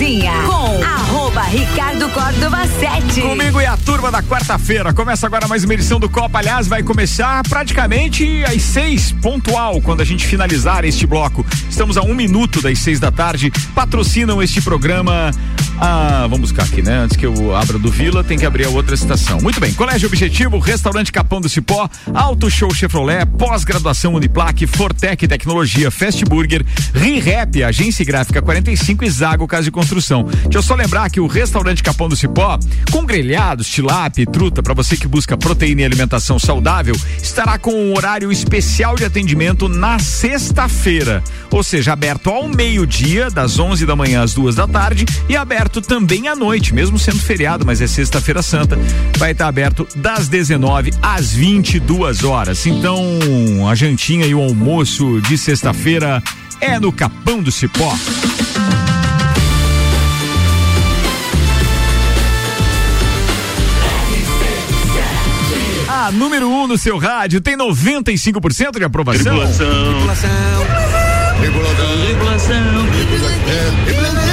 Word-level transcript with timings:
Cozinha 0.00 0.32
com 0.46 0.82
arroba 0.82 1.42
Ricardo 1.42 2.08
Córdova 2.08 2.66
7. 2.66 3.20
Comigo 3.20 3.60
e 3.60 3.66
a 3.66 3.76
turma 3.76 4.10
da 4.10 4.22
quarta-feira. 4.22 4.94
Começa 4.94 5.26
agora 5.26 5.46
mais 5.46 5.62
uma 5.62 5.74
edição 5.74 6.00
do 6.00 6.08
Copa. 6.08 6.38
Aliás, 6.38 6.66
vai 6.66 6.82
começar 6.82 7.42
praticamente 7.46 8.42
às 8.44 8.62
seis, 8.62 9.12
pontual, 9.12 9.78
quando 9.82 10.00
a 10.00 10.04
gente 10.04 10.26
finalizar 10.26 10.86
este 10.86 11.06
bloco. 11.06 11.44
Estamos 11.68 11.98
a 11.98 12.02
um 12.02 12.14
minuto 12.14 12.62
das 12.62 12.78
seis 12.78 12.98
da 12.98 13.12
tarde. 13.12 13.52
Patrocinam 13.74 14.42
este 14.42 14.62
programa. 14.62 15.32
Ah, 15.82 16.26
vamos 16.28 16.50
buscar 16.50 16.64
aqui, 16.64 16.82
né? 16.82 16.98
Antes 16.98 17.16
que 17.16 17.24
eu 17.24 17.56
abra 17.56 17.78
do 17.78 17.90
Vila, 17.90 18.22
tem 18.22 18.38
que 18.38 18.44
abrir 18.44 18.66
a 18.66 18.68
outra 18.68 18.94
estação. 18.94 19.40
Muito 19.40 19.58
bem. 19.58 19.72
Colégio 19.72 20.08
Objetivo, 20.08 20.58
Restaurante 20.58 21.10
Capão 21.10 21.40
do 21.40 21.48
Cipó, 21.48 21.88
Auto 22.12 22.50
Show 22.50 22.74
Chevrolet, 22.74 23.24
Pós-graduação 23.24 24.12
Uniplaque, 24.12 24.66
Fortec 24.66 25.26
Tecnologia, 25.26 25.90
Fast 25.90 26.22
Burger, 26.26 26.66
ReHap, 26.92 27.64
Agência 27.64 28.04
Gráfica 28.04 28.42
45 28.42 29.04
e 29.04 29.10
Zago 29.10 29.48
Casa 29.48 29.64
de 29.64 29.70
Construção. 29.70 30.24
Deixa 30.24 30.58
eu 30.58 30.62
só 30.62 30.74
lembrar 30.74 31.08
que 31.08 31.18
o 31.18 31.26
Restaurante 31.26 31.82
Capão 31.82 32.10
do 32.10 32.16
Cipó, 32.16 32.58
com 32.90 33.06
grelhados, 33.06 33.66
tilápia 33.66 34.24
e 34.24 34.26
truta, 34.26 34.62
para 34.62 34.74
você 34.74 34.98
que 34.98 35.08
busca 35.08 35.38
proteína 35.38 35.80
e 35.80 35.84
alimentação 35.86 36.38
saudável, 36.38 36.94
estará 37.22 37.56
com 37.56 37.72
um 37.72 37.96
horário 37.96 38.30
especial 38.30 38.96
de 38.96 39.06
atendimento 39.06 39.66
na 39.66 39.98
sexta-feira. 39.98 41.24
Ou 41.50 41.62
seja, 41.62 41.94
aberto 41.94 42.28
ao 42.28 42.46
meio-dia, 42.46 43.30
das 43.30 43.58
11 43.58 43.86
da 43.86 43.96
manhã 43.96 44.22
às 44.22 44.34
duas 44.34 44.54
da 44.54 44.68
tarde, 44.68 45.06
e 45.26 45.36
aberto 45.36 45.69
também 45.78 46.26
à 46.26 46.34
noite, 46.34 46.72
mesmo 46.72 46.98
sendo 46.98 47.18
feriado, 47.18 47.66
mas 47.66 47.82
é 47.82 47.86
sexta-feira 47.86 48.40
santa. 48.40 48.78
Vai 49.18 49.32
estar 49.32 49.46
aberto 49.46 49.86
das 49.94 50.26
19 50.26 50.90
às 51.02 51.34
22 51.34 52.24
horas. 52.24 52.64
Então, 52.64 52.98
a 53.68 53.74
jantinha 53.74 54.24
e 54.24 54.34
o 54.34 54.40
almoço 54.40 55.20
de 55.20 55.36
sexta-feira 55.36 56.22
é 56.62 56.80
no 56.80 56.90
Capão 56.90 57.42
do 57.42 57.52
Cipó. 57.52 57.94
A 65.86 66.10
número 66.10 66.48
1 66.48 66.62
um 66.62 66.66
no 66.66 66.78
seu 66.78 66.96
rádio 66.96 67.40
tem 67.40 67.58
95% 67.58 68.78
de 68.78 68.84
aprovação. 68.84 69.22
Tripulação. 69.22 69.92
Tripulação. 69.92 70.30
Tripulação. 71.40 72.86
Tripulação. 73.84 74.29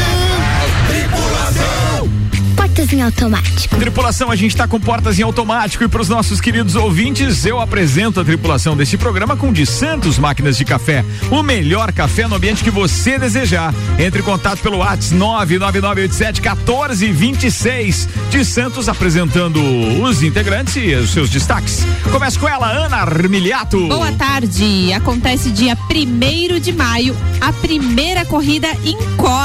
Portas 2.78 2.94
em 2.94 3.02
automático. 3.02 3.76
Tripulação, 3.76 4.30
a 4.30 4.36
gente 4.36 4.52
está 4.52 4.68
com 4.68 4.80
portas 4.80 5.18
em 5.18 5.24
automático 5.24 5.84
e 5.84 5.88
para 5.88 6.02
os 6.02 6.10
nossos 6.10 6.40
queridos 6.40 6.76
ouvintes, 6.76 7.44
eu 7.44 7.60
apresento 7.60 8.20
a 8.20 8.24
tripulação 8.24 8.78
deste 8.78 8.98
programa 8.98 9.36
com 9.36 9.52
de 9.52 9.66
Santos 9.66 10.20
Máquinas 10.20 10.58
de 10.58 10.64
Café. 10.64 11.04
O 11.32 11.42
melhor 11.42 11.92
café 11.92 12.28
no 12.28 12.36
ambiente 12.36 12.64
que 12.64 12.70
você 12.70 13.18
desejar. 13.18 13.74
Entre 13.98 14.22
em 14.22 14.24
contato 14.24 14.60
pelo 14.60 14.78
WhatsApp 14.78 15.16
99987 15.16 16.42
1426 16.42 18.10
de 18.30 18.46
Santos 18.46 18.88
apresentando 18.88 19.60
os 20.04 20.22
integrantes 20.22 20.76
e 20.76 20.94
os 20.94 21.10
seus 21.10 21.32
destaques. 21.32 21.84
Começa 22.12 22.40
com 22.40 22.48
ela, 22.48 22.70
Ana 22.70 22.98
Armiliato. 22.98 23.88
Boa 23.88 24.12
tarde. 24.12 24.94
Acontece 24.94 25.50
dia 25.50 25.76
1 25.90 26.60
de 26.60 26.74
maio 26.74 27.16
a 27.42 27.52
primeira 27.54 28.26
corrida 28.26 28.68
em 28.84 28.98
Cor. 29.16 29.38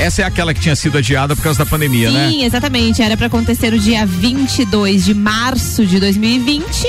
Essa 0.00 0.22
é 0.22 0.24
aquela 0.24 0.52
que 0.52 0.60
tinha 0.60 0.74
sido 0.74 0.98
adiada 0.98 1.36
por 1.36 1.42
causa 1.42 1.60
da 1.60 1.66
pandemia, 1.66 2.08
Sim, 2.08 2.14
né? 2.14 2.28
Sim, 2.30 2.44
exatamente. 2.56 3.02
Era 3.02 3.16
para 3.16 3.26
acontecer 3.26 3.72
o 3.72 3.78
dia 3.78 4.06
22 4.06 5.04
de 5.04 5.14
março 5.14 5.84
de 5.84 6.00
2020 6.00 6.86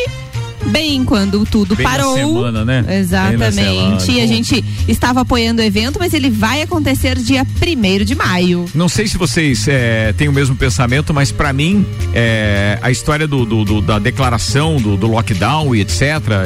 bem 0.67 1.05
quando 1.05 1.45
tudo 1.45 1.75
bem 1.75 1.85
parou. 1.85 2.15
semana, 2.15 2.65
né? 2.65 2.85
Exatamente. 2.99 4.11
E 4.11 4.21
a 4.21 4.27
gente 4.27 4.63
estava 4.87 5.21
apoiando 5.21 5.61
o 5.61 5.65
evento, 5.65 5.97
mas 5.97 6.13
ele 6.13 6.29
vai 6.29 6.61
acontecer 6.61 7.17
dia 7.17 7.45
1 7.45 8.03
de 8.03 8.15
maio. 8.15 8.65
Não 8.73 8.89
sei 8.89 9.07
se 9.07 9.17
vocês 9.17 9.67
é, 9.67 10.13
têm 10.13 10.27
o 10.27 10.33
mesmo 10.33 10.55
pensamento, 10.55 11.13
mas 11.13 11.31
para 11.31 11.53
mim 11.53 11.85
é, 12.13 12.77
a 12.81 12.91
história 12.91 13.27
do, 13.27 13.45
do, 13.45 13.63
do 13.63 13.81
da 13.81 13.97
declaração 13.97 14.77
do, 14.77 14.97
do 14.97 15.07
lockdown 15.07 15.73
e 15.73 15.81
etc. 15.81 16.01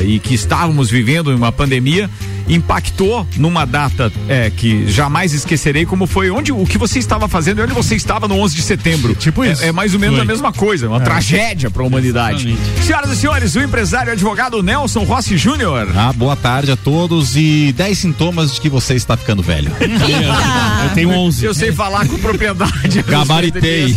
e 0.06 0.19
que 0.19 0.35
estávamos 0.35 0.90
vivendo 0.90 1.35
uma 1.35 1.51
pandemia 1.51 2.09
impactou 2.51 3.25
numa 3.38 3.66
data 3.66 4.12
é, 4.28 4.50
que 4.50 4.88
jamais 4.88 5.34
esquecerei 5.34 5.85
como 5.85 6.06
foi 6.06 6.29
onde 6.29 6.51
o 6.51 6.66
que 6.66 6.78
você 6.78 7.00
estava 7.00 7.28
fazendo 7.28 7.59
e 7.59 7.63
onde 7.63 7.73
você 7.73 7.95
estava 7.95 8.28
no 8.28 8.35
11 8.35 8.56
de 8.56 8.62
setembro. 8.62 9.16
Tipo 9.16 9.45
isso. 9.45 9.63
É, 9.63 9.67
é 9.67 9.72
mais 9.72 9.94
ou 9.94 10.00
menos 10.00 10.17
foi. 10.17 10.23
a 10.23 10.28
mesma 10.28 10.51
coisa, 10.51 10.89
uma 10.89 10.97
é. 10.97 11.00
tragédia 11.00 11.72
para 11.72 11.81
a 11.81 11.85
humanidade. 11.88 12.50
Exatamente. 12.50 12.84
Senhoras 12.85 13.12
e 13.12 13.16
senhores, 13.16 13.56
o 13.56 13.62
empresário 13.62 14.12
e 14.12 14.13
advogado 14.13 14.62
Nelson 14.62 15.03
Rossi 15.03 15.38
Júnior. 15.38 15.88
Ah, 15.95 16.12
boa 16.12 16.35
tarde 16.35 16.72
a 16.72 16.75
todos 16.75 17.38
e 17.38 17.73
10 17.78 17.97
sintomas 17.97 18.53
de 18.53 18.62
que 18.62 18.69
você 18.69 18.95
está 18.95 19.16
ficando 19.16 19.41
velho. 19.41 19.72
eu 20.83 20.89
tenho 20.94 21.09
11. 21.09 21.45
Eu 21.45 21.53
sei 21.53 21.72
falar 21.72 22.06
com 22.07 22.18
propriedade. 22.18 23.01
Gabaritei. 23.07 23.94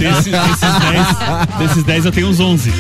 Desses 1.59 1.83
10 1.83 2.05
eu 2.05 2.13
tenho 2.13 2.29
uns 2.29 2.39
11. 2.39 2.73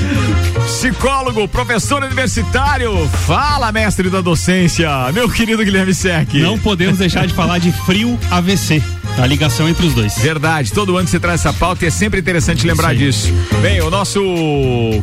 Psicólogo, 0.66 1.48
professor 1.48 2.02
universitário, 2.02 3.08
fala 3.26 3.72
mestre 3.72 4.08
da 4.08 4.20
docência, 4.20 4.88
meu 5.12 5.28
querido 5.28 5.63
Guilherme 5.64 5.94
Sec. 5.94 6.34
Não 6.34 6.58
podemos 6.58 6.98
deixar 6.98 7.26
de 7.26 7.34
falar 7.34 7.58
de 7.58 7.72
frio 7.72 8.18
AVC. 8.30 8.82
A 9.16 9.26
ligação 9.26 9.68
entre 9.68 9.86
os 9.86 9.94
dois. 9.94 10.18
Verdade, 10.18 10.72
todo 10.72 10.96
ano 10.96 11.06
você 11.06 11.20
traz 11.20 11.40
essa 11.40 11.52
pauta 11.52 11.84
e 11.84 11.88
é 11.88 11.90
sempre 11.90 12.20
interessante 12.20 12.66
lembrar 12.66 12.94
disso. 12.94 13.32
Bem, 13.62 13.80
o 13.80 13.88
nosso 13.88 14.20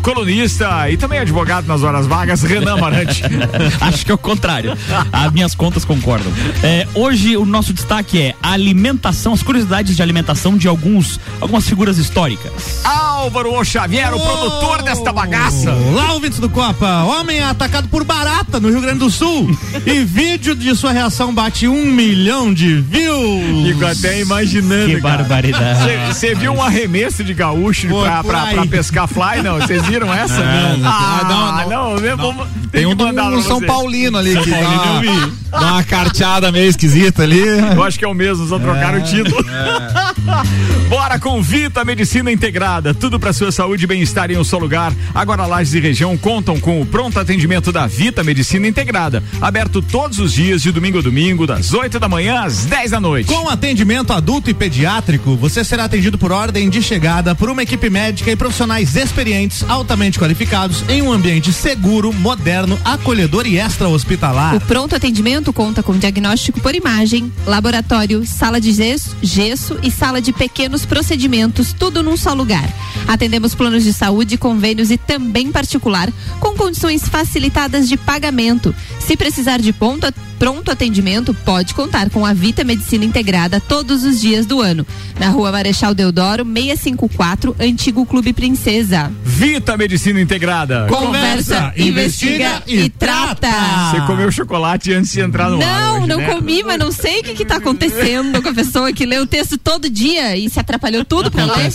colunista 0.02 0.90
e 0.90 0.98
também 0.98 1.20
advogado 1.20 1.66
nas 1.66 1.82
horas 1.82 2.06
vagas, 2.08 2.44
Renan 2.44 2.78
Marante. 2.78 3.24
Acho 3.80 4.06
que 4.06 4.12
é 4.12 4.14
o 4.14 4.18
contrário. 4.18 4.78
As 5.12 5.32
minhas 5.32 5.56
contas 5.56 5.86
concordam. 5.86 6.32
É, 6.62 6.86
hoje 6.94 7.38
o 7.38 7.46
nosso 7.46 7.74
destaque 7.74 8.22
é 8.22 8.36
a 8.44 8.52
alimentação, 8.52 9.34
as 9.34 9.42
curiosidades 9.42 9.96
de 9.96 10.02
alimentação 10.02 10.58
de 10.58 10.68
alguns, 10.68 11.20
algumas 11.40 11.68
figuras 11.68 11.98
históricas. 11.98 12.82
Álvaro 12.84 13.54
O 13.54 13.64
Xavier, 13.64 14.14
oh, 14.14 14.18
o 14.18 14.20
produtor 14.20 14.82
desta 14.82 15.14
bagaça. 15.14 15.72
Lá, 15.94 16.14
ouvintes 16.14 16.40
do 16.40 16.50
Copa, 16.50 17.04
homem 17.04 17.38
é 17.38 17.44
atacado 17.44 17.88
por 17.88 18.04
barata 18.04 18.60
no 18.60 18.70
Rio 18.70 18.82
Grande 18.82 19.00
do 19.00 19.10
Sul 19.10 19.50
e 19.86 20.04
vídeo 20.04 20.54
de 20.54 20.76
sua 20.76 20.92
reação 20.92 21.34
bate 21.34 21.68
um 21.68 21.86
milhão 21.86 22.54
de 22.54 22.76
views. 22.82 23.68
Fico 23.68 23.86
até 24.08 24.20
imaginando. 24.20 24.88
Que 24.88 25.02
cara. 25.02 25.18
barbaridade. 25.18 26.08
Você 26.08 26.34
viu 26.36 26.54
um 26.54 26.62
arremesso 26.62 27.24
de 27.24 27.34
gaúcho 27.34 27.88
Pô, 27.88 28.02
pra, 28.02 28.24
pra, 28.24 28.46
pra, 28.48 28.66
pescar 28.66 29.08
fly? 29.08 29.42
Não, 29.44 29.60
vocês 29.60 29.86
viram 29.86 30.14
essa? 30.14 30.44
Não, 30.44 30.78
não. 30.78 30.90
Ah, 30.90 31.22
não, 31.24 31.30
não, 31.30 32.00
não, 32.00 32.18
não. 32.18 32.34
não. 32.34 32.62
Tem, 32.72 32.86
um, 32.86 32.92
um 32.94 33.42
São 33.42 33.62
Paulino 33.62 34.18
ali 34.18 34.34
São 34.34 34.44
que 34.44 34.50
Paulino 34.50 34.78
dá, 34.78 34.92
uma, 34.92 35.32
dá 35.52 35.72
uma 35.74 35.84
carteada 35.84 36.52
meio 36.52 36.70
esquisita 36.70 37.24
ali. 37.24 37.42
Eu 37.42 37.84
acho 37.84 38.00
que 38.00 38.06
é 38.06 38.08
o 38.08 38.14
mesmo, 38.14 38.48
só 38.48 38.58
trocaram 38.58 39.00
é, 39.00 39.02
o 39.02 39.04
título. 39.04 39.46
É. 39.50 40.12
Bora 40.88 41.20
com 41.20 41.42
Vita 41.42 41.84
Medicina 41.84 42.32
Integrada, 42.32 42.94
tudo 42.94 43.20
para 43.20 43.34
sua 43.34 43.52
saúde 43.52 43.84
e 43.84 43.88
bem-estar 43.88 44.32
em 44.32 44.38
um 44.38 44.44
só 44.44 44.58
lugar. 44.58 44.94
Agora 45.14 45.46
Lages 45.46 45.74
e 45.74 45.80
região 45.80 46.18
contam 46.18 46.60
com 46.60 46.82
o 46.82 46.86
pronto 46.86 47.20
atendimento 47.20 47.72
da 47.72 47.88
Vita 47.88 48.24
Medicina 48.24 48.68
Integrada, 48.68 49.24
aberto 49.42 49.82
todos 49.82 50.20
os 50.20 50.34
dias 50.34 50.62
de 50.62 50.72
domingo 50.72 51.00
a 51.00 51.02
domingo, 51.02 51.48
das 51.48 51.74
8 51.74 52.00
da 52.00 52.08
manhã 52.08 52.42
às 52.42 52.66
10 52.66 52.92
da 52.92 53.00
noite. 53.00 53.28
Com 53.28 53.50
atendimento 53.50 53.91
adulto 53.91 54.50
e 54.50 54.53
pediátrico, 54.53 55.35
você 55.35 55.63
será 55.63 55.84
atendido 55.84 56.18
por 56.18 56.31
ordem 56.31 56.69
de 56.69 56.81
chegada 56.81 57.35
por 57.35 57.50
uma 57.50 57.63
equipe 57.63 57.90
médica 57.90 58.31
e 58.31 58.35
profissionais 58.35 58.96
experientes, 58.96 59.63
altamente 59.68 60.18
qualificados, 60.18 60.84
em 60.90 61.02
um 61.02 61.12
ambiente 61.12 61.52
seguro, 61.52 62.13
moderno, 62.13 62.79
acolhedor 62.85 63.46
e 63.46 63.59
extra-hospitalar. 63.59 64.56
O 64.56 64.62
pronto 64.62 64.96
atendimento 64.96 65.52
conta 65.52 65.84
com 65.84 65.97
diagnóstico 65.97 66.59
por 66.62 66.74
imagem, 66.74 67.31
laboratório, 67.46 68.25
sala 68.25 68.62
de 68.62 68.72
gesso, 68.72 69.16
gesso 69.22 69.78
e 69.84 69.91
sala 69.91 70.22
de 70.22 70.31
pequenos 70.31 70.85
procedimentos, 70.85 71.73
tudo 71.73 72.02
num 72.02 72.16
só 72.16 72.34
lugar. 72.34 72.68
Atendemos 73.08 73.53
planos 73.53 73.84
de 73.84 73.91
saúde, 73.91 74.38
convênios 74.38 74.90
e 74.90 74.97
também 74.97 75.52
particular, 75.52 76.09
com 76.40 76.56
condições 76.56 77.08
facilitadas 77.08 77.90
de 77.90 77.97
pagamento. 77.97 78.73
Se 79.00 79.18
precisar 79.18 79.59
de 79.59 79.73
ponto, 79.73 80.08
pronto 80.40 80.72
atendimento, 80.72 81.34
pode 81.34 81.73
contar 81.73 82.09
com 82.09 82.25
a 82.25 82.34
Vita 82.34 82.63
Medicina 82.63 83.06
Integrada 83.06 83.59
todos 83.81 84.03
os 84.03 84.22
dias 84.22 84.46
do 84.46 84.62
ano. 84.62 84.86
Na 85.19 85.29
rua 85.29 85.52
Marechal 85.52 85.96
Deodoro, 85.96 86.46
654, 86.46 87.56
Antigo 87.59 88.06
Clube 88.06 88.32
Princesa. 88.32 89.11
Vita 89.26 89.76
Medicina 89.76 90.22
Integrada. 90.22 90.85
Conversa, 90.88 91.73
investiga 91.76 92.61
e, 92.67 92.90
trata. 92.90 93.50
Você 93.90 94.02
comeu 94.02 94.32
chocolate 94.32 94.94
antes 94.94 95.11
de 95.11 95.20
entrar 95.20 95.50
no 95.50 95.58
Não, 95.58 95.66
ar 95.66 95.94
hoje, 95.97 96.08
não 96.08 96.17
né? 96.17 96.28
comi, 96.28 96.61
mas 96.64 96.78
não 96.78 96.91
sei 96.91 97.22
o 97.22 97.23
que, 97.23 97.34
que 97.34 97.46
tá 97.46 97.56
acontecendo 97.56 98.40
com 98.40 98.50
a 98.50 98.53
pessoa 98.53 98.94
que 98.94 99.03
lê 99.03 99.17
o 99.17 99.26
texto 99.26 99.58
todo 99.58 99.90
dia 99.90 100.38
e 100.38 100.47
se 100.47 100.59
atrapalhou 100.59 101.03
tudo 101.03 101.32
pra 101.32 101.46
ler. 101.46 101.72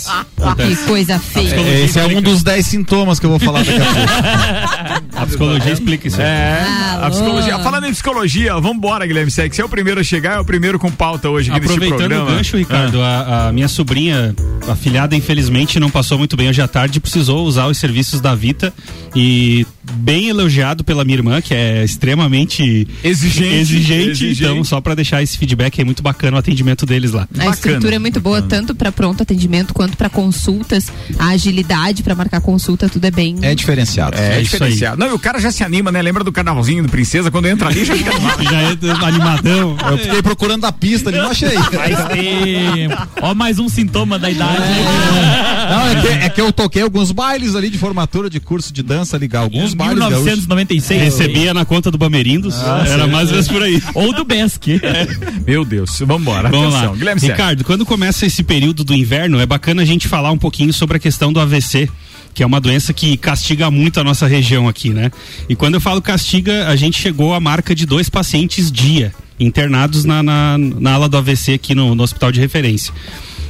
Que 0.55 0.75
coisa 0.87 1.19
feia. 1.19 1.83
Esse 1.83 1.99
é 1.99 2.05
um 2.05 2.21
dos 2.21 2.41
10 2.41 2.65
sintomas 2.65 3.19
que 3.19 3.25
eu 3.25 3.31
vou 3.31 3.39
falar 3.39 3.63
daqui 3.63 3.81
a 3.81 4.95
pouco. 4.95 5.06
A 5.17 5.25
psicologia 5.25 5.71
explica 5.71 6.07
isso. 6.07 6.21
É, 6.21 6.61
a 7.01 7.09
psicologia. 7.09 7.59
Falando 7.59 7.87
em 7.87 7.91
psicologia, 7.91 8.59
vambora, 8.59 9.05
Guilherme 9.05 9.31
Sex. 9.31 9.55
Você 9.55 9.61
é 9.61 9.65
o 9.65 9.69
primeiro 9.69 9.99
a 9.99 10.03
chegar, 10.03 10.37
é 10.37 10.39
o 10.39 10.45
primeiro 10.45 10.77
com 10.77 10.91
pauta 10.91 11.29
hoje 11.29 11.49
aqui 11.49 11.59
Aproveitando 11.59 11.89
neste 11.89 12.07
programa. 12.07 12.31
o 12.31 12.35
gancho, 12.35 12.57
Ricardo, 12.57 13.01
ah. 13.01 13.05
a, 13.05 13.47
a, 13.47 13.51
minha 13.51 13.67
sobrinha 13.67 14.35
a 14.67 14.75
filhada 14.75 15.15
infelizmente 15.15 15.79
não 15.79 15.89
passou 15.89 16.17
muito 16.17 16.37
bem 16.37 16.49
hoje 16.49 16.61
à 16.61 16.67
tarde, 16.67 16.99
precisou 16.99 17.45
usar 17.45 17.67
os 17.67 17.77
serviços 17.77 18.21
da 18.21 18.35
Vita 18.35 18.73
e 19.15 19.65
bem 19.93 20.29
elogiado 20.29 20.83
pela 20.83 21.03
minha 21.03 21.17
irmã, 21.17 21.41
que 21.41 21.53
é 21.53 21.83
extremamente 21.83 22.87
exigente. 23.03 23.55
exigente, 23.55 24.09
exigente. 24.09 24.43
Então, 24.43 24.63
só 24.63 24.81
para 24.81 24.95
deixar 24.95 25.23
esse 25.23 25.37
feedback 25.37 25.79
é 25.79 25.83
muito 25.83 26.03
bacana 26.03 26.37
o 26.37 26.39
atendimento 26.39 26.85
deles 26.85 27.11
lá. 27.11 27.27
A 27.37 27.47
estrutura 27.47 27.95
é 27.95 27.99
muito 27.99 28.19
boa, 28.19 28.41
tanto 28.41 28.75
para 28.75 28.91
pronto 28.91 29.23
atendimento 29.23 29.73
quanto 29.73 29.97
para 29.97 30.09
consultas, 30.09 30.91
a 31.17 31.29
agilidade 31.29 32.03
para 32.03 32.15
marcar 32.15 32.41
consulta, 32.41 32.89
tudo 32.89 33.05
é 33.05 33.11
bem. 33.11 33.37
É 33.41 33.55
diferenciado. 33.55 34.17
É, 34.17 34.39
é 34.39 34.41
diferenciado. 34.41 34.97
Não, 34.97 35.07
e 35.07 35.13
o 35.13 35.19
cara 35.19 35.39
já 35.39 35.51
se 35.51 35.63
anima, 35.63 35.91
né? 35.91 36.01
Lembra 36.01 36.23
do 36.23 36.31
carnavalzinho 36.31 36.83
do 36.83 36.89
Princesa? 36.89 37.31
Quando 37.31 37.47
entra 37.47 37.69
ali, 37.69 37.85
já 37.85 37.95
fica 37.95 38.11
já 38.43 38.71
entra 38.71 38.93
animadão. 39.05 39.77
Eu 39.89 39.97
fiquei 39.97 40.21
procurando 40.21 40.65
a 40.65 40.71
pista 40.71 41.09
ali, 41.09 41.17
não 41.17 41.29
achei. 41.29 41.57
Faz 41.71 42.07
tempo. 42.09 43.07
Ó, 43.21 43.33
mais 43.33 43.59
um 43.59 43.69
sintoma 43.69 44.19
da 44.19 44.29
idade. 44.29 44.61
É. 44.61 45.69
Não, 45.69 45.87
é 45.87 46.01
que, 46.01 46.07
é 46.25 46.29
que 46.29 46.41
eu 46.41 46.51
toquei 46.51 46.81
alguns 46.81 47.11
bailes 47.11 47.55
ali 47.55 47.69
de 47.69 47.77
formatura 47.77 48.29
de 48.29 48.39
curso 48.39 48.73
de 48.73 48.81
dança, 48.81 49.06
ligar 49.15 49.41
alguns 49.41 49.73
bailes. 49.75 49.97
1996. 49.97 51.01
Recebia 51.01 51.53
na 51.53 51.63
conta 51.63 51.91
do 51.91 51.97
Bamerindos. 51.97 52.55
Ah, 52.55 52.83
era 52.87 53.05
sim. 53.05 53.11
mais 53.11 53.27
ou 53.27 53.33
menos 53.33 53.47
por 53.47 53.61
aí. 53.61 53.81
Ou 53.93 54.13
do 54.13 54.25
Besc. 54.25 54.67
É. 54.87 55.05
Meu 55.45 55.65
Deus, 55.65 55.99
vamos 55.99 56.21
embora. 56.21 56.49
Vamos 56.49 56.73
lá. 56.73 56.87
Guilherme 56.87 57.21
Ricardo, 57.21 57.63
quando 57.63 57.85
começa 57.85 58.25
esse 58.25 58.41
período 58.41 58.83
do 58.83 58.93
inverno, 58.93 59.39
é 59.39 59.45
bacana 59.45 59.81
a 59.81 59.85
gente 59.85 60.07
falar 60.07 60.31
um 60.31 60.37
pouquinho 60.37 60.71
sobre 60.71 60.97
a 60.97 60.99
questão 60.99 61.31
do 61.31 61.39
AVC 61.39 61.89
que 62.33 62.43
é 62.43 62.45
uma 62.45 62.61
doença 62.61 62.93
que 62.93 63.17
castiga 63.17 63.71
muito 63.71 63.99
a 63.99 64.03
nossa 64.03 64.27
região 64.27 64.67
aqui, 64.67 64.91
né? 64.91 65.11
E 65.49 65.55
quando 65.55 65.73
eu 65.73 65.81
falo 65.81 65.99
castiga, 65.99 66.67
a 66.67 66.75
gente 66.75 67.01
chegou 67.01 67.33
à 67.33 67.39
marca 67.39 67.73
de 67.73 67.83
dois 67.83 68.09
pacientes 68.09 68.71
dia 68.71 69.11
internados 69.39 70.05
na, 70.05 70.21
na, 70.21 70.55
na 70.57 70.93
ala 70.93 71.09
do 71.09 71.17
AVC 71.17 71.53
aqui 71.53 71.73
no, 71.73 71.95
no 71.95 72.03
hospital 72.03 72.31
de 72.31 72.39
referência. 72.39 72.93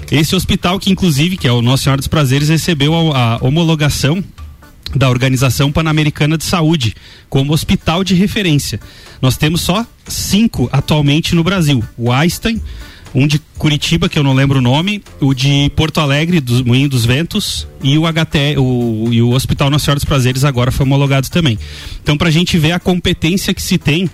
Esse 0.09 0.35
hospital 0.35 0.79
que 0.79 0.89
inclusive, 0.89 1.35
que 1.35 1.47
é 1.47 1.51
o 1.51 1.61
Nossa 1.61 1.83
Senhora 1.83 1.99
dos 1.99 2.07
Prazeres, 2.07 2.47
recebeu 2.47 3.13
a, 3.13 3.33
a 3.33 3.37
homologação 3.45 4.23
da 4.95 5.09
Organização 5.09 5.71
Pan-Americana 5.71 6.37
de 6.37 6.43
Saúde 6.43 6.95
como 7.29 7.53
hospital 7.53 8.03
de 8.03 8.13
referência. 8.13 8.79
Nós 9.21 9.37
temos 9.37 9.61
só 9.61 9.85
cinco 10.07 10.69
atualmente 10.71 11.35
no 11.35 11.43
Brasil: 11.43 11.83
o 11.97 12.11
Einstein, 12.11 12.61
um 13.13 13.25
de 13.25 13.39
Curitiba, 13.57 14.07
que 14.07 14.17
eu 14.17 14.23
não 14.23 14.33
lembro 14.33 14.59
o 14.59 14.61
nome, 14.61 15.03
o 15.19 15.33
de 15.33 15.71
Porto 15.75 15.99
Alegre, 15.99 16.39
do 16.39 16.65
Moinho 16.65 16.89
dos 16.89 17.05
Ventos, 17.05 17.67
e 17.81 17.97
o 17.97 18.03
HT, 18.03 18.57
o, 18.57 19.09
e 19.11 19.21
o 19.21 19.31
Hospital 19.31 19.69
Nossa 19.69 19.85
Senhora 19.85 19.99
dos 19.99 20.05
Prazeres 20.05 20.43
agora 20.43 20.71
foi 20.71 20.85
homologado 20.85 21.29
também. 21.29 21.57
Então, 22.01 22.17
para 22.17 22.29
a 22.29 22.31
gente 22.31 22.57
ver 22.57 22.73
a 22.73 22.79
competência 22.79 23.53
que 23.53 23.61
se 23.61 23.77
tem 23.77 24.09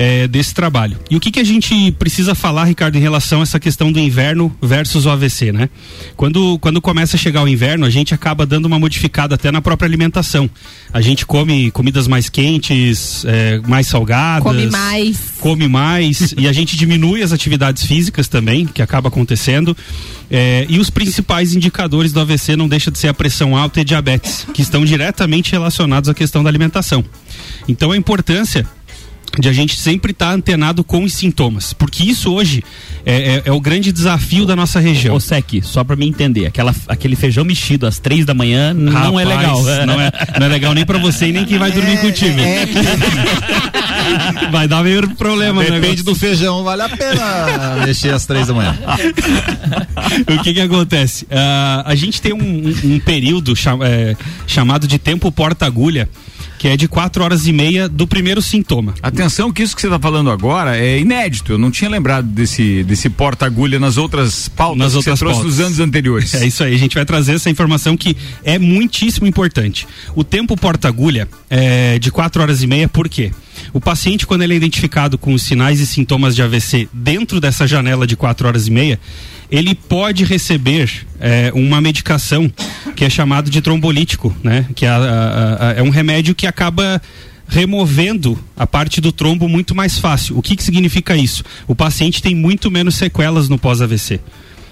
é, 0.00 0.26
desse 0.26 0.54
trabalho. 0.54 0.96
E 1.10 1.16
o 1.16 1.20
que, 1.20 1.30
que 1.30 1.38
a 1.38 1.44
gente 1.44 1.92
precisa 1.92 2.34
falar, 2.34 2.64
Ricardo, 2.64 2.96
em 2.96 3.00
relação 3.02 3.40
a 3.40 3.42
essa 3.42 3.60
questão 3.60 3.92
do 3.92 3.98
inverno 3.98 4.50
versus 4.62 5.04
o 5.04 5.10
AVC, 5.10 5.52
né? 5.52 5.68
Quando, 6.16 6.58
quando 6.58 6.80
começa 6.80 7.16
a 7.16 7.18
chegar 7.18 7.42
o 7.42 7.48
inverno, 7.48 7.84
a 7.84 7.90
gente 7.90 8.14
acaba 8.14 8.46
dando 8.46 8.64
uma 8.64 8.78
modificada 8.78 9.34
até 9.34 9.52
na 9.52 9.60
própria 9.60 9.86
alimentação. 9.86 10.48
A 10.90 11.02
gente 11.02 11.26
come 11.26 11.70
comidas 11.70 12.08
mais 12.08 12.30
quentes, 12.30 13.26
é, 13.26 13.60
mais 13.68 13.88
salgadas. 13.88 14.42
Come 14.42 14.66
mais. 14.68 15.18
Come 15.38 15.68
mais. 15.68 16.34
e 16.34 16.48
a 16.48 16.52
gente 16.52 16.78
diminui 16.78 17.22
as 17.22 17.30
atividades 17.30 17.84
físicas 17.84 18.26
também, 18.26 18.64
que 18.64 18.80
acaba 18.80 19.08
acontecendo. 19.08 19.76
É, 20.30 20.64
e 20.66 20.78
os 20.78 20.88
principais 20.88 21.54
indicadores 21.54 22.10
do 22.10 22.20
AVC 22.20 22.56
não 22.56 22.68
deixa 22.68 22.90
de 22.90 22.98
ser 22.98 23.08
a 23.08 23.14
pressão 23.14 23.54
alta 23.54 23.82
e 23.82 23.84
diabetes, 23.84 24.46
que 24.54 24.62
estão 24.62 24.82
diretamente 24.82 25.52
relacionados 25.52 26.08
à 26.08 26.14
questão 26.14 26.42
da 26.42 26.48
alimentação. 26.48 27.04
Então 27.68 27.92
a 27.92 27.96
importância 27.98 28.66
de 29.38 29.48
a 29.48 29.52
gente 29.52 29.76
sempre 29.76 30.12
estar 30.12 30.28
tá 30.28 30.32
antenado 30.32 30.82
com 30.82 31.04
os 31.04 31.12
sintomas, 31.12 31.72
porque 31.72 32.02
isso 32.02 32.32
hoje 32.32 32.64
é, 33.04 33.36
é, 33.36 33.42
é, 33.46 33.52
o 33.52 33.60
grande 33.60 33.92
desafio 33.92 34.44
da 34.44 34.56
nossa 34.56 34.80
região. 34.80 35.14
Ô 35.14 35.20
Sec, 35.20 35.62
só 35.62 35.84
para 35.84 35.96
me 35.96 36.08
entender, 36.08 36.46
aquela, 36.46 36.74
aquele 36.88 37.14
feijão 37.14 37.44
mexido 37.44 37.86
às 37.86 37.98
três 37.98 38.26
da 38.26 38.34
manhã 38.34 38.74
não 38.74 39.18
é 39.18 39.24
legal. 39.24 39.62
Não 39.62 40.00
é, 40.00 40.12
não 40.38 40.46
é 40.46 40.48
legal 40.48 40.74
nem 40.74 40.84
para 40.84 40.98
você 40.98 41.26
e 41.28 41.32
nem 41.32 41.44
quem 41.44 41.58
vai 41.58 41.70
dormir 41.70 41.92
é, 41.92 41.96
contigo. 41.96 42.40
É. 42.40 42.66
vai 44.50 44.66
dar 44.66 44.82
meio 44.82 45.08
problema. 45.14 45.62
Depende 45.62 46.02
do 46.02 46.14
feijão, 46.14 46.64
vale 46.64 46.82
a 46.82 46.88
pena 46.88 47.86
mexer 47.86 48.12
às 48.12 48.26
três 48.26 48.48
da 48.48 48.54
manhã. 48.54 48.76
o 50.28 50.42
que 50.42 50.54
que 50.54 50.60
acontece? 50.60 51.24
Uh, 51.24 51.82
a 51.84 51.94
gente 51.94 52.20
tem 52.20 52.32
um, 52.32 52.38
um, 52.38 52.94
um 52.94 53.00
período 53.00 53.54
cham, 53.54 53.82
é, 53.82 54.16
chamado 54.46 54.86
de 54.86 54.98
tempo 54.98 55.30
porta-agulha 55.30 56.08
que 56.60 56.68
é 56.68 56.76
de 56.76 56.86
quatro 56.86 57.24
horas 57.24 57.46
e 57.46 57.54
meia 57.54 57.88
do 57.88 58.06
primeiro 58.06 58.42
sintoma. 58.42 58.92
Atenção 59.02 59.50
que 59.50 59.62
isso 59.62 59.74
que 59.74 59.80
você 59.80 59.86
está 59.86 59.98
falando 59.98 60.30
agora 60.30 60.76
é 60.76 60.98
inédito. 60.98 61.52
Eu 61.52 61.58
não 61.58 61.70
tinha 61.70 61.88
lembrado 61.88 62.26
desse, 62.26 62.84
desse 62.84 63.08
porta-agulha 63.08 63.80
nas 63.80 63.96
outras 63.96 64.46
pautas 64.46 64.78
nas 64.78 64.92
que 64.92 64.96
outras 64.98 65.18
você 65.18 65.24
trouxe 65.24 65.40
pautas. 65.40 65.56
nos 65.56 65.66
anos 65.66 65.80
anteriores. 65.80 66.34
É 66.40 66.46
isso 66.46 66.62
aí. 66.62 66.74
A 66.74 66.78
gente 66.78 66.94
vai 66.96 67.06
trazer 67.06 67.36
essa 67.36 67.48
informação 67.48 67.96
que 67.96 68.14
é 68.44 68.58
muitíssimo 68.58 69.26
importante. 69.26 69.88
O 70.14 70.22
tempo 70.22 70.54
porta-agulha 70.54 71.26
é 71.48 71.98
de 71.98 72.10
quatro 72.10 72.42
horas 72.42 72.62
e 72.62 72.66
meia, 72.66 72.86
por 72.86 73.08
quê? 73.08 73.32
O 73.72 73.80
paciente, 73.80 74.26
quando 74.26 74.42
ele 74.42 74.54
é 74.54 74.56
identificado 74.56 75.16
com 75.16 75.32
os 75.32 75.42
sinais 75.42 75.80
e 75.80 75.86
sintomas 75.86 76.34
de 76.34 76.42
AVC 76.42 76.88
dentro 76.92 77.40
dessa 77.40 77.66
janela 77.66 78.06
de 78.06 78.16
quatro 78.16 78.46
horas 78.46 78.66
e 78.66 78.70
meia, 78.70 79.00
ele 79.50 79.74
pode 79.74 80.24
receber 80.24 81.06
é, 81.18 81.50
uma 81.54 81.80
medicação 81.80 82.50
que 82.94 83.04
é 83.04 83.10
chamado 83.10 83.50
de 83.50 83.60
trombolítico, 83.60 84.34
né? 84.42 84.66
Que 84.74 84.86
é, 84.86 84.90
é 85.76 85.82
um 85.82 85.90
remédio 85.90 86.34
que 86.34 86.46
acaba 86.46 87.00
removendo 87.50 88.38
a 88.56 88.66
parte 88.66 89.00
do 89.00 89.10
trombo 89.10 89.48
muito 89.48 89.74
mais 89.74 89.98
fácil. 89.98 90.38
O 90.38 90.42
que, 90.42 90.54
que 90.54 90.62
significa 90.62 91.16
isso? 91.16 91.42
O 91.66 91.74
paciente 91.74 92.22
tem 92.22 92.34
muito 92.34 92.70
menos 92.70 92.94
sequelas 92.94 93.48
no 93.48 93.58
pós-AVC. 93.58 94.20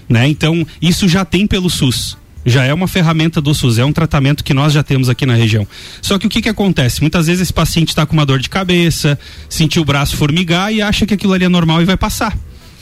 Né? 0.07 0.27
Então, 0.27 0.65
isso 0.81 1.07
já 1.07 1.23
tem 1.23 1.45
pelo 1.45 1.69
SUS. 1.69 2.17
Já 2.45 2.63
é 2.63 2.73
uma 2.73 2.87
ferramenta 2.87 3.41
do 3.41 3.53
SUS, 3.53 3.77
é 3.77 3.85
um 3.85 3.91
tratamento 3.91 4.43
que 4.43 4.53
nós 4.53 4.73
já 4.73 4.81
temos 4.81 5.09
aqui 5.09 5.25
na 5.25 5.33
região. 5.33 5.67
Só 6.01 6.17
que 6.17 6.27
o 6.27 6.29
que, 6.29 6.41
que 6.41 6.49
acontece? 6.49 7.01
Muitas 7.01 7.27
vezes 7.27 7.41
esse 7.41 7.53
paciente 7.53 7.89
está 7.89 8.05
com 8.05 8.13
uma 8.13 8.25
dor 8.25 8.39
de 8.39 8.49
cabeça, 8.49 9.19
sentiu 9.49 9.81
o 9.81 9.85
braço 9.85 10.15
formigar 10.15 10.73
e 10.73 10.81
acha 10.81 11.05
que 11.05 11.13
aquilo 11.13 11.33
ali 11.33 11.45
é 11.45 11.49
normal 11.49 11.81
e 11.81 11.85
vai 11.85 11.97
passar. 11.97 12.37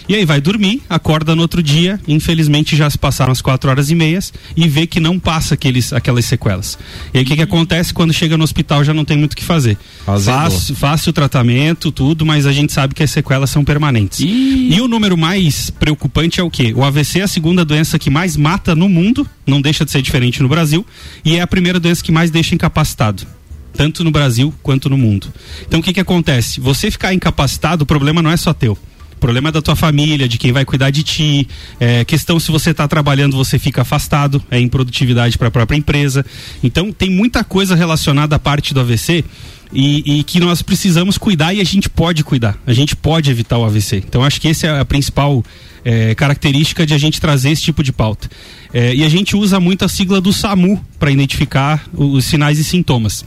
E 0.09 0.15
aí 0.15 0.23
vai 0.23 0.39
dormir, 0.39 0.81
acorda 0.89 1.35
no 1.35 1.41
outro 1.41 1.61
dia, 1.61 1.99
infelizmente 2.07 2.77
já 2.77 2.89
se 2.89 2.97
passaram 2.97 3.31
as 3.31 3.41
quatro 3.41 3.69
horas 3.69 3.89
e 3.89 3.95
meias 3.95 4.31
e 4.55 4.65
vê 4.67 4.87
que 4.87 5.01
não 5.01 5.19
passa 5.19 5.53
aqueles, 5.53 5.91
aquelas 5.91 6.23
sequelas. 6.23 6.79
E 7.13 7.17
aí 7.17 7.23
o 7.23 7.27
que, 7.27 7.35
que 7.35 7.41
acontece 7.41 7.93
quando 7.93 8.13
chega 8.13 8.37
no 8.37 8.43
hospital 8.43 8.85
já 8.85 8.93
não 8.93 9.03
tem 9.03 9.17
muito 9.17 9.33
o 9.33 9.35
que 9.35 9.43
fazer. 9.43 9.77
Faz, 10.05 10.71
faz 10.71 11.07
o 11.07 11.13
tratamento, 11.13 11.91
tudo, 11.91 12.25
mas 12.25 12.45
a 12.45 12.53
gente 12.53 12.71
sabe 12.71 12.95
que 12.95 13.03
as 13.03 13.11
sequelas 13.11 13.49
são 13.49 13.65
permanentes. 13.65 14.21
E... 14.21 14.69
e 14.73 14.79
o 14.79 14.87
número 14.87 15.17
mais 15.17 15.69
preocupante 15.69 16.39
é 16.39 16.43
o 16.43 16.49
quê? 16.49 16.73
O 16.73 16.85
AVC 16.85 17.19
é 17.19 17.23
a 17.23 17.27
segunda 17.27 17.65
doença 17.65 17.99
que 17.99 18.09
mais 18.09 18.37
mata 18.37 18.73
no 18.73 18.87
mundo, 18.87 19.27
não 19.45 19.59
deixa 19.59 19.83
de 19.83 19.91
ser 19.91 20.01
diferente 20.01 20.41
no 20.41 20.47
Brasil, 20.47 20.85
e 21.25 21.35
é 21.35 21.41
a 21.41 21.47
primeira 21.47 21.79
doença 21.79 22.01
que 22.01 22.11
mais 22.11 22.31
deixa 22.31 22.55
incapacitado 22.55 23.27
tanto 23.75 24.03
no 24.03 24.09
Brasil 24.09 24.51
quanto 24.63 24.89
no 24.89 24.97
mundo. 24.97 25.31
Então 25.67 25.79
o 25.79 25.83
que 25.83 25.93
que 25.93 25.99
acontece? 25.99 26.59
Você 26.59 26.89
ficar 26.89 27.13
incapacitado, 27.13 27.83
o 27.83 27.85
problema 27.85 28.23
não 28.23 28.31
é 28.31 28.35
só 28.35 28.51
teu. 28.51 28.75
Problema 29.19 29.49
é 29.49 29.51
da 29.51 29.61
tua 29.61 29.75
família, 29.75 30.27
de 30.27 30.37
quem 30.37 30.51
vai 30.51 30.63
cuidar 30.63 30.89
de 30.89 31.03
ti. 31.03 31.47
É, 31.79 32.05
questão 32.05 32.39
se 32.39 32.51
você 32.51 32.71
está 32.71 32.87
trabalhando, 32.87 33.35
você 33.35 33.57
fica 33.57 33.81
afastado, 33.81 34.43
é 34.49 34.59
improdutividade 34.59 35.37
para 35.37 35.47
a 35.47 35.51
própria 35.51 35.77
empresa. 35.77 36.25
Então 36.63 36.91
tem 36.91 37.09
muita 37.09 37.43
coisa 37.43 37.75
relacionada 37.75 38.35
à 38.35 38.39
parte 38.39 38.73
do 38.73 38.79
AVC 38.79 39.23
e, 39.73 40.19
e, 40.19 40.23
que 40.23 40.39
nós 40.39 40.61
precisamos 40.61 41.17
cuidar 41.17 41.53
e 41.53 41.61
a 41.61 41.63
gente 41.63 41.89
pode 41.89 42.23
cuidar. 42.23 42.57
A 42.65 42.73
gente 42.73 42.95
pode 42.95 43.29
evitar 43.29 43.57
o 43.57 43.65
AVC. 43.65 43.97
Então 43.97 44.23
acho 44.23 44.39
que 44.39 44.47
essa 44.47 44.67
é 44.67 44.79
a 44.79 44.85
principal 44.85 45.43
é, 45.83 46.15
característica 46.15 46.85
de 46.85 46.93
a 46.93 46.97
gente 46.97 47.19
trazer 47.19 47.51
esse 47.51 47.63
tipo 47.63 47.83
de 47.83 47.91
pauta. 47.91 48.29
É, 48.73 48.93
e 48.93 49.03
a 49.03 49.09
gente 49.09 49.35
usa 49.35 49.59
muito 49.59 49.83
a 49.83 49.87
sigla 49.87 50.21
do 50.21 50.31
SAMU 50.31 50.83
para 50.99 51.11
identificar 51.11 51.85
os 51.93 52.25
sinais 52.25 52.59
e 52.59 52.63
sintomas. 52.63 53.25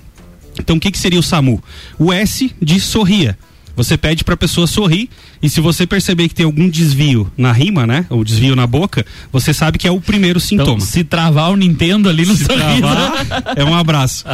Então 0.58 0.76
o 0.76 0.80
que, 0.80 0.90
que 0.90 0.98
seria 0.98 1.18
o 1.18 1.22
SAMU? 1.22 1.62
O 1.98 2.12
S 2.12 2.54
de 2.60 2.80
sorria. 2.80 3.36
Você 3.80 3.96
pede 3.96 4.24
para 4.24 4.34
a 4.34 4.36
pessoa 4.36 4.66
sorrir 4.66 5.08
e 5.42 5.48
se 5.48 5.58
você 5.58 5.86
perceber 5.86 6.28
que 6.28 6.34
tem 6.34 6.44
algum 6.44 6.68
desvio 6.68 7.32
na 7.34 7.50
rima, 7.50 7.86
né? 7.86 8.04
Ou 8.10 8.22
desvio 8.22 8.54
na 8.54 8.66
boca, 8.66 9.06
você 9.32 9.54
sabe 9.54 9.78
que 9.78 9.88
é 9.88 9.90
o 9.90 9.98
primeiro 9.98 10.38
então, 10.38 10.48
sintoma. 10.48 10.72
Então, 10.76 10.86
se 10.86 11.02
travar 11.02 11.50
o 11.50 11.56
Nintendo 11.56 12.06
ali 12.06 12.26
no 12.26 12.36
se 12.36 12.44
sorriso, 12.44 12.80
travar, 12.82 13.54
é 13.56 13.64
um 13.64 13.74
abraço. 13.74 14.26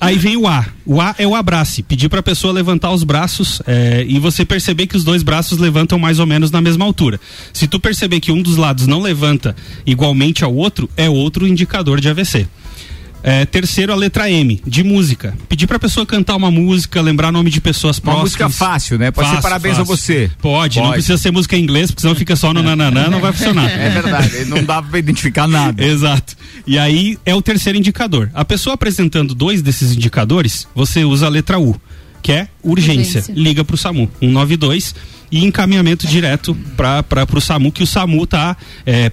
Aí 0.00 0.16
vem 0.16 0.36
o 0.36 0.46
A. 0.46 0.64
O 0.86 1.00
A 1.00 1.16
é 1.18 1.26
o 1.26 1.34
abraço. 1.34 1.82
Pedir 1.82 2.08
para 2.08 2.20
a 2.20 2.22
pessoa 2.22 2.52
levantar 2.52 2.92
os 2.92 3.02
braços 3.02 3.60
é, 3.66 4.06
e 4.08 4.20
você 4.20 4.44
perceber 4.44 4.86
que 4.86 4.96
os 4.96 5.02
dois 5.02 5.24
braços 5.24 5.58
levantam 5.58 5.98
mais 5.98 6.20
ou 6.20 6.26
menos 6.26 6.52
na 6.52 6.60
mesma 6.60 6.84
altura. 6.84 7.18
Se 7.52 7.66
tu 7.66 7.80
perceber 7.80 8.20
que 8.20 8.30
um 8.30 8.40
dos 8.40 8.56
lados 8.56 8.86
não 8.86 9.02
levanta 9.02 9.56
igualmente 9.84 10.44
ao 10.44 10.54
outro, 10.54 10.88
é 10.96 11.10
outro 11.10 11.44
indicador 11.44 12.00
de 12.00 12.08
AVC. 12.08 12.46
É, 13.22 13.44
terceiro, 13.44 13.92
a 13.92 13.96
letra 13.96 14.30
M, 14.30 14.60
de 14.66 14.82
música. 14.82 15.34
Pedir 15.48 15.66
pra 15.66 15.78
pessoa 15.78 16.04
cantar 16.04 16.36
uma 16.36 16.50
música, 16.50 17.00
lembrar 17.00 17.30
nome 17.30 17.50
de 17.50 17.60
pessoas 17.60 17.98
próximas. 18.00 18.16
Uma 18.16 18.22
música 18.24 18.48
fácil, 18.48 18.98
né? 18.98 19.10
Pode 19.10 19.28
fácil, 19.28 19.40
ser 19.40 19.42
parabéns 19.42 19.76
fácil. 19.76 19.92
a 19.92 19.96
você. 19.96 20.30
Pode, 20.40 20.74
Pode, 20.74 20.86
não 20.86 20.92
precisa 20.92 21.16
ser 21.16 21.30
música 21.30 21.56
em 21.56 21.62
inglês, 21.62 21.90
porque 21.90 22.00
senão 22.00 22.14
fica 22.14 22.34
só 22.34 22.52
no 22.52 22.62
nananã, 22.62 23.08
não 23.08 23.20
vai 23.20 23.32
funcionar. 23.32 23.70
É 23.70 23.90
verdade, 23.90 24.44
não 24.46 24.64
dá 24.64 24.82
pra 24.82 24.98
identificar 24.98 25.46
nada. 25.46 25.82
Exato. 25.84 26.36
E 26.66 26.78
aí 26.78 27.18
é 27.24 27.34
o 27.34 27.42
terceiro 27.42 27.78
indicador. 27.78 28.30
A 28.34 28.44
pessoa 28.44 28.74
apresentando 28.74 29.34
dois 29.34 29.62
desses 29.62 29.92
indicadores, 29.92 30.66
você 30.74 31.04
usa 31.04 31.26
a 31.26 31.28
letra 31.28 31.58
U 31.58 31.80
quer 32.22 32.48
urgência, 32.62 33.20
Urgência. 33.20 33.34
liga 33.34 33.64
pro 33.64 33.76
SAMU 33.76 34.10
192 34.20 34.94
e 35.30 35.44
encaminhamento 35.44 36.06
direto 36.06 36.54
para 36.76 37.26
o 37.34 37.40
SAMU, 37.40 37.72
que 37.72 37.82
o 37.82 37.86
SAMU 37.86 38.24
está 38.24 38.54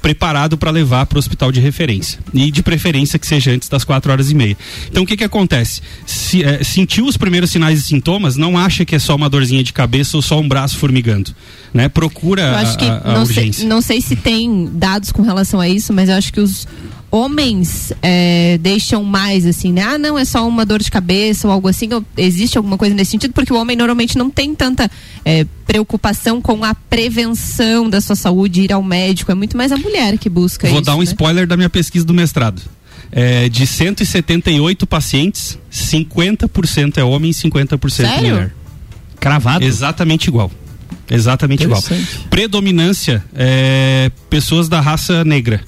preparado 0.01 0.57
para 0.57 0.69
levar 0.69 1.05
para 1.05 1.15
o 1.15 1.19
hospital 1.19 1.49
de 1.49 1.61
referência. 1.61 2.19
E 2.33 2.51
de 2.51 2.61
preferência 2.61 3.17
que 3.17 3.25
seja 3.25 3.51
antes 3.51 3.69
das 3.69 3.85
4 3.85 4.11
horas 4.11 4.29
e 4.29 4.35
meia. 4.35 4.57
Então 4.91 5.03
o 5.03 5.05
que, 5.05 5.15
que 5.15 5.23
acontece? 5.23 5.81
Se, 6.05 6.43
eh, 6.43 6.61
sentiu 6.61 7.05
os 7.05 7.15
primeiros 7.15 7.49
sinais 7.51 7.79
e 7.79 7.83
sintomas, 7.83 8.35
não 8.35 8.57
acha 8.57 8.83
que 8.83 8.95
é 8.95 8.99
só 8.99 9.15
uma 9.15 9.29
dorzinha 9.29 9.63
de 9.63 9.71
cabeça 9.71 10.17
ou 10.17 10.21
só 10.21 10.37
um 10.41 10.47
braço 10.47 10.77
formigando. 10.77 11.33
Né? 11.73 11.87
Procura 11.87 12.41
Eu 12.41 12.55
acho 12.55 12.77
que 12.77 12.85
a, 12.85 13.01
a 13.03 13.13
não, 13.13 13.25
sei, 13.25 13.37
urgência. 13.37 13.67
não 13.67 13.81
sei 13.81 14.01
se 14.01 14.17
tem 14.17 14.69
dados 14.73 15.13
com 15.13 15.21
relação 15.21 15.59
a 15.61 15.69
isso, 15.69 15.93
mas 15.93 16.09
eu 16.09 16.15
acho 16.15 16.33
que 16.33 16.41
os 16.41 16.67
homens 17.11 17.91
é, 18.01 18.57
deixam 18.59 19.03
mais 19.03 19.45
assim, 19.45 19.71
né? 19.73 19.81
Ah, 19.81 19.97
não, 19.97 20.17
é 20.17 20.25
só 20.25 20.47
uma 20.47 20.65
dor 20.65 20.79
de 20.79 20.91
cabeça 20.91 21.47
ou 21.47 21.53
algo 21.53 21.67
assim. 21.67 21.91
Ou 21.93 22.03
existe 22.15 22.57
alguma 22.57 22.77
coisa 22.77 22.93
nesse 22.93 23.11
sentido? 23.11 23.33
Porque 23.39 23.53
o 23.53 23.55
homem 23.55 23.73
normalmente 23.73 24.17
não 24.17 24.29
tem 24.29 24.53
tanta 24.53 24.91
é, 25.23 25.45
preocupação 25.65 26.41
com 26.41 26.61
a 26.65 26.75
prevenção 26.75 27.89
da 27.89 28.01
sua 28.01 28.15
saúde, 28.17 28.63
ir 28.63 28.73
ao 28.73 28.83
médico. 28.83 29.31
É 29.31 29.35
muito 29.35 29.55
mais 29.55 29.71
a 29.71 29.77
mulher 29.77 30.17
que 30.17 30.27
busca 30.27 30.67
Vou 30.67 30.79
isso. 30.79 30.85
dar 30.85 30.95
um 30.95 30.99
né? 30.99 31.05
spoiler 31.05 31.47
da 31.47 31.55
minha 31.55 31.69
pesquisa 31.69 32.03
do 32.05 32.13
mestrado. 32.13 32.61
É, 33.09 33.47
de 33.47 33.65
178 33.65 34.85
pacientes, 34.85 35.57
50% 35.71 36.97
é 36.97 37.03
homem 37.03 37.31
e 37.31 37.33
50% 37.33 37.89
Sério? 37.89 38.29
mulher. 38.29 38.53
Cravado. 39.21 39.63
Exatamente 39.63 40.27
igual. 40.27 40.51
Exatamente 41.09 41.63
igual. 41.63 41.81
Predominância 42.29 43.23
é 43.33 44.11
pessoas 44.29 44.67
da 44.67 44.81
raça 44.81 45.23
negra. 45.23 45.63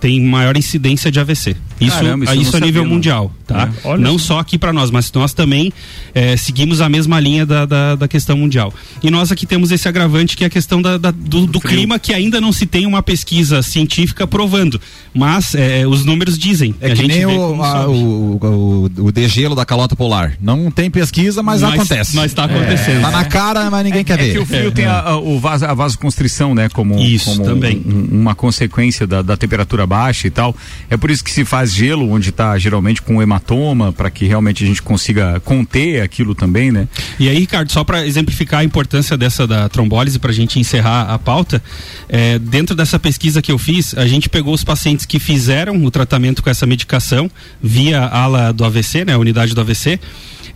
Tem 0.00 0.20
maior 0.20 0.56
incidência 0.56 1.10
de 1.10 1.18
AVC. 1.18 1.56
Isso, 1.80 1.96
Caramba, 1.96 2.24
isso 2.24 2.34
isso, 2.42 2.56
a 2.56 2.60
nível 2.60 2.82
sabia, 2.82 2.88
não. 2.88 2.94
mundial, 2.94 3.32
tá? 3.46 3.68
É, 3.84 3.96
não 3.98 4.18
só. 4.18 4.34
só 4.34 4.38
aqui 4.40 4.58
para 4.58 4.72
nós, 4.72 4.90
mas 4.90 5.12
nós 5.12 5.32
também 5.32 5.72
é, 6.12 6.36
seguimos 6.36 6.80
a 6.80 6.88
mesma 6.88 7.20
linha 7.20 7.46
da, 7.46 7.64
da, 7.66 7.94
da 7.94 8.08
questão 8.08 8.36
mundial. 8.36 8.74
E 9.02 9.10
nós 9.12 9.30
aqui 9.30 9.46
temos 9.46 9.70
esse 9.70 9.86
agravante 9.88 10.36
que 10.36 10.42
é 10.42 10.48
a 10.48 10.50
questão 10.50 10.82
da, 10.82 10.98
da- 10.98 11.12
do, 11.12 11.46
do 11.46 11.60
clima, 11.60 11.98
que 11.98 12.12
ainda 12.12 12.40
não 12.40 12.52
se 12.52 12.66
tem 12.66 12.84
uma 12.84 13.00
pesquisa 13.02 13.62
científica 13.62 14.26
provando. 14.26 14.80
Mas 15.14 15.54
é, 15.54 15.86
os 15.86 16.04
números 16.04 16.36
dizem. 16.36 16.74
É 16.80 16.86
a 16.86 16.90
que 16.90 16.96
gente 16.96 17.08
nem 17.08 17.26
o, 17.26 17.62
a- 17.62 17.88
o, 17.88 18.38
o, 18.42 18.84
o 19.06 19.12
degelo 19.12 19.54
da 19.54 19.64
calota 19.64 19.94
polar. 19.94 20.34
Não 20.40 20.70
tem 20.72 20.90
pesquisa, 20.90 21.42
mas, 21.44 21.62
acontece. 21.62 22.16
Mas 22.16 22.32
tá 22.34 22.44
acontecendo. 22.44 23.02
Tá 23.02 23.10
na 23.12 23.24
cara, 23.24 23.70
mas 23.70 23.84
ninguém 23.84 24.02
quer 24.04 24.18
É 24.18 24.24
ver. 24.24 24.32
que 24.32 24.38
o 24.40 24.46
frio 24.46 24.72
tem 24.72 24.84
a, 24.84 24.98
a- 25.00 25.16
o 25.18 25.38
vaso, 25.38 25.64
a 25.64 25.74
vasoconstrição, 25.74 26.54
né? 26.56 26.68
Como, 26.68 26.98
Isso, 26.98 27.26
como 27.30 27.44
também. 27.44 27.80
um- 27.86 28.20
uma 28.20 28.34
consequência 28.34 29.06
da, 29.06 29.22
da 29.22 29.36
temperatura 29.36 29.86
baixa 29.88 30.28
e 30.28 30.30
tal. 30.30 30.54
É 30.88 30.96
por 30.96 31.10
isso 31.10 31.24
que 31.24 31.30
se 31.30 31.44
faz 31.44 31.72
gelo, 31.72 32.10
onde 32.10 32.30
está 32.30 32.56
geralmente 32.58 33.02
com 33.02 33.20
hematoma, 33.20 33.92
para 33.92 34.10
que 34.10 34.26
realmente 34.26 34.62
a 34.62 34.66
gente 34.66 34.82
consiga 34.82 35.40
conter 35.40 36.02
aquilo 36.02 36.34
também, 36.34 36.70
né? 36.70 36.86
E 37.18 37.28
aí, 37.28 37.38
Ricardo, 37.38 37.72
só 37.72 37.82
para 37.82 38.06
exemplificar 38.06 38.60
a 38.60 38.64
importância 38.64 39.16
dessa 39.16 39.46
da 39.46 39.68
trombólise, 39.68 40.18
para 40.18 40.30
a 40.30 40.34
gente 40.34 40.60
encerrar 40.60 41.12
a 41.12 41.18
pauta, 41.18 41.62
é, 42.08 42.38
dentro 42.38 42.76
dessa 42.76 42.98
pesquisa 42.98 43.42
que 43.42 43.50
eu 43.50 43.58
fiz, 43.58 43.96
a 43.96 44.06
gente 44.06 44.28
pegou 44.28 44.54
os 44.54 44.62
pacientes 44.62 45.06
que 45.06 45.18
fizeram 45.18 45.84
o 45.84 45.90
tratamento 45.90 46.42
com 46.42 46.50
essa 46.50 46.66
medicação 46.66 47.30
via 47.62 48.02
ala 48.02 48.52
do 48.52 48.64
AVC, 48.64 49.04
né, 49.04 49.16
unidade 49.16 49.54
do 49.54 49.60
AVC. 49.60 49.98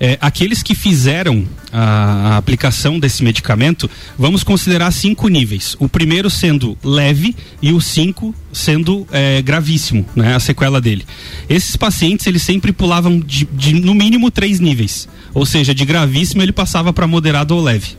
É, 0.00 0.18
aqueles 0.20 0.62
que 0.62 0.74
fizeram 0.74 1.44
a, 1.72 2.34
a 2.34 2.36
aplicação 2.36 2.98
desse 2.98 3.22
medicamento, 3.22 3.90
vamos 4.18 4.42
considerar 4.42 4.90
cinco 4.90 5.28
níveis. 5.28 5.76
O 5.78 5.88
primeiro 5.88 6.28
sendo 6.28 6.76
leve 6.82 7.34
e 7.60 7.72
o 7.72 7.80
cinco 7.80 8.34
sendo 8.52 9.06
é, 9.10 9.40
gravíssimo, 9.40 10.06
né, 10.14 10.34
a 10.34 10.40
sequela 10.40 10.80
dele. 10.80 11.04
Esses 11.48 11.76
pacientes, 11.76 12.26
eles 12.26 12.42
sempre 12.42 12.72
pulavam 12.72 13.18
de, 13.18 13.48
de, 13.52 13.72
no 13.74 13.94
mínimo 13.94 14.30
três 14.30 14.60
níveis. 14.60 15.08
Ou 15.34 15.46
seja, 15.46 15.74
de 15.74 15.84
gravíssimo 15.84 16.42
ele 16.42 16.52
passava 16.52 16.92
para 16.92 17.06
moderado 17.06 17.56
ou 17.56 17.62
leve. 17.62 17.96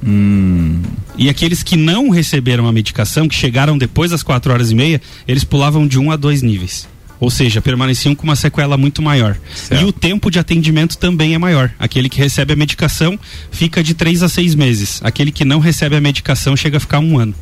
E 1.17 1.29
aqueles 1.29 1.63
que 1.63 1.75
não 1.75 2.09
receberam 2.09 2.67
a 2.67 2.71
medicação, 2.71 3.27
que 3.27 3.33
chegaram 3.33 3.77
depois 3.77 4.11
das 4.11 4.21
quatro 4.21 4.53
horas 4.53 4.69
e 4.69 4.75
meia, 4.75 5.01
eles 5.27 5.43
pulavam 5.43 5.87
de 5.87 5.97
um 5.97 6.11
a 6.11 6.15
dois 6.15 6.43
níveis. 6.43 6.87
Ou 7.23 7.29
seja, 7.29 7.61
permaneciam 7.61 8.13
com 8.13 8.25
uma 8.25 8.35
sequela 8.35 8.75
muito 8.75 9.01
maior. 9.01 9.37
Certo. 9.55 9.81
E 9.81 9.85
o 9.85 9.93
tempo 9.93 10.29
de 10.29 10.39
atendimento 10.39 10.97
também 10.97 11.33
é 11.33 11.37
maior. 11.37 11.71
Aquele 11.79 12.09
que 12.09 12.19
recebe 12.19 12.51
a 12.51 12.55
medicação 12.55 13.17
fica 13.49 13.81
de 13.81 13.93
três 13.93 14.21
a 14.21 14.27
seis 14.27 14.53
meses. 14.53 14.99
Aquele 15.01 15.31
que 15.31 15.45
não 15.45 15.59
recebe 15.59 15.95
a 15.95 16.01
medicação 16.01 16.53
chega 16.57 16.75
a 16.75 16.79
ficar 16.81 16.99
um 16.99 17.17
ano. 17.17 17.33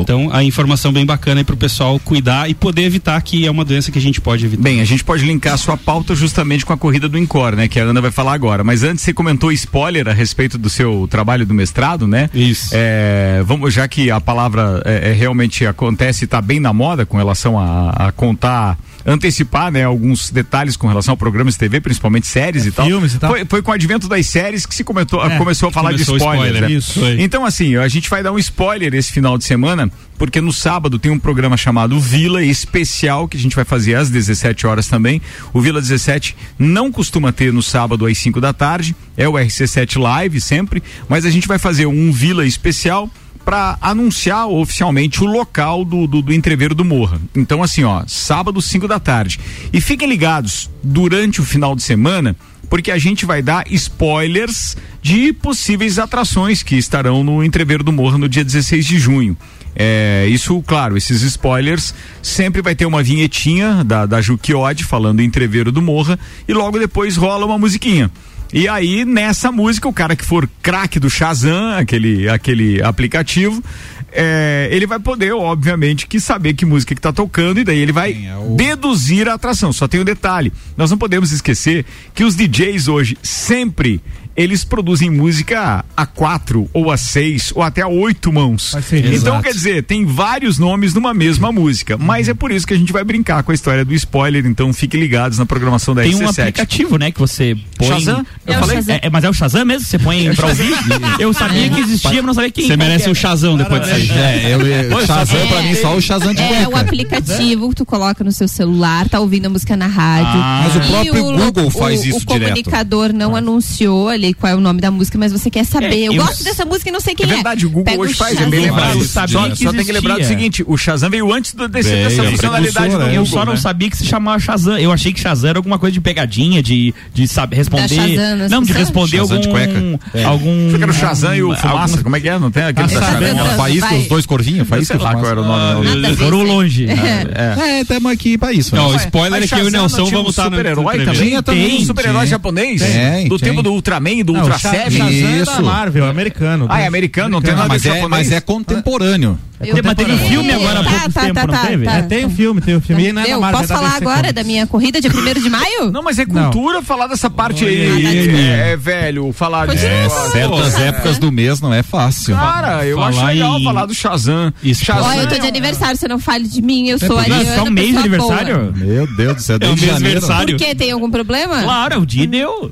Então, 0.00 0.30
a 0.32 0.42
informação 0.44 0.92
bem 0.92 1.04
bacana 1.04 1.40
aí 1.40 1.44
pro 1.44 1.56
pessoal 1.56 1.98
cuidar 1.98 2.48
e 2.48 2.54
poder 2.54 2.82
evitar 2.82 3.20
que 3.20 3.46
é 3.46 3.50
uma 3.50 3.64
doença 3.64 3.90
que 3.90 3.98
a 3.98 4.02
gente 4.02 4.20
pode 4.20 4.44
evitar. 4.44 4.62
Bem, 4.62 4.80
a 4.80 4.84
gente 4.84 5.02
pode 5.02 5.24
linkar 5.24 5.54
a 5.54 5.56
sua 5.56 5.76
pauta 5.76 6.14
justamente 6.14 6.64
com 6.64 6.72
a 6.72 6.76
corrida 6.76 7.08
do 7.08 7.18
Incor, 7.18 7.56
né? 7.56 7.68
Que 7.68 7.80
a 7.80 7.84
Ana 7.84 8.00
vai 8.00 8.10
falar 8.10 8.32
agora. 8.32 8.62
Mas 8.62 8.82
antes 8.82 9.02
você 9.02 9.12
comentou 9.12 9.50
spoiler 9.52 10.08
a 10.08 10.12
respeito 10.12 10.56
do 10.56 10.70
seu 10.70 11.06
trabalho 11.10 11.44
do 11.44 11.54
mestrado, 11.54 12.06
né? 12.06 12.30
Isso. 12.32 12.70
É, 12.72 13.42
vamos, 13.44 13.74
já 13.74 13.88
que 13.88 14.10
a 14.10 14.20
palavra 14.20 14.82
é, 14.84 15.10
é, 15.10 15.12
realmente 15.12 15.66
acontece 15.66 16.24
e 16.24 16.26
está 16.26 16.40
bem 16.40 16.60
na 16.60 16.72
moda 16.72 17.04
com 17.04 17.16
relação 17.16 17.58
a, 17.58 17.90
a 17.90 18.12
contar, 18.12 18.78
antecipar, 19.06 19.70
né? 19.70 19.84
Alguns 19.84 20.30
detalhes 20.30 20.76
com 20.76 20.88
relação 20.88 21.14
a 21.14 21.16
programas 21.16 21.54
de 21.54 21.60
TV, 21.60 21.80
principalmente 21.80 22.26
séries 22.26 22.66
e 22.66 22.72
tal. 22.72 22.86
filmes 22.86 23.14
e 23.14 23.18
tal. 23.18 23.30
Foi, 23.30 23.44
foi 23.44 23.62
com 23.62 23.70
o 23.70 23.74
advento 23.74 24.08
das 24.08 24.26
séries 24.26 24.66
que 24.66 24.74
se 24.74 24.82
comentou, 24.82 25.24
É, 25.24 25.38
começou 25.38 25.68
a 25.68 25.72
falar 25.72 25.92
de 25.92 26.04
começou 26.04 26.14
o 26.14 26.18
spoiler. 26.18 26.46
spoiler, 26.46 26.70
né? 26.70 26.76
isso, 26.76 27.00
foi. 27.00 27.22
Então, 27.22 27.44
assim, 27.44 27.76
a 27.76 27.86
gente 27.88 28.10
vai 28.10 28.22
dar 28.22 28.32
um 28.32 28.38
spoiler 28.38 28.92
esse 28.94 29.12
final 29.12 29.38
de 29.38 29.44
semana, 29.44 29.90
porque 30.18 30.40
no 30.40 30.52
sábado 30.52 30.98
tem 30.98 31.12
um 31.12 31.18
programa 31.18 31.56
chamado 31.56 31.98
Vila 32.00 32.42
Especial, 32.42 33.28
que 33.28 33.36
a 33.36 33.40
gente 33.40 33.54
vai 33.54 33.64
fazer 33.64 33.94
às 33.94 34.10
17 34.10 34.66
horas 34.66 34.88
também. 34.88 35.22
O 35.52 35.60
Vila 35.60 35.80
17 35.80 36.36
não 36.58 36.90
costuma 36.90 37.32
ter 37.32 37.52
no 37.52 37.62
sábado 37.62 38.06
às 38.06 38.18
5 38.18 38.40
da 38.40 38.52
tarde, 38.52 38.94
é 39.16 39.28
o 39.28 39.34
RC7 39.34 40.00
Live 40.00 40.40
sempre, 40.40 40.82
mas 41.08 41.24
a 41.24 41.30
gente 41.30 41.46
vai 41.46 41.58
fazer 41.58 41.86
um 41.86 42.10
Vila 42.10 42.44
Especial 42.44 43.08
para 43.46 43.78
anunciar 43.80 44.48
oficialmente 44.48 45.22
o 45.22 45.24
local 45.24 45.84
do, 45.84 46.08
do, 46.08 46.20
do 46.20 46.32
entreveiro 46.32 46.74
do 46.74 46.84
Morra. 46.84 47.20
Então, 47.32 47.62
assim, 47.62 47.84
ó, 47.84 48.02
sábado, 48.04 48.60
5 48.60 48.88
da 48.88 48.98
tarde. 48.98 49.38
E 49.72 49.80
fiquem 49.80 50.08
ligados 50.08 50.68
durante 50.82 51.40
o 51.40 51.44
final 51.44 51.76
de 51.76 51.82
semana, 51.84 52.34
porque 52.68 52.90
a 52.90 52.98
gente 52.98 53.24
vai 53.24 53.42
dar 53.42 53.64
spoilers 53.70 54.76
de 55.00 55.32
possíveis 55.32 55.96
atrações 55.96 56.64
que 56.64 56.74
estarão 56.74 57.22
no 57.22 57.44
entreveiro 57.44 57.84
do 57.84 57.92
Morra 57.92 58.18
no 58.18 58.28
dia 58.28 58.42
16 58.42 58.84
de 58.84 58.98
junho. 58.98 59.36
É, 59.76 60.26
isso, 60.28 60.60
claro, 60.66 60.96
esses 60.96 61.22
spoilers 61.22 61.94
sempre 62.20 62.60
vai 62.60 62.74
ter 62.74 62.84
uma 62.84 63.00
vinhetinha 63.00 63.84
da, 63.84 64.06
da 64.06 64.20
Juque 64.20 64.54
Odd 64.54 64.82
falando 64.82 65.22
entreveiro 65.22 65.70
do 65.70 65.80
Morra 65.80 66.18
e 66.48 66.52
logo 66.52 66.80
depois 66.80 67.16
rola 67.16 67.46
uma 67.46 67.58
musiquinha. 67.58 68.10
E 68.58 68.66
aí, 68.68 69.04
nessa 69.04 69.52
música, 69.52 69.86
o 69.86 69.92
cara 69.92 70.16
que 70.16 70.24
for 70.24 70.48
craque 70.62 70.98
do 70.98 71.10
Shazam, 71.10 71.72
aquele, 71.76 72.26
aquele 72.26 72.82
aplicativo, 72.82 73.62
é, 74.10 74.68
ele 74.72 74.86
vai 74.86 74.98
poder, 74.98 75.32
obviamente, 75.34 76.06
que 76.06 76.18
saber 76.18 76.54
que 76.54 76.64
música 76.64 76.94
que 76.94 77.00
tá 77.00 77.12
tocando 77.12 77.60
e 77.60 77.64
daí 77.64 77.78
ele 77.78 77.92
vai 77.92 78.14
Sim, 78.14 78.26
é 78.28 78.36
o- 78.38 78.56
deduzir 78.56 79.28
a 79.28 79.34
atração. 79.34 79.74
Só 79.74 79.86
tem 79.86 80.00
um 80.00 80.04
detalhe: 80.04 80.50
nós 80.74 80.90
não 80.90 80.96
podemos 80.96 81.32
esquecer 81.32 81.84
que 82.14 82.24
os 82.24 82.34
DJs 82.34 82.88
hoje 82.88 83.18
sempre 83.22 84.00
eles 84.36 84.64
produzem 84.64 85.08
música 85.10 85.84
a 85.96 86.06
quatro 86.06 86.68
ou 86.72 86.90
a 86.90 86.96
seis 86.96 87.52
ou 87.54 87.62
até 87.62 87.82
a 87.82 87.88
oito 87.88 88.32
mãos. 88.32 88.74
Então, 88.92 89.12
Exato. 89.12 89.42
quer 89.42 89.52
dizer, 89.52 89.82
tem 89.84 90.04
vários 90.04 90.58
nomes 90.58 90.92
numa 90.94 91.14
mesma 91.14 91.50
música. 91.52 91.96
Mas 91.96 92.28
é 92.28 92.34
por 92.34 92.50
isso 92.50 92.66
que 92.66 92.74
a 92.74 92.76
gente 92.78 92.92
vai 92.92 93.02
brincar 93.04 93.42
com 93.42 93.50
a 93.52 93.54
história 93.54 93.84
do 93.84 93.94
spoiler. 93.94 94.44
Então, 94.46 94.72
fiquem 94.72 95.00
ligados 95.00 95.38
na 95.38 95.46
programação 95.46 95.94
da 95.94 96.02
Tem 96.02 96.14
um 96.14 96.18
RC7. 96.20 96.40
aplicativo, 96.40 96.96
né, 96.98 97.10
que 97.10 97.18
você 97.18 97.56
põe. 97.76 97.88
Shazam? 97.88 98.26
Eu 98.46 98.54
É 98.54 98.56
o 98.56 98.60
falei? 98.60 98.76
Shazam. 98.76 98.94
É, 98.96 99.00
é, 99.02 99.10
mas 99.10 99.24
é 99.24 99.30
o 99.30 99.32
Shazam 99.32 99.64
mesmo? 99.64 99.86
Você 99.86 99.98
põe 99.98 100.34
pra 100.34 100.48
ouvir? 100.48 100.74
Eu 101.18 101.32
sabia 101.32 101.70
que 101.70 101.80
existia, 101.80 102.10
mas 102.16 102.24
não 102.26 102.34
sabia 102.34 102.50
quem. 102.50 102.66
Você 102.66 102.76
merece 102.76 103.04
que 103.04 103.10
um 103.10 103.14
chazão 103.14 103.56
depois 103.56 103.82
disso 103.82 103.94
aí. 103.94 104.10
É, 104.10 104.54
eu, 104.54 104.60
eu, 104.66 105.06
Shazam 105.06 105.46
pra 105.48 105.62
mim 105.62 105.74
só 105.74 105.96
o 105.96 106.00
Shazam 106.00 106.34
de 106.34 106.42
É 106.42 106.68
o 106.68 106.76
aplicativo 106.76 107.68
que 107.70 107.74
tu 107.76 107.86
coloca 107.86 108.22
no 108.22 108.32
seu 108.32 108.48
celular, 108.48 109.08
tá 109.08 109.18
ouvindo 109.20 109.46
a 109.46 109.48
música 109.48 109.76
na 109.76 109.86
rádio. 109.86 110.38
Mas 110.40 110.76
o 110.76 110.90
próprio 110.90 111.30
lo- 111.30 111.36
Google 111.38 111.70
faz 111.70 112.00
o, 112.02 112.06
isso 112.08 112.16
O 112.18 112.32
direto. 112.32 112.48
comunicador 112.50 113.12
não 113.12 113.34
anunciou 113.36 114.08
ali 114.08 114.25
qual 114.34 114.52
é 114.52 114.56
o 114.56 114.60
nome 114.60 114.80
da 114.80 114.90
música, 114.90 115.18
mas 115.18 115.32
você 115.32 115.50
quer 115.50 115.64
saber. 115.64 115.86
É, 115.92 115.96
eu, 116.08 116.12
eu- 116.12 116.24
gosto 116.24 116.42
dessa 116.44 116.64
música 116.64 116.88
e 116.88 116.92
não 116.92 117.00
sei 117.00 117.14
quem 117.14 117.26
É 117.26 117.30
é. 117.30 117.34
verdade, 117.34 117.66
o 117.66 117.68
Google 117.70 117.84
Pega 117.84 118.00
hoje 118.02 118.14
o 118.14 118.16
faz, 118.16 118.40
é 118.40 118.46
bem 118.46 118.60
lembrado. 118.60 118.98
Eu 118.98 119.04
sabia 119.04 119.32
Só, 119.40 119.48
que 119.50 119.64
só 119.64 119.72
tem 119.72 119.84
que 119.84 119.92
lembrar 119.92 120.14
do 120.14 120.20
existia. 120.20 120.36
seguinte: 120.38 120.64
o 120.66 120.76
Shazam 120.76 121.10
veio 121.10 121.32
antes 121.32 121.54
do, 121.54 121.68
desse, 121.68 121.88
Veio, 121.90 122.08
dessa 122.08 122.22
é 122.22 122.30
funcionalidade 122.30 122.86
do 122.88 122.92
Google. 122.98 123.08
é. 123.08 123.16
Eu 123.16 123.26
só 123.26 123.44
não 123.44 123.52
né? 123.54 123.58
sabia 123.58 123.90
que 123.90 123.96
se 123.96 124.04
chamava 124.04 124.38
Shazam. 124.38 124.78
Eu 124.78 124.92
achei 124.92 125.12
que 125.12 125.20
Shazam 125.20 125.50
era 125.50 125.58
alguma 125.58 125.78
coisa 125.78 125.92
de 125.92 126.00
pegadinha, 126.00 126.62
de, 126.62 126.94
de 127.14 127.28
saber 127.28 127.56
responder. 127.56 127.88
Shazam 127.88 128.36
nas 128.36 128.50
não, 128.50 128.62
de 128.62 128.72
responder 128.72 129.16
Shazam 129.18 129.36
algum. 129.36 129.40
de 129.40 129.48
cueca. 129.48 130.00
É. 130.14 130.24
Algum. 130.24 130.68
Que 130.76 130.82
era 130.82 130.90
o 130.90 130.94
Shazam 130.94 131.34
e 131.36 131.42
o 131.42 131.50
algum- 131.52 131.60
Fumaça. 131.60 132.02
Como 132.02 132.16
é 132.16 132.20
que 132.20 132.28
é? 132.28 132.38
Não 132.38 132.50
tem 132.50 132.64
aquele 132.64 132.88
Shazam. 132.88 133.20
da 133.20 133.26
Shazam. 133.34 133.56
Faísca, 133.56 133.94
os 133.94 134.06
dois 134.08 134.26
corvinhos, 134.26 134.68
faísca 134.68 134.98
lá 135.02 135.12
qual 135.14 135.26
era 135.26 135.40
o 135.40 135.44
nome. 135.44 136.00
Ver, 136.00 136.16
Foram 136.16 136.38
né? 136.38 136.44
longe. 136.44 136.86
É, 136.88 137.80
estamos 137.80 138.10
aqui 138.12 138.38
pra 138.38 138.52
isso. 138.52 138.74
Não, 138.74 138.88
né? 138.90 138.94
o 138.94 139.00
spoiler 139.00 139.42
é 139.42 139.46
que 139.46 139.54
eu 139.54 139.64
e 139.64 139.68
o 139.68 139.70
Nelson 139.70 140.04
vamos 140.06 140.30
estar 140.30 140.44
no 140.50 140.56
super-herói 140.56 141.04
também? 141.42 141.76
Um 141.82 141.84
super-herói 141.84 142.20
Tem. 142.20 142.28
japonês? 142.30 142.82
Tem, 142.82 143.28
do 143.28 143.38
tem. 143.38 143.50
tempo 143.50 143.62
do 143.62 143.72
Ultraman? 143.72 144.15
Do 144.24 144.32
Não, 144.32 144.40
Ultra 144.42 144.58
Sha- 144.58 144.70
Seven. 144.70 144.90
Shazam 144.98 145.28
é 145.28 145.36
da 145.44 145.52
Isso. 145.52 145.62
Marvel, 145.62 146.04
americano. 146.06 146.66
Ah, 146.68 146.80
é 146.80 146.86
americano, 146.86 147.28
não 147.30 147.40
tem 147.42 147.54
nada 147.54 147.74
a 147.74 147.76
ver 147.78 147.88
mas, 147.90 147.98
com 148.00 148.04
é, 148.06 148.08
mas 148.08 148.32
é 148.32 148.40
contemporâneo. 148.40 149.38
Eu- 149.58 149.74
Mas 149.82 149.94
teve 149.94 150.12
um 150.12 150.18
filme 150.18 150.50
agora 150.52 150.80
há 150.80 150.84
Tá, 150.84 150.90
pouco 150.90 151.12
tá, 151.14 151.20
tempo, 151.22 151.34
tá, 151.34 151.46
não 151.46 151.54
tá, 151.54 151.66
teve? 151.66 151.84
tá. 151.86 151.92
É, 151.96 152.02
tem 152.02 152.26
o 152.26 152.30
filme, 152.30 152.60
tem 152.60 152.76
o 152.76 152.80
filme. 152.80 153.06
E 153.06 153.12
não 153.12 153.22
é 153.22 153.24
Deu, 153.24 153.40
Marvel, 153.40 153.60
posso 153.60 153.72
é 153.72 153.76
falar 153.76 153.96
agora 153.96 154.16
Comics. 154.16 154.34
da 154.34 154.44
minha 154.44 154.66
corrida 154.66 155.00
de 155.00 155.08
1 155.08 155.40
de 155.40 155.48
maio? 155.48 155.90
Não, 155.90 156.02
mas 156.02 156.18
é 156.18 156.26
cultura 156.26 156.82
falar 156.82 157.06
dessa 157.06 157.30
parte 157.30 157.64
aí. 157.64 157.90
Oi. 157.90 158.04
É, 158.36 158.72
é, 158.72 158.76
velho, 158.76 159.32
falar 159.32 159.66
de. 159.66 159.78
É, 159.78 160.08
certas 160.30 160.78
épocas 160.78 161.16
do 161.16 161.32
mês 161.32 161.58
não 161.62 161.72
é 161.72 161.82
fácil. 161.82 162.36
Cara, 162.36 162.84
eu 162.84 163.02
acho 163.02 163.18
Falar 163.18 163.32
legal 163.32 163.58
em- 163.58 163.64
falar 163.64 163.86
do 163.86 163.94
Shazam. 163.94 164.52
Isso. 164.62 164.84
Shazam 164.84 165.06
Ó, 165.06 165.12
eu 165.14 165.26
tô 165.26 165.36
é 165.36 165.38
de 165.38 165.46
um- 165.46 165.48
aniversário, 165.48 165.96
você 165.96 166.06
não 166.06 166.18
fale 166.18 166.46
de 166.46 166.60
mim, 166.60 166.88
eu 166.88 166.98
sou 166.98 167.08
Não, 167.08 167.18
Ariana. 167.18 167.42
é 167.42 167.56
só 167.56 167.62
um 167.64 167.70
mês 167.70 167.86
de 167.86 167.92
boa. 167.94 168.00
aniversário? 168.02 168.74
Meu 168.76 169.16
Deus 169.16 169.36
do 169.36 169.42
céu, 169.42 169.56
É 169.56 169.58
desde 169.60 169.86
mês 169.86 169.96
aniversário. 169.96 170.58
Por 170.58 170.66
quê? 170.66 170.74
Tem 170.74 170.90
algum 170.92 171.10
problema? 171.10 171.62
Claro, 171.62 171.94
é 171.94 171.96
o 171.96 172.04
dia 172.04 172.26
deu. 172.26 172.70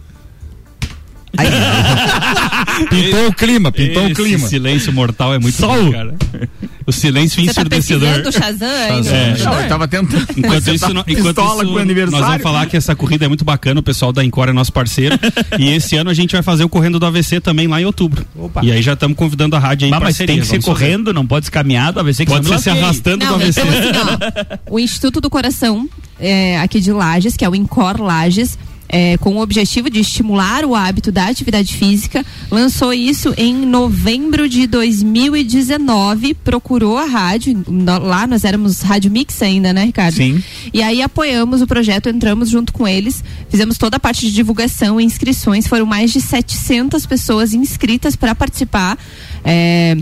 Pintou 2.91 3.29
o 3.29 3.33
clima, 3.35 3.71
pintou 3.73 4.03
Esse 4.05 4.13
o 4.13 4.25
clima. 4.25 4.49
silêncio 4.49 4.93
mortal 4.93 5.33
é 5.35 5.39
muito 5.39 5.57
Sol. 5.57 5.85
bom, 5.85 5.93
cara. 5.93 6.15
O 6.87 6.93
silêncio 6.93 7.41
Você 7.43 7.47
tá 7.55 7.61
ensurdecedor. 7.63 8.33
Shazam 8.33 8.69
aí 8.69 9.09
É. 9.09 9.37
Não, 9.43 9.61
eu 9.61 9.69
tava 9.69 9.89
tentando. 9.89 10.27
Enquanto 10.37 10.65
Você 10.65 10.73
isso, 10.73 10.85
tá 10.87 10.91
enquanto 11.07 11.35
pistola 11.37 11.63
isso 11.63 11.73
com 11.73 11.79
o 11.79 11.83
aniversário. 11.83 12.19
nós 12.21 12.29
vamos 12.29 12.43
falar 12.43 12.67
que 12.67 12.77
essa 12.77 12.95
corrida 12.95 13.25
é 13.25 13.29
muito 13.29 13.45
bacana, 13.45 13.81
o 13.81 13.83
pessoal 13.83 14.13
da 14.13 14.25
Encore 14.25 14.51
é 14.51 14.53
nosso 14.53 14.73
parceiro. 14.73 15.19
e 15.59 15.71
esse 15.71 15.97
ano 15.97 16.11
a 16.11 16.15
gente 16.15 16.33
vai 16.33 16.43
fazer 16.43 16.65
o 16.65 16.69
Correndo 16.69 16.99
do 16.99 17.07
AVC 17.07 17.41
também 17.41 17.67
lá 17.67 17.81
em 17.81 17.85
outubro. 17.85 18.25
Opa. 18.37 18.61
E 18.65 18.73
aí 18.73 18.83
já 18.83 18.95
estamos 18.95 19.17
convidando 19.17 19.57
a 19.57 19.59
rádio 19.59 19.87
aí 19.87 19.91
Mas, 19.91 20.03
mas 20.03 20.17
tem 20.19 20.27
que 20.41 20.47
ser 20.47 20.59
vamos 20.59 20.67
fazer. 20.67 20.79
correndo, 20.87 21.13
não 21.13 21.27
pode 21.27 21.47
ser 21.47 21.53
caminhado, 21.53 22.01
a 22.01 22.03
ver 22.03 22.13
se 22.15 22.25
Pode 22.25 22.47
ser 22.47 22.59
se 22.59 22.71
arrastando 22.71 23.19
do 23.19 23.25
Não, 23.27 23.35
AVC. 23.37 23.61
então 23.61 23.69
assim, 23.73 24.39
ó, 24.69 24.75
o 24.75 24.79
Instituto 24.79 25.21
do 25.21 25.31
Coração 25.31 25.89
é, 26.19 26.59
aqui 26.61 26.81
de 26.81 26.93
Lages, 26.93 27.37
que 27.37 27.45
é 27.45 27.49
o 27.49 27.55
Incor 27.55 28.01
Lages, 28.03 28.59
é, 28.89 29.17
com 29.19 29.37
o 29.37 29.41
objetivo 29.41 29.91
de 29.91 30.01
estimular 30.01 30.65
o 30.65 30.75
hábito 30.75 31.11
da 31.11 31.27
atividade 31.27 31.75
física, 31.75 32.25
lançou 32.51 32.93
isso 32.93 33.35
em 33.37 33.55
novembro 33.55 34.49
de 34.49 34.67
2019, 34.67 36.35
procurou 36.35 36.97
a 36.97 37.05
rádio, 37.05 37.65
lá 38.03 38.27
nós 38.27 38.45
éramos 38.45 38.81
Rádio 38.81 39.11
Mix 39.11 39.41
ainda, 39.43 39.73
né, 39.73 39.85
Ricardo? 39.85 40.17
Sim. 40.17 40.43
E 40.73 40.83
aí 40.83 41.03
apoiamos 41.03 41.63
o 41.63 41.67
projeto, 41.67 42.09
entramos 42.09 42.51
junto 42.51 42.73
com 42.73 42.87
eles, 42.87 43.23
fizemos 43.49 43.79
toda 43.79 43.97
a 43.97 44.01
parte 44.01 44.27
de 44.27 44.33
divulgação 44.33 45.01
e 45.01 45.05
inscrições, 45.05 45.67
foram 45.67 45.87
mais 45.87 46.13
de 46.13 46.21
700 46.21 47.07
pessoas 47.07 47.55
inscritas 47.55 48.17
para 48.17 48.35
participar 48.35 48.99
é, 49.45 49.97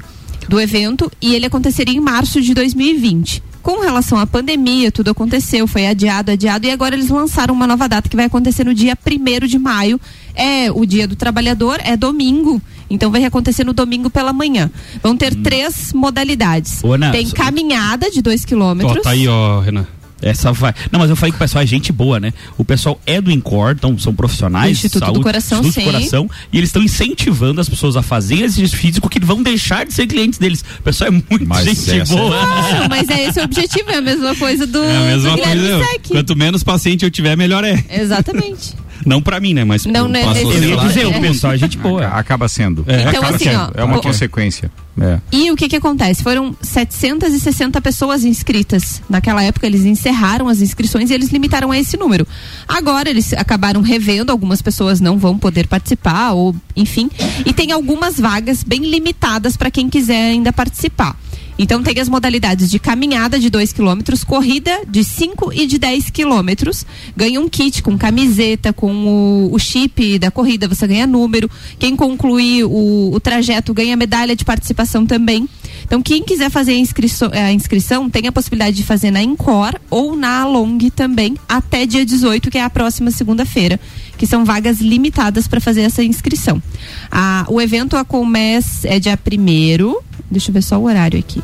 do 0.48 0.60
evento 0.60 1.10
e 1.20 1.34
ele 1.34 1.46
aconteceria 1.46 1.94
em 1.94 2.00
março 2.00 2.40
de 2.40 2.54
2020. 2.54 3.51
Com 3.62 3.80
relação 3.80 4.18
à 4.18 4.26
pandemia, 4.26 4.90
tudo 4.90 5.10
aconteceu, 5.10 5.66
foi 5.68 5.86
adiado, 5.86 6.32
adiado, 6.32 6.66
e 6.66 6.70
agora 6.70 6.96
eles 6.96 7.08
lançaram 7.08 7.54
uma 7.54 7.66
nova 7.66 7.88
data 7.88 8.08
que 8.08 8.16
vai 8.16 8.24
acontecer 8.24 8.64
no 8.64 8.74
dia 8.74 8.98
1 9.06 9.46
de 9.46 9.58
maio. 9.58 10.00
É 10.34 10.70
o 10.72 10.84
dia 10.84 11.06
do 11.06 11.14
trabalhador, 11.14 11.78
é 11.84 11.96
domingo. 11.96 12.60
Então 12.90 13.10
vai 13.10 13.24
acontecer 13.24 13.64
no 13.64 13.72
domingo 13.72 14.10
pela 14.10 14.32
manhã. 14.32 14.70
Vão 15.02 15.16
ter 15.16 15.34
três 15.34 15.92
modalidades. 15.92 16.82
Ô, 16.82 16.92
Ana, 16.94 17.12
Tem 17.12 17.30
caminhada 17.30 18.10
de 18.10 18.20
2 18.20 18.44
quilômetros. 18.44 18.98
Ó, 18.98 19.00
tá 19.02 19.10
aí, 19.10 19.28
ó, 19.28 19.60
Renan. 19.60 19.86
Essa 20.22 20.52
vai. 20.52 20.72
Não, 20.90 21.00
mas 21.00 21.10
eu 21.10 21.16
falei 21.16 21.32
que 21.32 21.36
o 21.36 21.38
pessoal 21.38 21.62
é 21.64 21.66
gente 21.66 21.92
boa, 21.92 22.20
né? 22.20 22.32
O 22.56 22.64
pessoal 22.64 23.00
é 23.04 23.20
do 23.20 23.30
Incor, 23.30 23.72
então 23.72 23.98
são 23.98 24.14
profissionais. 24.14 24.78
Do 24.80 24.86
Instituto 24.86 25.12
do 25.12 25.20
Coração, 25.20 25.58
Instituto 25.60 25.74
sim. 25.74 25.80
do 25.80 25.92
Coração. 25.92 26.30
E 26.52 26.58
eles 26.58 26.68
estão 26.68 26.82
incentivando 26.82 27.60
as 27.60 27.68
pessoas 27.68 27.96
a 27.96 28.02
fazerem 28.02 28.44
exercício 28.44 28.78
físico 28.78 29.08
que 29.08 29.18
vão 29.20 29.42
deixar 29.42 29.84
de 29.84 29.92
ser 29.92 30.06
clientes 30.06 30.38
deles. 30.38 30.64
O 30.78 30.82
pessoal 30.82 31.08
é 31.08 31.10
muito 31.10 31.46
Mas 31.46 31.64
gente 31.64 32.00
essa- 32.00 32.14
boa. 32.14 32.46
Não, 32.80 32.88
mas 32.88 33.08
é 33.08 33.28
esse 33.28 33.40
o 33.40 33.44
objetivo, 33.44 33.90
é 33.90 33.96
a 33.96 34.00
mesma 34.00 34.34
coisa 34.36 34.66
do, 34.66 34.78
É 34.82 34.96
a 34.96 35.00
mesma 35.00 35.30
do 35.30 35.36
Guilherme 35.36 35.68
coisa. 35.68 35.84
Sec. 35.90 36.06
Quanto 36.08 36.36
menos 36.36 36.62
paciente 36.62 37.04
eu 37.04 37.10
tiver, 37.10 37.36
melhor 37.36 37.64
é. 37.64 37.84
Exatamente. 37.90 38.74
Não 39.04 39.20
pra 39.22 39.40
mim, 39.40 39.54
né? 39.54 39.64
Mas 39.64 39.84
Não, 39.86 40.08
né, 40.08 40.22
Eu 40.22 40.52
ia 40.70 40.76
dizer, 40.76 41.06
o 41.06 41.10
É. 41.10 41.20
pessoal 41.20 41.52
é 41.52 41.58
gente 41.58 41.76
boa. 41.78 42.06
Acaba 42.06 42.48
sendo. 42.48 42.84
É. 42.86 43.00
Então, 43.00 43.10
Acaba 43.10 43.36
assim, 43.36 43.44
sendo. 43.44 43.72
ó, 43.76 43.80
É 43.80 43.84
uma 43.84 43.98
o- 43.98 44.02
consequência. 44.02 44.70
É. 45.00 45.18
E 45.32 45.50
o 45.50 45.56
que 45.56 45.68
que 45.70 45.76
acontece? 45.76 46.22
Foram 46.22 46.54
760 46.60 47.80
pessoas 47.80 48.24
inscritas. 48.24 49.00
Naquela 49.08 49.42
época 49.42 49.66
eles 49.66 49.84
encerraram 49.84 50.48
as 50.48 50.60
inscrições 50.60 51.10
e 51.10 51.14
eles 51.14 51.30
limitaram 51.30 51.70
a 51.70 51.78
esse 51.78 51.96
número. 51.96 52.26
Agora 52.68 53.08
eles 53.08 53.32
acabaram 53.32 53.80
revendo, 53.80 54.30
algumas 54.30 54.60
pessoas 54.60 55.00
não 55.00 55.18
vão 55.18 55.38
poder 55.38 55.66
participar 55.66 56.32
ou 56.32 56.54
enfim, 56.76 57.10
e 57.46 57.52
tem 57.52 57.72
algumas 57.72 58.18
vagas 58.20 58.62
bem 58.62 58.80
limitadas 58.90 59.56
para 59.56 59.70
quem 59.70 59.88
quiser 59.88 60.30
ainda 60.32 60.52
participar. 60.52 61.16
Então 61.62 61.80
tem 61.80 61.96
as 62.00 62.08
modalidades 62.08 62.68
de 62.68 62.80
caminhada 62.80 63.38
de 63.38 63.48
2 63.48 63.72
quilômetros, 63.72 64.24
corrida 64.24 64.80
de 64.88 65.04
5 65.04 65.52
e 65.52 65.64
de 65.64 65.78
10 65.78 66.10
quilômetros. 66.10 66.84
Ganha 67.16 67.40
um 67.40 67.48
kit 67.48 67.84
com 67.84 67.96
camiseta, 67.96 68.72
com 68.72 68.92
o, 68.92 69.54
o 69.54 69.58
chip 69.60 70.18
da 70.18 70.28
corrida, 70.28 70.66
você 70.66 70.88
ganha 70.88 71.06
número. 71.06 71.48
Quem 71.78 71.94
concluir 71.94 72.64
o, 72.64 73.12
o 73.12 73.20
trajeto 73.20 73.72
ganha 73.72 73.96
medalha 73.96 74.34
de 74.34 74.44
participação 74.44 75.06
também. 75.06 75.48
Então 75.84 76.02
quem 76.02 76.24
quiser 76.24 76.50
fazer 76.50 76.72
a, 76.72 77.44
a 77.44 77.52
inscrição 77.52 78.10
tem 78.10 78.26
a 78.26 78.32
possibilidade 78.32 78.76
de 78.76 78.82
fazer 78.82 79.12
na 79.12 79.22
Incor 79.22 79.78
ou 79.88 80.16
na 80.16 80.40
Along 80.40 80.90
também, 80.90 81.36
até 81.48 81.86
dia 81.86 82.04
18, 82.04 82.50
que 82.50 82.58
é 82.58 82.62
a 82.62 82.70
próxima 82.70 83.12
segunda-feira, 83.12 83.78
que 84.22 84.26
são 84.28 84.44
vagas 84.44 84.80
limitadas 84.80 85.48
para 85.48 85.60
fazer 85.60 85.80
essa 85.80 86.00
inscrição. 86.00 86.62
Ah, 87.10 87.44
o 87.48 87.60
evento 87.60 87.96
a 87.96 88.04
começa 88.04 88.86
é 88.86 89.00
dia 89.00 89.18
1 89.18 89.96
deixa 90.30 90.50
eu 90.50 90.54
ver 90.54 90.62
só 90.62 90.78
o 90.78 90.84
horário 90.84 91.18
aqui. 91.18 91.42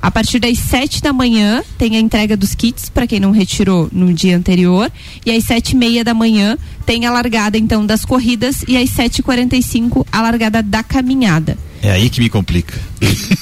A 0.00 0.10
partir 0.10 0.38
das 0.38 0.58
7 0.58 1.02
da 1.02 1.12
manhã 1.12 1.62
tem 1.76 1.94
a 1.94 2.00
entrega 2.00 2.34
dos 2.34 2.54
kits 2.54 2.88
para 2.88 3.06
quem 3.06 3.20
não 3.20 3.32
retirou 3.32 3.90
no 3.92 4.14
dia 4.14 4.34
anterior. 4.34 4.90
E 5.26 5.30
às 5.30 5.44
sete 5.44 5.72
e 5.72 5.76
meia 5.76 6.02
da 6.02 6.14
manhã 6.14 6.56
tem 6.86 7.04
a 7.04 7.12
largada 7.12 7.58
então 7.58 7.84
das 7.84 8.02
corridas 8.02 8.64
e 8.66 8.78
às 8.78 8.88
7h45 8.88 10.06
a 10.10 10.22
largada 10.22 10.62
da 10.62 10.82
caminhada. 10.82 11.58
É 11.86 11.92
aí 11.92 12.10
que 12.10 12.20
me 12.20 12.28
complica. 12.28 12.74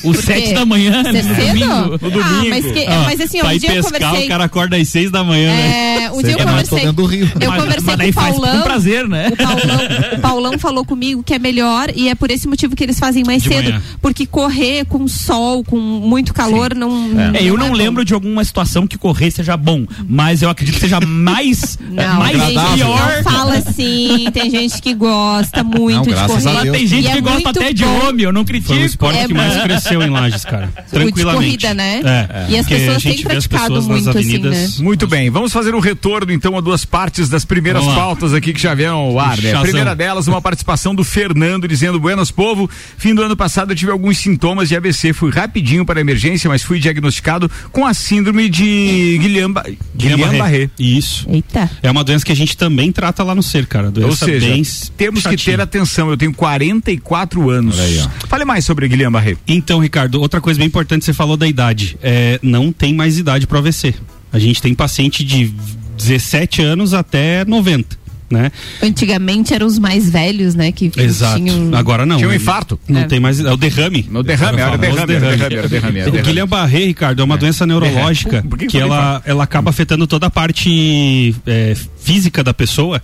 O 0.03 0.13
Por 0.13 0.17
7 0.17 0.49
quê? 0.49 0.53
da 0.55 0.67
manhã, 0.67 1.03
Você 1.03 1.13
né? 1.13 1.19
é 1.19 1.23
cedo? 1.23 1.59
Domingo. 1.61 1.67
No 1.67 1.95
Ah, 1.95 2.29
domingo. 2.29 2.51
mas, 2.51 2.73
que- 2.73 2.85
Ah, 2.87 3.03
mas 3.07 3.21
assim, 3.23 3.41
ó, 3.41 3.47
um 3.47 3.57
dia 3.59 3.71
eu 3.71 3.83
pescar, 3.83 4.01
conversei. 4.01 4.25
o 4.27 4.29
cara 4.29 4.45
acorda 4.45 4.77
às 4.77 4.89
seis 4.89 5.11
da 5.11 5.25
manhã, 5.25 5.49
né? 5.51 6.05
É, 6.05 6.11
um 6.13 6.23
dia 6.23 6.33
eu 6.33 6.39
É, 6.41 6.45
conversei. 6.45 6.79
dentro 6.81 6.93
do 6.93 7.07
Rio. 7.07 7.33
Eu 7.41 7.51
Mas- 7.51 7.63
conversei 7.63 7.97
mas 7.97 8.05
com 8.05 8.11
o 8.11 8.13
faz 8.23 8.35
com 8.35 8.41
Paulão. 8.43 8.63
prazer, 8.63 9.09
né? 9.09 9.29
O 9.33 9.37
Paulão, 9.37 9.79
o 10.13 10.19
Paulão 10.21 10.59
falou 10.59 10.85
comigo 10.85 11.23
que 11.23 11.33
é 11.33 11.39
melhor 11.39 11.91
e 11.95 12.09
é 12.11 12.15
por 12.15 12.31
esse 12.31 12.47
motivo 12.47 12.77
que 12.77 12.85
eles 12.85 12.99
fazem 12.99 13.25
mais 13.25 13.43
De 13.43 13.49
cedo. 13.49 13.65
manhã. 13.65 13.83
Porque 14.03 14.27
correr 14.27 14.85
com 14.85 15.09
sol, 15.09 15.65
com 15.65 15.79
muito 15.79 16.35
calor, 16.35 16.75
não. 16.75 16.93
É, 17.35 17.43
eu 17.43 17.57
não 17.57 17.67
é 17.67 17.71
bom. 17.71 17.75
lembro 17.77 18.05
de 18.05 18.13
alguma 18.13 18.45
situação 18.45 18.87
que 18.87 18.99
correr 18.99 19.31
seja 19.31 19.57
bom, 19.57 19.87
mas 20.07 20.43
eu 20.43 20.51
acredito 20.51 20.75
que 20.75 20.81
seja 20.83 21.01
mais, 21.01 21.79
é, 21.97 22.07
Não, 22.07 22.15
mais 22.19 22.37
gente, 22.39 22.75
pior. 22.75 23.23
não 23.25 23.33
fala 23.33 23.55
assim. 23.57 24.27
Tem 24.35 24.51
gente 24.51 24.83
que 24.83 24.93
gosta 24.93 25.65
muito 25.65 25.95
Não, 25.97 26.03
de 26.03 26.11
graças 26.11 26.43
correr. 26.45 26.59
a 26.59 26.63
Deus. 26.63 26.77
Tem 26.77 26.87
gente 26.87 27.05
E 27.05 27.09
é 27.09 27.13
que 27.15 27.21
gosta 27.23 27.51
até 27.51 27.73
de 27.73 27.85
bom. 27.85 28.09
homem, 28.09 28.25
eu 28.25 28.33
não 28.35 28.45
critico. 28.45 28.75
Foi 28.75 28.83
o 28.83 28.87
esporte 28.87 29.19
É 29.19 29.27
que 29.27 29.35
mais 29.35 29.63
cresceu 29.63 30.03
em 30.03 30.11
Lages, 30.11 30.45
cara. 30.45 30.69
Tranquilamente. 30.91 31.45
corrida, 31.45 31.75
né? 31.75 32.01
É. 32.05 32.53
E 32.53 32.59
as 32.59 32.67
Porque 32.67 32.75
pessoas 32.81 32.97
a 32.97 32.99
gente 32.99 33.17
têm 33.17 33.25
praticado 33.25 33.83
muito, 33.83 34.11
assim, 34.11 34.19
avenidas. 34.19 34.79
né? 34.79 34.85
Muito 34.85 35.07
bem, 35.07 35.31
vamos 35.31 35.53
fazer 35.53 35.75
um 35.75 35.81
retorno 35.81 36.33
então 36.33 36.57
a 36.59 36.61
duas 36.61 36.85
partes 36.85 37.29
das 37.29 37.45
primeiras 37.45 37.85
pautas 37.85 38.35
aqui 38.35 38.53
que 38.53 38.61
já 38.61 38.75
vieram 38.75 38.97
ao 38.97 39.19
ar, 39.19 39.41
né? 39.41 39.55
A 39.55 39.61
primeira 39.61 39.95
delas, 39.95 40.27
uma 40.27 40.43
participação 40.43 40.95
do 40.95 41.05
Fernando 41.05 41.69
dizendo: 41.69 42.01
Buenas 42.01 42.31
povo, 42.31 42.69
fim 42.97 43.15
do 43.15 43.23
ano 43.23 43.37
passado 43.37 43.73
eu 43.73 43.77
tive 43.77 43.91
alguns 43.93 44.19
sintomas 44.19 44.69
de 44.69 44.77
AVC, 44.77 45.13
fui 45.13 45.31
rapidinho 45.31 45.85
para 45.85 46.01
a 46.01 46.03
emergência, 46.03 46.49
mas 46.49 46.63
fui 46.63 46.79
diagnosticado 46.81 47.51
com 47.71 47.87
a 47.87 47.95
síndrome 47.95 48.49
de 48.49 49.19
Guillain-Barré. 49.21 49.77
Guillain-Barré. 49.97 50.71
Isso. 50.79 51.27
Eita. 51.31 51.71
É 51.83 51.91
uma 51.91 52.03
doença 52.03 52.25
que 52.25 52.33
a 52.33 52.37
gente 52.37 52.57
também 52.57 52.91
trata 52.91 53.23
lá 53.23 53.35
no 53.35 53.43
ser, 53.43 53.67
cara. 53.67 53.91
Doença 53.91 54.09
Ou 54.09 54.17
seja, 54.17 54.47
bem 54.47 54.63
temos 54.97 55.27
que 55.27 55.37
ter 55.37 55.61
atenção. 55.61 56.11
Eu 56.11 56.17
tenho 56.17 56.33
44 56.33 57.51
anos. 57.51 57.79
Aí, 57.79 58.01
ó. 58.01 58.09
Fale 58.29 58.45
mais 58.45 58.65
sobre 58.65 58.89
Guillain-Barré. 58.89 59.37
Então, 59.47 59.79
Ricardo, 59.79 60.21
outra 60.21 60.41
coisa 60.41 60.59
bem 60.59 60.67
importante, 60.67 61.05
você 61.05 61.13
falou 61.13 61.37
da 61.37 61.47
idade. 61.47 61.97
É, 62.03 62.39
não 62.43 62.73
tem 62.73 62.93
mais 62.95 63.19
idade 63.19 63.47
para 63.47 63.59
AVC. 63.59 63.95
A 64.33 64.39
gente 64.39 64.61
tem 64.61 64.75
paciente 64.75 65.23
de 65.25 65.53
17 65.97 66.63
anos 66.63 66.93
até 66.93 67.45
90, 67.45 67.97
né? 68.31 68.51
Antigamente 68.83 69.55
eram 69.55 69.67
os 69.67 69.79
mais 69.79 70.11
velhos, 70.11 70.55
né? 70.57 70.73
Que 70.73 70.91
Exato. 70.97 71.37
tinham. 71.37 71.73
Agora 71.77 72.05
não. 72.05 72.17
Tinha 72.17 72.29
um 72.29 72.33
Ele- 72.33 72.43
infarto. 72.43 72.79
Não 72.89 73.03
É. 73.03 73.05
tem 73.05 73.21
mais. 73.21 73.39
É 73.39 73.53
o 73.53 73.57
derrame. 73.57 74.07
No 74.11 74.23
derrame, 74.25 74.61
era 74.61 74.75
o 74.75 74.79
derrame, 74.79 74.97
era 74.97 75.05
o 75.05 75.07
derrame, 75.07 75.55
era 75.55 75.67
o 75.67 75.69
derrame, 75.69 75.99
era 76.01 76.07
o 76.07 76.09
O 76.09 76.13
derrame. 76.13 76.23
Guillain-Barré, 76.33 76.79
Ricardo, 76.87 77.21
é 77.21 77.25
uma 77.25 77.37
doença 77.37 77.65
neurológica 77.67 78.45
que 78.59 78.67
que 78.67 78.79
ela, 78.79 79.23
ela 79.25 79.45
acaba 79.45 79.71
afetando 79.71 80.07
toda 80.07 80.27
a 80.27 80.31
parte 80.31 81.35
é, 81.47 81.77
física 82.03 82.43
da 82.43 82.53
pessoa. 82.53 83.01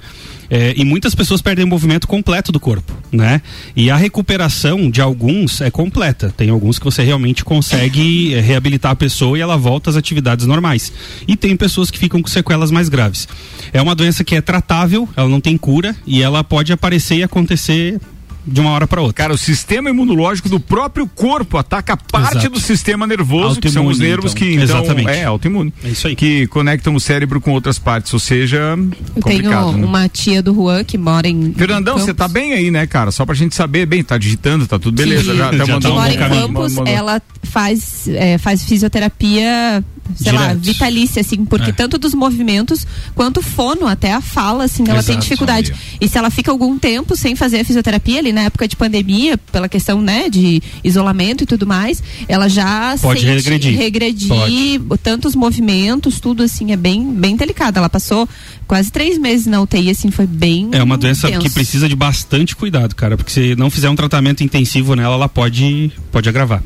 É, 0.51 0.75
e 0.77 0.85
muitas 0.85 1.15
pessoas 1.15 1.41
perdem 1.41 1.65
o 1.65 1.69
movimento 1.69 2.09
completo 2.09 2.51
do 2.51 2.59
corpo, 2.59 2.93
né? 3.13 3.41
E 3.77 3.89
a 3.89 3.97
recuperação 3.97 4.91
de 4.91 5.01
alguns 5.01 5.61
é 5.61 5.71
completa. 5.71 6.35
Tem 6.37 6.51
alguns 6.51 6.79
que 6.79 6.85
você 6.85 7.05
realmente 7.05 7.45
consegue 7.45 8.35
é, 8.35 8.41
reabilitar 8.41 8.91
a 8.91 8.97
pessoa 8.97 9.39
e 9.39 9.41
ela 9.41 9.57
volta 9.57 9.91
às 9.91 9.97
atividades 9.97 10.47
normais. 10.47 10.93
E 11.29 11.37
tem 11.37 11.57
pessoas 11.57 11.91
que 11.91 11.99
ficam 11.99 12.21
com 12.21 12.29
sequelas 12.29 12.73
mais 12.73 12.89
graves. 12.89 13.29
É 13.73 13.81
uma 13.81 13.95
doença 13.95 14.25
que 14.25 14.35
é 14.35 14.41
tratável, 14.41 15.09
ela 15.17 15.29
não 15.29 15.41
tem 15.41 15.57
cura 15.57 15.95
e 16.05 16.21
ela 16.21 16.43
pode 16.43 16.73
aparecer 16.73 17.17
e 17.17 17.23
acontecer 17.23 18.01
de 18.47 18.61
uma 18.61 18.71
hora 18.71 18.87
para 18.87 19.01
outra. 19.01 19.15
Cara, 19.15 19.35
o 19.35 19.39
sistema 19.39 19.91
imunológico 19.91 20.49
do 20.49 20.59
próprio 20.59 21.07
corpo 21.07 21.59
ataca 21.59 21.97
parte 21.97 22.39
Exato. 22.39 22.51
do 22.51 22.61
sistema 22.61 23.07
nervoso, 23.07 23.61
que 23.61 23.71
são 23.71 23.87
os 23.87 23.99
nervos 23.99 24.33
então. 24.33 24.47
que 24.49 24.55
então 24.55 24.65
Exatamente. 24.81 25.11
é 25.11 25.25
autoimune. 25.25 25.73
É 25.85 25.89
isso 25.89 26.07
aí. 26.07 26.17
Que 26.17 26.47
conectam 26.47 26.95
o 26.95 27.01
cérebro 27.01 27.41
com 27.41 27.53
outras 27.53 27.79
partes, 27.79 28.13
ou 28.13 28.19
seja, 28.21 28.57
Eu 28.77 29.23
complicado. 29.23 29.67
tenho 29.67 29.79
né? 29.79 29.87
uma 29.87 30.09
tia 30.09 30.43
do 30.43 30.55
Juan 30.55 30.85
que 30.85 30.97
mora 30.99 31.29
em. 31.29 31.53
Fernandão, 31.53 31.99
você 31.99 32.15
tá 32.15 32.29
bem 32.29 32.53
aí, 32.53 32.71
né, 32.71 32.87
cara? 32.87 33.11
Só 33.11 33.27
pra 33.27 33.35
gente 33.35 33.55
saber, 33.55 33.87
bem, 33.87 34.03
tá 34.03 34.17
digitando, 34.19 34.67
tá 34.67 34.79
tudo 34.79 34.97
beleza, 34.97 35.33
que, 35.33 35.37
já, 35.39 35.49
até 35.49 35.59
mandou 35.59 35.81
tá 35.81 35.91
um 35.91 35.95
mora 35.95 36.13
em. 36.13 36.17
Campos, 36.17 36.77
ela 36.87 37.23
faz, 37.43 38.09
é, 38.09 38.39
faz 38.39 38.65
fisioterapia, 38.65 39.85
sei 40.17 40.33
lá, 40.33 40.49
Direto. 40.49 40.61
vitalícia, 40.65 41.21
assim, 41.21 41.45
porque 41.45 41.71
É. 41.71 41.73
tanto 41.73 41.99
dos 41.99 42.15
movimentos 42.15 42.87
quanto 43.15 43.43
fono, 43.43 43.87
até 43.87 44.13
a 44.13 44.21
fala, 44.21 44.65
assim, 44.65 44.83
ela 44.89 45.03
tem 45.03 45.15
Exato, 45.15 45.21
dificuldade. 45.23 45.73
E 46.01 46.09
se 46.09 46.17
ela 46.19 46.31
fica 46.31 46.51
algum 46.51 46.79
tempo 46.79 47.17
sem 47.17 47.35
fazer 47.37 47.61
a 47.61 47.65
fisioterapia 47.65 48.19
ali 48.19 48.33
na 48.33 48.43
época 48.43 48.67
de 48.69 48.77
pandemia, 48.77 49.39
pela 49.53 49.69
questão, 49.69 50.01
né, 50.01 50.29
de 50.29 50.63
isolamento 50.83 51.45
e 51.45 51.47
tudo 51.47 51.67
mais, 51.67 52.03
ela 52.29 52.49
já 52.49 52.95
Pode 53.01 53.25
regredir. 53.25 53.77
regredir 53.77 54.81
tantos 55.03 55.35
movimentos, 55.35 56.21
tudo 56.21 56.43
assim, 56.43 56.73
é 56.73 56.77
bem, 56.77 57.13
bem 57.13 57.37
delicado. 57.37 57.77
Ela 57.79 57.89
passou 57.89 58.29
quase 58.67 58.91
três 58.91 59.19
meses 59.19 59.47
na 59.47 59.61
UTI, 59.61 59.91
assim, 59.91 60.11
foi 60.11 60.27
bem 60.27 60.69
É 60.73 60.83
uma 60.83 60.97
doença 60.97 61.29
tenso. 61.29 61.41
que 61.41 61.51
precisa 61.51 61.89
de 61.89 61.97
bastante 61.97 62.55
cuidado, 62.57 62.95
cara, 62.95 63.17
porque 63.17 63.33
se 63.33 63.55
não 63.57 63.71
fizer 63.71 63.89
um 63.91 63.97
tratamento 63.97 64.43
intensivo 64.43 64.95
nela, 64.95 65.15
ela 65.15 65.29
pode, 65.29 65.91
pode 66.13 66.29
agravar. 66.29 66.63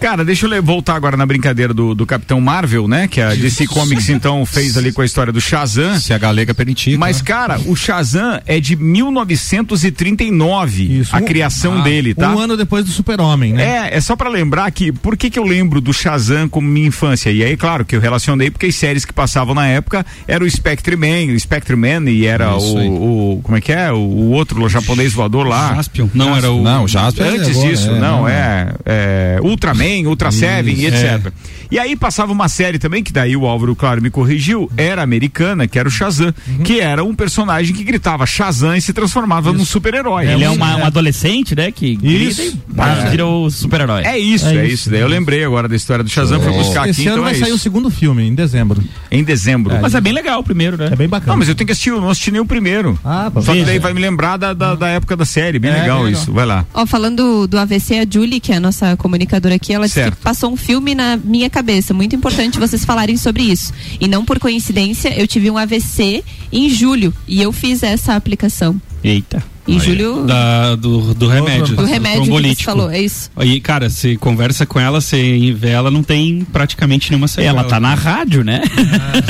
Cara, 0.00 0.24
deixa 0.24 0.46
eu 0.46 0.62
voltar 0.62 0.94
agora 0.94 1.16
na 1.16 1.26
brincadeira 1.26 1.74
do, 1.74 1.94
do 1.94 2.06
Capitão 2.06 2.40
Marvel, 2.40 2.86
né? 2.86 3.08
Que 3.08 3.20
a 3.20 3.34
DC 3.34 3.66
Comics 3.66 4.08
então 4.08 4.44
fez 4.46 4.76
ali 4.76 4.92
com 4.92 5.02
a 5.02 5.04
história 5.04 5.32
do 5.32 5.40
Shazam. 5.40 5.98
Se 5.98 6.12
a 6.12 6.18
galega 6.18 6.54
permitir. 6.54 6.96
Mas, 6.96 7.20
cara, 7.20 7.58
o 7.66 7.74
Shazam 7.74 8.40
é 8.46 8.60
de 8.60 8.76
1939, 8.76 11.00
Isso. 11.00 11.14
a 11.14 11.18
Um- 11.18 11.24
criação 11.24 11.78
ah, 11.78 11.82
dele, 11.82 12.14
tá? 12.14 12.34
Um 12.34 12.38
ano 12.38 12.56
depois 12.56 12.84
do 12.84 12.90
Super-Homem, 12.90 13.52
né? 13.52 13.88
É, 13.92 13.96
é 13.96 14.00
só 14.00 14.14
pra 14.16 14.28
lembrar 14.28 14.70
que 14.70 14.92
por 14.92 15.16
que 15.16 15.30
que 15.30 15.38
eu 15.38 15.44
lembro 15.44 15.80
do 15.80 15.92
Shazam 15.92 16.48
como 16.48 16.68
minha 16.68 16.86
infância? 16.86 17.30
E 17.30 17.42
aí, 17.42 17.56
claro, 17.56 17.84
que 17.84 17.96
eu 17.96 18.00
relacionei 18.00 18.50
porque 18.50 18.66
as 18.66 18.74
séries 18.74 19.04
que 19.04 19.12
passavam 19.12 19.54
na 19.54 19.66
época 19.66 20.04
era 20.26 20.44
o 20.44 20.50
Spectre 20.50 20.96
Man, 20.96 21.34
o 21.34 21.40
Spectre 21.40 21.76
Man 21.76 22.08
e 22.10 22.26
era 22.26 22.56
o, 22.56 23.36
o- 23.36 23.40
como 23.42 23.56
é 23.56 23.60
que 23.60 23.72
é? 23.72 23.90
O, 23.92 23.96
o 23.96 24.30
outro 24.30 24.62
o 24.62 24.68
japonês 24.68 25.12
voador 25.12 25.46
lá. 25.46 25.74
Jaspion? 25.74 26.08
Não, 26.14 26.36
era 26.36 26.50
o. 26.50 26.62
Não, 26.62 26.86
Jasper 26.86 27.26
é 27.26 27.28
Antes 27.30 27.50
agora, 27.50 27.68
disso, 27.68 27.90
é, 27.90 27.98
não, 27.98 28.28
é, 28.28 28.74
é 28.86 29.38
Ultraman, 29.42 29.87
Ultra 30.06 30.30
Seven 30.30 30.74
e 30.74 30.86
etc. 30.86 31.32
é. 31.70 31.74
E 31.74 31.78
aí 31.78 31.96
passava 31.96 32.32
uma 32.32 32.48
série 32.48 32.78
também, 32.78 33.02
que 33.02 33.12
daí 33.12 33.36
o 33.36 33.46
Álvaro, 33.46 33.74
claro, 33.76 34.00
me 34.02 34.10
corrigiu, 34.10 34.70
era 34.76 35.02
americana, 35.02 35.66
que 35.66 35.78
era 35.78 35.88
o 35.88 35.90
Shazam, 35.90 36.32
que 36.64 36.80
era 36.80 37.04
um 37.04 37.14
personagem 37.14 37.74
que 37.74 37.84
gritava 37.84 38.26
Shazam 38.26 38.74
e 38.76 38.80
se 38.80 38.92
transformava 38.92 39.52
num 39.52 39.64
super-herói. 39.64 40.26
Ele 40.26 40.44
é 40.44 40.50
um- 40.50 40.54
uma, 40.54 40.76
um 40.76 40.84
adolescente, 40.84 41.54
né? 41.54 41.70
Que 41.70 41.94
grita 41.96 42.42
e 42.42 42.54
É. 42.78 43.10
vira 43.10 43.26
o 43.26 43.50
super-herói. 43.50 44.02
É 44.04 44.18
isso, 44.18 44.46
é, 44.48 44.66
isso. 44.66 44.90
Daí 44.90 45.00
eu 45.00 45.08
lembrei 45.08 45.44
agora 45.44 45.68
da 45.68 45.76
história 45.76 46.02
do 46.02 46.10
Shazam, 46.10 46.40
fui 46.40 46.52
buscar 46.52 46.80
aqui, 46.82 46.90
Esse 46.90 47.02
então 47.02 47.14
ano 47.14 47.22
vai 47.22 47.32
é 47.32 47.38
sair 47.38 47.52
o 47.52 47.54
isso. 47.54 47.62
segundo 47.62 47.90
filme, 47.90 48.22
em 48.26 48.34
dezembro. 48.34 48.82
Em 49.10 49.22
dezembro. 49.22 49.74
Mas 49.80 49.94
é 49.94 50.00
bem 50.00 50.12
legal 50.12 50.40
o 50.40 50.44
primeiro, 50.44 50.76
né? 50.76 50.88
É 50.92 50.96
bem 50.96 51.08
bacana. 51.08 51.32
Não, 51.32 51.38
mas 51.38 51.48
eu 51.48 51.54
tenho 51.54 51.66
que 51.66 51.72
assistir, 51.72 51.90
eu 51.90 52.00
não 52.00 52.10
assisti 52.10 52.30
nem 52.30 52.40
o 52.40 52.46
primeiro. 52.46 52.98
Ah, 53.04 53.30
pá, 53.32 53.40
Só 53.42 53.52
que 53.52 53.64
daí 53.64 53.78
vai 53.78 53.92
me 53.94 54.00
lembrar 54.00 54.36
da, 54.36 54.52
da, 54.52 54.74
da 54.74 54.88
época 54.88 55.16
da 55.16 55.24
série, 55.24 55.58
bem 55.58 55.70
É, 55.70 55.80
legal 55.82 56.02
bem 56.04 56.12
isso. 56.12 56.32
Vai 56.32 56.46
lá. 56.46 56.64
Ó, 56.74 56.86
falando 56.86 57.46
do 57.46 57.58
AVC, 57.58 57.98
a 57.98 58.06
Julie, 58.10 58.40
que 58.40 58.52
é 58.52 58.56
a 58.56 58.60
nossa 58.60 58.96
comunicadora 58.96 59.54
aqui, 59.54 59.72
ela 59.72 59.86
disse 59.86 60.10
que 60.10 60.16
passou 60.16 60.52
um 60.52 60.56
filme 60.56 60.94
na 60.94 61.16
minha 61.16 61.48
cabeça. 61.58 61.92
Muito 61.92 62.14
importante 62.14 62.58
vocês 62.58 62.84
falarem 62.84 63.16
sobre 63.16 63.42
isso. 63.42 63.72
E 64.00 64.06
não 64.06 64.24
por 64.24 64.38
coincidência, 64.38 65.08
eu 65.18 65.26
tive 65.26 65.50
um 65.50 65.58
AVC 65.58 66.22
em 66.52 66.70
julho 66.70 67.12
e 67.26 67.42
eu 67.42 67.52
fiz 67.52 67.82
essa 67.82 68.14
aplicação. 68.14 68.80
Eita. 69.02 69.42
Em 69.68 69.78
julho 69.80 70.24
Da, 70.26 70.74
do, 70.76 71.14
do 71.14 71.28
remédio. 71.28 71.76
do 71.76 71.84
remédio 71.84 72.22
que 72.24 72.56
você 72.56 72.64
falou, 72.64 72.90
é 72.90 73.00
isso. 73.00 73.30
Aí, 73.36 73.60
cara, 73.60 73.88
você 73.90 74.16
conversa 74.16 74.64
com 74.66 74.80
ela, 74.80 75.00
você 75.00 75.52
vê 75.56 75.70
ela, 75.70 75.90
não 75.90 76.02
tem 76.02 76.46
praticamente 76.52 77.10
nenhuma 77.10 77.28
sequela. 77.28 77.60
Ela 77.60 77.68
tá 77.68 77.78
na 77.78 77.94
rádio, 77.94 78.42
né? 78.44 78.62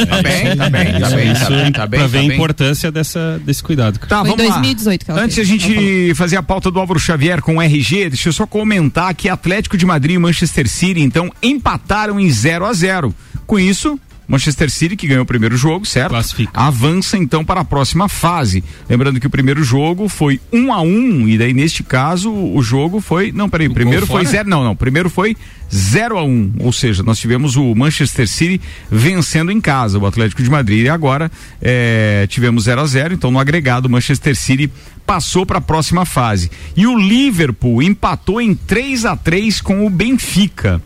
Tá 0.08 0.22
bem, 0.22 0.56
tá 0.56 0.70
bem, 0.70 0.92
tá 0.92 0.98
Isso, 1.06 1.16
bem, 1.16 1.32
isso 1.32 1.44
tá 1.44 1.50
bem, 1.50 1.72
tá 1.72 1.86
bem. 1.86 2.00
pra 2.00 2.06
ver 2.06 2.18
tá 2.18 2.32
a 2.32 2.34
importância 2.34 2.92
dessa, 2.92 3.40
desse 3.44 3.62
cuidado. 3.62 3.98
cara. 3.98 4.08
Tá, 4.08 4.20
Foi 4.20 4.28
em 4.28 4.36
vamos 4.36 4.46
lá. 4.50 4.54
2018 4.60 5.04
que 5.04 5.10
ela 5.10 5.20
Antes 5.22 5.34
de 5.34 5.40
a 5.42 5.44
fez. 5.44 5.62
Ela 5.62 5.80
gente 5.80 6.14
fazer 6.14 6.36
a 6.36 6.42
pauta 6.42 6.70
do 6.70 6.78
Álvaro 6.78 7.00
Xavier 7.00 7.40
com 7.42 7.56
o 7.56 7.62
RG, 7.62 8.10
deixa 8.10 8.28
eu 8.28 8.32
só 8.32 8.46
comentar 8.46 9.14
que 9.14 9.28
Atlético 9.28 9.76
de 9.76 9.84
Madrid 9.84 10.14
e 10.16 10.18
Manchester 10.18 10.68
City, 10.68 11.00
então, 11.00 11.30
empataram 11.42 12.18
em 12.20 12.30
0 12.30 12.64
a 12.64 12.72
0 12.72 13.14
Com 13.46 13.58
isso, 13.58 13.98
Manchester 14.28 14.70
City, 14.70 14.94
que 14.94 15.06
ganhou 15.06 15.22
o 15.22 15.26
primeiro 15.26 15.56
jogo, 15.56 15.86
certo? 15.86 16.10
Classifica. 16.10 16.52
Avança 16.54 17.16
então 17.16 17.42
para 17.42 17.62
a 17.62 17.64
próxima 17.64 18.08
fase. 18.10 18.62
Lembrando 18.88 19.18
que 19.18 19.26
o 19.26 19.30
primeiro 19.30 19.64
jogo 19.64 20.06
foi 20.06 20.38
1 20.52 20.58
um 20.58 20.72
a 20.72 20.82
1 20.82 20.86
um, 20.86 21.28
e 21.28 21.38
daí 21.38 21.54
neste 21.54 21.82
caso 21.82 22.30
o 22.30 22.62
jogo 22.62 23.00
foi. 23.00 23.32
Não, 23.32 23.48
peraí, 23.48 23.68
o 23.68 23.72
primeiro 23.72 24.06
foi 24.06 24.24
fora? 24.24 24.36
0. 24.36 24.48
Não, 24.50 24.62
não. 24.62 24.76
Primeiro 24.76 25.08
foi 25.08 25.34
0 25.74 26.18
a 26.18 26.24
1 26.24 26.28
um, 26.28 26.52
Ou 26.60 26.72
seja, 26.72 27.02
nós 27.02 27.18
tivemos 27.18 27.56
o 27.56 27.74
Manchester 27.74 28.28
City 28.28 28.60
vencendo 28.90 29.50
em 29.50 29.60
casa, 29.60 29.98
o 29.98 30.04
Atlético 30.04 30.42
de 30.42 30.50
Madrid. 30.50 30.84
E 30.84 30.88
agora 30.90 31.32
eh, 31.62 32.26
tivemos 32.28 32.64
0 32.64 32.82
a 32.82 32.86
0 32.86 33.14
Então, 33.14 33.30
no 33.30 33.38
agregado, 33.38 33.86
o 33.86 33.90
Manchester 33.90 34.36
City 34.36 34.70
passou 35.06 35.46
para 35.46 35.56
a 35.56 35.62
próxima 35.62 36.04
fase. 36.04 36.50
E 36.76 36.86
o 36.86 36.98
Liverpool 36.98 37.82
empatou 37.82 38.42
em 38.42 38.54
3 38.54 39.06
a 39.06 39.16
3 39.16 39.62
com 39.62 39.86
o 39.86 39.90
Benfica. 39.90 40.82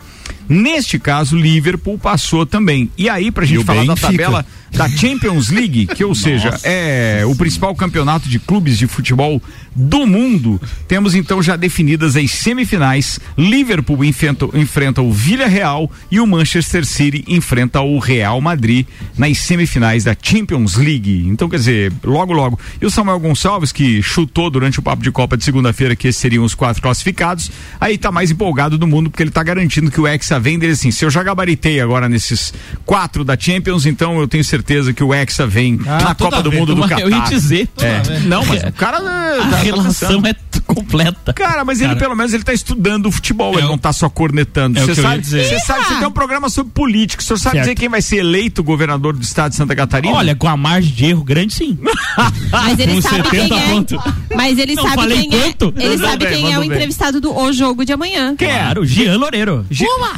Neste 0.47 0.99
caso, 0.99 1.37
Liverpool 1.37 1.97
passou 1.97 2.45
também. 2.45 2.89
E 2.97 3.09
aí, 3.09 3.31
pra 3.31 3.45
gente 3.45 3.59
o 3.59 3.65
falar 3.65 3.85
da 3.85 3.95
tabela 3.95 4.45
da 4.71 4.89
Champions 4.89 5.49
League, 5.49 5.87
que 5.87 6.03
ou 6.03 6.13
seja, 6.15 6.59
é 6.63 7.23
o 7.25 7.35
principal 7.35 7.73
campeonato 7.75 8.27
de 8.27 8.39
clubes 8.39 8.77
de 8.77 8.87
futebol 8.87 9.41
do 9.75 10.05
mundo, 10.05 10.59
temos 10.87 11.15
então 11.15 11.41
já 11.41 11.55
definidas 11.55 12.15
as 12.15 12.31
semifinais. 12.31 13.19
Liverpool 13.37 14.03
enfrenta, 14.03 14.47
enfrenta 14.53 15.01
o 15.01 15.11
Villarreal 15.11 15.89
e 16.11 16.19
o 16.19 16.27
Manchester 16.27 16.85
City 16.85 17.23
enfrenta 17.27 17.81
o 17.81 17.99
Real 17.99 18.39
Madrid 18.41 18.85
nas 19.17 19.37
semifinais 19.39 20.03
da 20.03 20.15
Champions 20.19 20.75
League. 20.75 21.25
Então, 21.27 21.49
quer 21.49 21.57
dizer, 21.57 21.93
logo 22.03 22.33
logo. 22.33 22.59
E 22.81 22.85
o 22.85 22.91
Samuel 22.91 23.19
Gonçalves, 23.19 23.71
que 23.71 24.01
chutou 24.01 24.49
durante 24.49 24.79
o 24.79 24.81
papo 24.81 25.01
de 25.01 25.11
Copa 25.11 25.37
de 25.37 25.43
segunda-feira 25.43 25.95
que 25.95 26.07
esses 26.07 26.19
seriam 26.19 26.43
os 26.43 26.55
quatro 26.55 26.81
classificados, 26.81 27.51
aí 27.79 27.97
tá 27.97 28.11
mais 28.11 28.31
empolgado 28.31 28.77
do 28.77 28.87
mundo 28.87 29.09
porque 29.09 29.23
ele 29.23 29.31
tá 29.31 29.43
garantindo 29.43 29.91
que 29.91 30.01
o 30.01 30.07
Hexa 30.07 30.32
vem 30.39 30.57
dele 30.59 30.73
assim. 30.73 30.91
Se 30.91 31.03
eu 31.05 31.09
já 31.09 31.21
gabaritei 31.23 31.79
agora 31.81 32.07
nesses 32.09 32.53
quatro 32.85 33.23
da 33.23 33.37
Champions, 33.37 33.85
então 33.85 34.19
eu 34.19 34.27
tenho 34.27 34.43
certeza 34.43 34.93
que 34.93 35.03
o 35.03 35.13
Hexa 35.13 35.45
vem 35.47 35.79
Ah, 35.85 36.03
na 36.03 36.15
Copa 36.15 36.37
a 36.37 36.41
do 36.41 36.49
ver, 36.51 36.57
Mundo 36.59 36.75
do 36.75 36.81
Catar. 36.87 37.01
eu 37.01 37.09
ia 37.09 37.19
dizer. 37.21 37.67
É. 37.79 38.19
Não, 38.25 38.45
mas 38.45 38.63
o 38.63 38.71
cara 38.73 38.97
é, 38.97 39.39
A 39.41 39.45
tá- 39.49 39.57
relação 39.57 40.21
é 40.25 40.33
completa. 40.65 41.33
Cara, 41.33 41.63
mas 41.65 41.79
ele 41.79 41.89
Cara. 41.89 41.99
pelo 41.99 42.15
menos 42.15 42.33
ele 42.33 42.43
tá 42.43 42.53
estudando 42.53 43.07
o 43.07 43.11
futebol, 43.11 43.53
É 43.55 43.57
ele 43.57 43.65
o- 43.65 43.69
não 43.69 43.77
tá 43.77 43.91
só 43.91 44.09
cornetando. 44.09 44.79
é 44.79 44.83
o 44.83 44.85
Você 44.85 45.01
ia 45.01 45.07
sabe, 45.07 45.21
dizer. 45.21 45.43
você 45.49 45.59
sabe, 45.59 45.85
você 45.85 45.95
tem 45.95 46.07
um 46.07 46.11
programa 46.11 46.49
sobre 46.49 46.71
política. 46.73 47.21
O 47.21 47.25
senhor 47.25 47.37
sabe 47.37 47.55
Certo. 47.57 47.65
dizer 47.65 47.75
quem 47.75 47.89
vai 47.89 48.01
ser 48.01 48.17
eleito 48.17 48.63
governador 48.63 49.13
do 49.13 49.21
estado 49.21 49.51
de 49.51 49.57
Santa 49.57 49.75
Catarina? 49.75 50.13
Olha, 50.15 50.35
com 50.35 50.47
a 50.47 50.55
margem 50.55 50.91
de 50.93 51.05
erro 51.05 51.23
grande, 51.23 51.53
sim. 51.53 51.77
Mas 52.51 52.79
ele 52.79 52.93
Com 52.95 53.01
sabe 53.01 53.23
70 53.23 53.29
quem 53.49 53.59
é. 53.59 53.67
pontos. 53.69 53.99
Mas 54.35 54.57
ele 54.57 54.75
Não 54.75 54.83
sabe 54.83 54.95
falei 54.95 55.17
quem 55.27 55.29
quanto? 55.29 55.73
é. 55.77 55.83
Ele 55.85 55.97
sabe 55.97 56.25
bem, 56.25 56.33
quem 56.35 56.43
é 56.45 56.47
o 56.47 56.51
mandou 56.53 56.59
bem. 56.61 56.69
entrevistado 56.71 57.21
do 57.21 57.35
O 57.35 57.51
Jogo 57.51 57.85
de 57.85 57.91
amanhã. 57.93 58.35
Quem 58.35 58.47
é? 58.47 58.59
Claro, 58.59 58.85
Jean 58.85 59.17
Loureiro. 59.17 59.65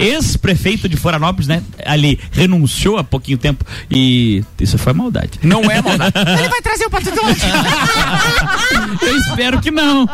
Ex-prefeito 0.05 0.87
de 0.87 0.97
Florianópolis, 0.97 1.47
né? 1.47 1.61
Ali 1.85 2.19
renunciou 2.31 2.97
há 2.97 3.03
pouquinho 3.03 3.37
tempo 3.37 3.65
e 3.89 4.43
isso 4.59 4.77
foi 4.77 4.93
maldade. 4.93 5.31
Não 5.41 5.63
é 5.69 5.81
maldade. 5.81 6.13
Ele 6.39 6.49
vai 6.49 6.61
trazer 6.61 6.85
o 6.85 6.89
Patutante. 6.89 7.41
Eu 9.01 9.17
espero 9.17 9.61
que 9.61 9.71
não. 9.71 10.07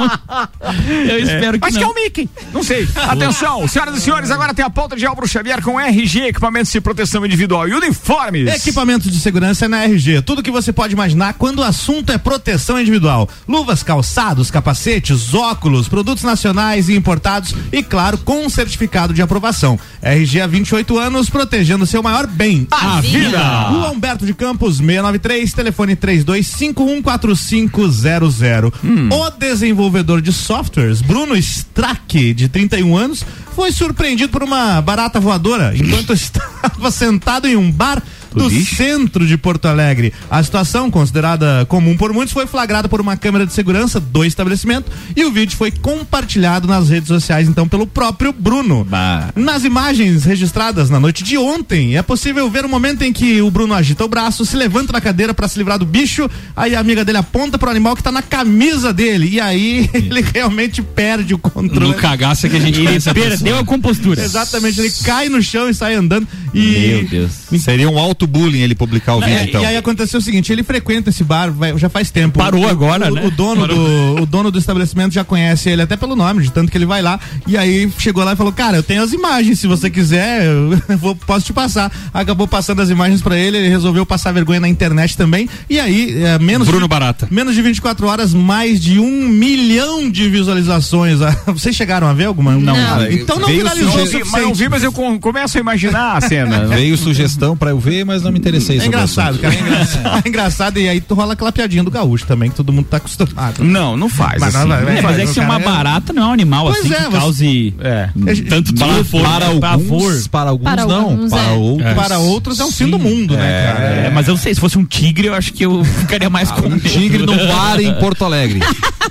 Eu 1.10 1.20
espero 1.20 1.60
que 1.60 1.66
Acho 1.66 1.80
não. 1.80 1.94
que 1.94 2.00
é 2.00 2.02
o 2.02 2.04
Mickey. 2.04 2.30
Não 2.54 2.64
sei. 2.64 2.88
Atenção, 2.96 3.68
senhoras 3.68 3.98
e 3.98 4.02
senhores, 4.02 4.32
agora 4.32 4.54
tem 4.54 4.64
a 4.64 4.70
pauta 4.70 4.96
de 4.96 5.06
Álvaro 5.06 5.28
Xavier 5.28 5.62
com 5.62 5.80
RG, 5.80 6.28
equipamentos 6.28 6.72
de 6.72 6.82
proteção 6.82 7.26
individual 7.26 7.68
e 7.68 7.74
uniformes. 7.74 8.54
Equipamentos 8.54 9.12
de 9.12 9.20
segurança 9.20 9.66
é 9.66 9.68
na 9.68 9.84
RG. 9.84 10.22
Tudo 10.22 10.44
que 10.44 10.52
você 10.52 10.72
pode 10.72 10.94
imaginar 10.94 11.34
quando 11.34 11.60
o 11.60 11.64
assunto 11.64 12.12
é 12.12 12.18
proteção 12.18 12.80
individual. 12.80 13.28
Luvas, 13.48 13.84
calçados, 13.84 14.50
capacetes, 14.52 15.34
óculos, 15.34 15.88
produtos 15.88 16.24
nacionais 16.24 16.90
e 16.90 16.96
importados 16.96 17.54
e, 17.72 17.84
claro, 17.84 18.18
com 18.18 18.50
certificado 18.50 19.14
de 19.14 19.22
aprovação. 19.22 19.80
RG 20.02 20.42
há 20.42 20.48
28 20.48 20.98
anos, 20.98 21.30
protegendo 21.30 21.86
seu 21.86 22.02
maior 22.02 22.26
bem, 22.28 22.66
a, 22.72 23.00
vida. 23.02 23.40
Rua 23.70 23.92
Humberto 23.92 24.26
de 24.26 24.34
Campos, 24.34 24.78
693, 24.78 25.54
telefone 25.54 25.96
32514500. 25.96 28.74
O 29.12 29.30
desenvolvedor 29.32 30.22
de 30.22 30.34
softwares, 30.34 31.02
Bruno 31.02 31.36
Strack, 31.36 32.34
de 32.34 32.50
31 32.50 32.98
anos, 32.98 33.24
foi 33.56 33.72
surpreendido 33.72 34.32
por 34.32 34.44
uma 34.44 34.82
barata 34.82 35.20
voadora 35.20 35.76
enquanto 35.76 36.14
estava 36.14 36.90
sentado 36.90 37.48
em 37.48 37.56
um 37.56 37.72
bar 37.72 38.02
do 38.38 38.50
centro 38.50 39.26
de 39.26 39.38
Porto 39.38 39.68
Alegre. 39.68 40.14
A 40.30 40.42
situação, 40.44 40.90
considerada 40.90 41.66
comum 41.68 41.96
por 41.98 42.14
muitos, 42.14 42.34
foi 42.34 42.48
flagrada 42.48 42.88
por 42.88 43.02
uma 43.02 43.18
câmera 43.18 43.46
de 43.46 43.54
segurança 43.54 44.00
do 44.00 44.24
estabelecimento 44.24 44.92
e 45.16 45.26
o 45.26 45.32
vídeo 45.32 45.58
foi 45.58 45.72
compartilhado 45.72 46.68
nas 46.68 46.90
redes 46.90 47.08
sociais, 47.08 47.48
então, 47.48 47.68
pelo 47.68 47.86
próprio 47.86 48.34
Bruno. 48.34 48.84
Bah. 48.84 49.30
Nas 49.36 49.64
imagens 49.64 50.26
registradas 50.26 50.90
na 50.90 51.00
noite 51.00 51.24
de 51.24 51.38
ontem, 51.38 51.98
é 51.98 52.02
possível 52.02 52.50
ver 52.50 52.66
o 52.66 52.70
momento 52.70 53.04
em 53.04 53.14
que 53.14 53.42
o 53.42 53.52
Bruno 53.52 53.74
agita 53.74 54.06
o 54.06 54.08
braço, 54.08 54.46
se 54.46 54.56
levanta 54.56 54.94
na 54.94 55.02
cadeira 55.02 55.34
para 55.34 55.48
se 55.48 55.58
livrar 55.58 55.78
do 55.78 55.86
bicho, 55.86 56.30
aí 56.56 56.76
a 56.76 56.80
amiga 56.80 57.04
dele 57.04 57.18
aponta 57.18 57.58
pro 57.58 57.70
animal 57.70 57.96
que 57.96 58.04
tá 58.04 58.12
na 58.12 58.22
camisa 58.22 58.94
dele, 58.94 59.30
e 59.34 59.40
aí 59.40 59.90
ele 59.94 60.22
realmente 60.22 60.82
perde 60.82 61.34
o 61.34 61.38
controle. 61.38 61.88
No 61.88 61.94
cagaço 61.94 62.46
é 62.46 62.50
que 62.50 62.58
a 62.58 62.60
gente 62.60 62.80
Ele 62.80 63.00
perdeu 63.14 63.60
a 63.60 63.66
compostura. 63.66 64.22
Exatamente, 64.22 64.80
ele 64.80 64.92
cai 65.04 65.30
no 65.30 65.42
chão 65.42 65.70
e 65.70 65.74
sai 65.74 65.96
andando. 65.96 66.28
E 66.54 66.88
Meu 66.88 67.08
Deus. 67.08 67.32
Seria 67.62 67.90
um 67.90 67.98
auto-bullying 68.22 68.60
ele 68.62 68.76
publicar 68.76 69.16
o 69.16 69.20
vídeo, 69.20 69.36
É, 69.36 69.44
então. 69.44 69.62
E 69.62 69.66
aí 69.66 69.78
aconteceu 69.78 70.20
o 70.20 70.24
seguinte, 70.24 70.52
ele 70.52 70.64
frequenta 70.64 71.10
esse 71.10 71.24
bar 71.24 71.52
vai- 71.52 71.78
já 71.78 71.90
faz 71.90 72.12
tempo. 72.12 72.38
Parou 72.38 72.64
O- 72.66 72.68
agora, 72.70 73.12
o, 73.12 73.16
né? 73.16 73.26
O 73.26 73.32
dono, 73.32 73.68
do, 73.68 74.22
o 74.22 74.26
dono 74.26 74.52
do 74.52 74.60
estabelecimento 74.60 75.14
já 75.14 75.24
conhece 75.24 75.70
ele 75.70 75.82
até 75.82 75.98
pelo 75.98 76.16
nome, 76.16 76.44
de 76.44 76.52
tanto 76.52 76.72
que 76.72 76.78
ele 76.78 76.86
vai 76.86 77.02
lá. 77.02 77.20
E 77.48 77.58
aí 77.58 77.92
chegou 77.98 78.24
lá 78.24 78.34
e 78.34 78.36
falou, 78.36 78.52
cara, 78.54 78.78
eu 78.78 78.84
tenho 78.84 79.02
as 79.04 79.14
imagens, 79.14 79.60
se 79.60 79.68
você 79.68 79.90
quiser, 79.90 80.46
eu 80.46 80.82
vou- 80.98 81.16
posso 81.16 81.46
te 81.46 81.54
passar. 81.54 81.92
Acabou 82.14 82.48
passando 82.48 82.82
as 82.82 82.90
imagens 82.90 83.22
pra 83.22 83.38
ele, 83.38 83.58
ele 83.58 83.70
resolveu 83.70 84.06
passar 84.06 84.32
vergonha 84.32 84.60
na 84.60 84.70
internet 84.70 85.18
também. 85.18 85.50
E 85.70 85.80
aí, 85.80 86.24
é, 86.24 86.38
menos 86.40 86.68
Bruno 86.68 86.84
de, 86.86 86.90
Barata. 86.90 87.28
Menos 87.32 87.56
de 87.56 87.62
24 87.62 88.08
horas, 88.08 88.34
mais 88.34 88.80
de 88.82 89.00
um 89.00 89.28
milhão 89.28 90.10
de 90.10 90.30
visualizações. 90.30 91.20
Vocês 91.48 91.76
chegaram 91.76 92.08
a 92.08 92.14
ver 92.14 92.26
alguma? 92.26 92.54
Não. 92.54 92.76
Cara, 92.76 93.12
Então 93.14 93.40
não 93.40 93.48
veio 93.48 93.60
finalizou 93.60 93.94
o 93.94 93.98
Não 93.98 94.04
mas 94.04 94.12
não 94.14 94.20
suficiente. 94.26 94.58
vi, 94.58 94.70
mas 94.70 94.84
eu 94.84 94.92
com- 94.92 95.20
começo 95.20 95.58
a 95.58 95.62
imaginar 95.62 96.18
a 96.18 96.22
cena. 96.22 96.66
Veio 96.68 96.98
sugestão 96.98 97.56
pra 97.56 97.70
eu 97.72 97.80
ver, 97.80 98.06
mas 98.06 98.11
não 98.22 98.32
me 98.32 98.40
interessei 98.40 98.78
É 98.78 98.82
o 98.82 98.86
engraçado, 98.86 99.40
cara. 99.40 99.54
É 99.54 99.60
engraçado. 99.60 100.22
É 100.26 100.30
engraçado. 100.30 100.80
E 100.80 100.90
aí 100.90 101.00
tu 101.02 101.14
rola 101.16 101.34
aquela 101.34 101.52
piadinha 101.52 101.84
do 101.84 101.92
gaúcho 101.92 102.26
também, 102.26 102.50
que 102.50 102.56
todo 102.56 102.72
mundo 102.74 102.86
tá 102.86 102.98
acostumado. 102.98 103.64
Não, 103.64 103.96
não 103.96 104.10
faz. 104.10 104.40
Mas 104.40 104.56
assim. 104.56 104.68
não, 104.68 104.76
vai- 104.84 104.98
É, 104.98 105.02
mas 105.02 105.20
é 105.20 105.26
o 105.26 105.34
que 105.34 105.40
uma 105.40 105.60
cara 105.60 105.62
é- 105.62 105.66
barata 105.66 106.14
não 106.14 106.24
é 106.24 106.28
um 106.28 106.34
animal 106.34 106.66
Pois 106.68 106.80
assim 106.80 106.94
é, 106.94 107.06
que 107.06 107.12
cause 107.12 107.74
É. 107.80 108.10
tanto 108.50 108.74
Para, 108.74 108.88
desconforto, 108.88 109.24
para 109.30 109.46
pavor. 109.60 110.02
alguns, 110.02 110.28
para 110.28 110.50
alguns 110.50 110.64
Para 110.66 110.86
não, 110.86 111.02
alguns, 111.04 111.30
para 111.32 111.42
é. 111.44 111.52
outros. 111.52 111.94
Para 111.94 112.18
outros 112.20 112.60
é 112.60 112.66
um 112.66 112.72
fim 112.72 112.90
do 112.90 113.00
mundo, 113.00 113.36
né, 113.36 113.74
cara? 113.74 113.86
É, 113.86 114.10
mas 114.14 114.28
eu 114.28 114.34
não 114.34 114.42
sei, 114.42 114.54
se 114.54 114.60
fosse 114.60 114.78
um 114.78 114.86
tigre, 114.86 115.28
eu 115.28 115.34
acho 115.34 115.54
que 115.54 115.66
eu 115.66 115.84
ficaria 115.84 116.30
mais 116.30 116.52
com 116.52 116.68
Um 116.68 116.80
tigre 116.80 117.26
no 117.26 117.36
bar 117.48 117.80
em 117.80 117.94
Porto 117.96 118.26
Alegre. 118.26 118.60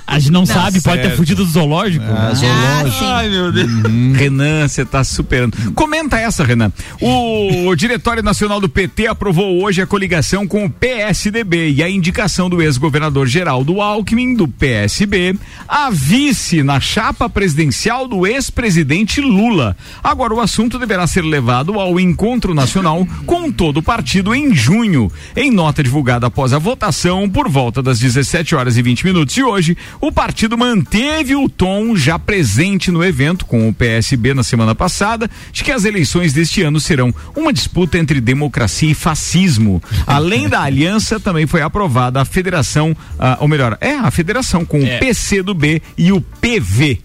A 0.07 0.19
gente 0.19 0.31
não, 0.31 0.45
sabe, 0.45 0.81
pode 0.81 1.01
ter 1.01 1.15
fugido 1.15 1.45
do 1.45 1.49
zoológico. 1.51 2.05
Ah, 2.09 2.33
zoológico. 2.33 3.05
Ai, 3.05 3.29
meu 3.29 3.51
Deus. 3.51 3.69
Renan, 4.15 4.67
você 4.67 4.83
tá 4.83 5.03
superando. 5.03 5.55
Comenta 5.73 6.17
essa, 6.17 6.43
Renan. 6.43 6.71
O 7.01 7.73
Diretório 7.77 8.21
Nacional 8.21 8.59
do 8.59 8.67
PT 8.67 8.90
aprovou 9.07 9.63
hoje 9.63 9.81
a 9.81 9.87
coligação 9.87 10.45
com 10.45 10.65
o 10.65 10.69
PSDB 10.69 11.71
e 11.71 11.81
a 11.81 11.89
indicação 11.89 12.49
do 12.49 12.61
ex-governador 12.61 13.25
Geraldo 13.25 13.81
Alckmin, 13.81 14.35
do 14.35 14.47
PSB, 14.47 15.35
a 15.67 15.89
vice 15.89 16.61
na 16.61 16.79
chapa 16.79 17.29
presidencial 17.29 18.07
do 18.07 18.27
ex-presidente 18.27 19.21
Lula. 19.21 19.77
Agora, 20.03 20.33
o 20.33 20.41
assunto 20.41 20.77
deverá 20.77 21.07
ser 21.07 21.23
levado 21.23 21.79
ao 21.79 21.99
encontro 21.99 22.53
nacional 22.53 23.07
com 23.25 23.51
todo 23.51 23.77
o 23.77 23.83
partido 23.83 24.35
em 24.35 24.53
junho. 24.53 25.11
Em 25.35 25.49
nota 25.49 25.81
divulgada 25.81 26.27
após 26.27 26.51
a 26.51 26.59
votação, 26.59 27.29
por 27.29 27.47
volta 27.47 27.81
das 27.81 27.97
17 27.97 28.55
horas 28.55 28.77
e 28.77 28.81
20 28.81 29.05
minutos 29.05 29.33
de 29.33 29.43
hoje, 29.43 29.77
o 29.99 30.11
partido 30.11 30.57
manteve 30.57 31.35
o 31.35 31.47
tom 31.47 31.95
já 31.95 32.19
presente 32.19 32.91
no 32.91 33.03
evento 33.03 33.45
com 33.45 33.69
o 33.69 33.73
PSB 33.73 34.33
na 34.33 34.43
semana 34.43 34.75
passada, 34.75 35.29
de 35.51 35.63
que 35.63 35.71
as 35.71 35.85
eleições 35.85 36.33
deste 36.33 36.61
ano 36.61 36.79
serão 36.79 37.13
uma 37.35 37.53
disputa 37.53 37.97
entre 37.97 38.19
democracia 38.19 38.80
e 38.87 38.93
fascismo. 38.93 39.81
Além 40.07 40.47
da 40.49 40.61
aliança, 40.61 41.19
também 41.19 41.45
foi 41.45 41.61
aprovada 41.61 42.21
a 42.21 42.25
federação, 42.25 42.95
ah, 43.19 43.37
ou 43.39 43.47
melhor, 43.47 43.77
é 43.81 43.93
a 43.95 44.09
federação 44.11 44.65
com 44.65 44.77
É. 44.79 44.95
o 44.97 44.99
PC 44.99 45.41
do 45.43 45.53
B 45.53 45.81
e 45.97 46.11
o 46.11 46.21
PV. 46.21 46.99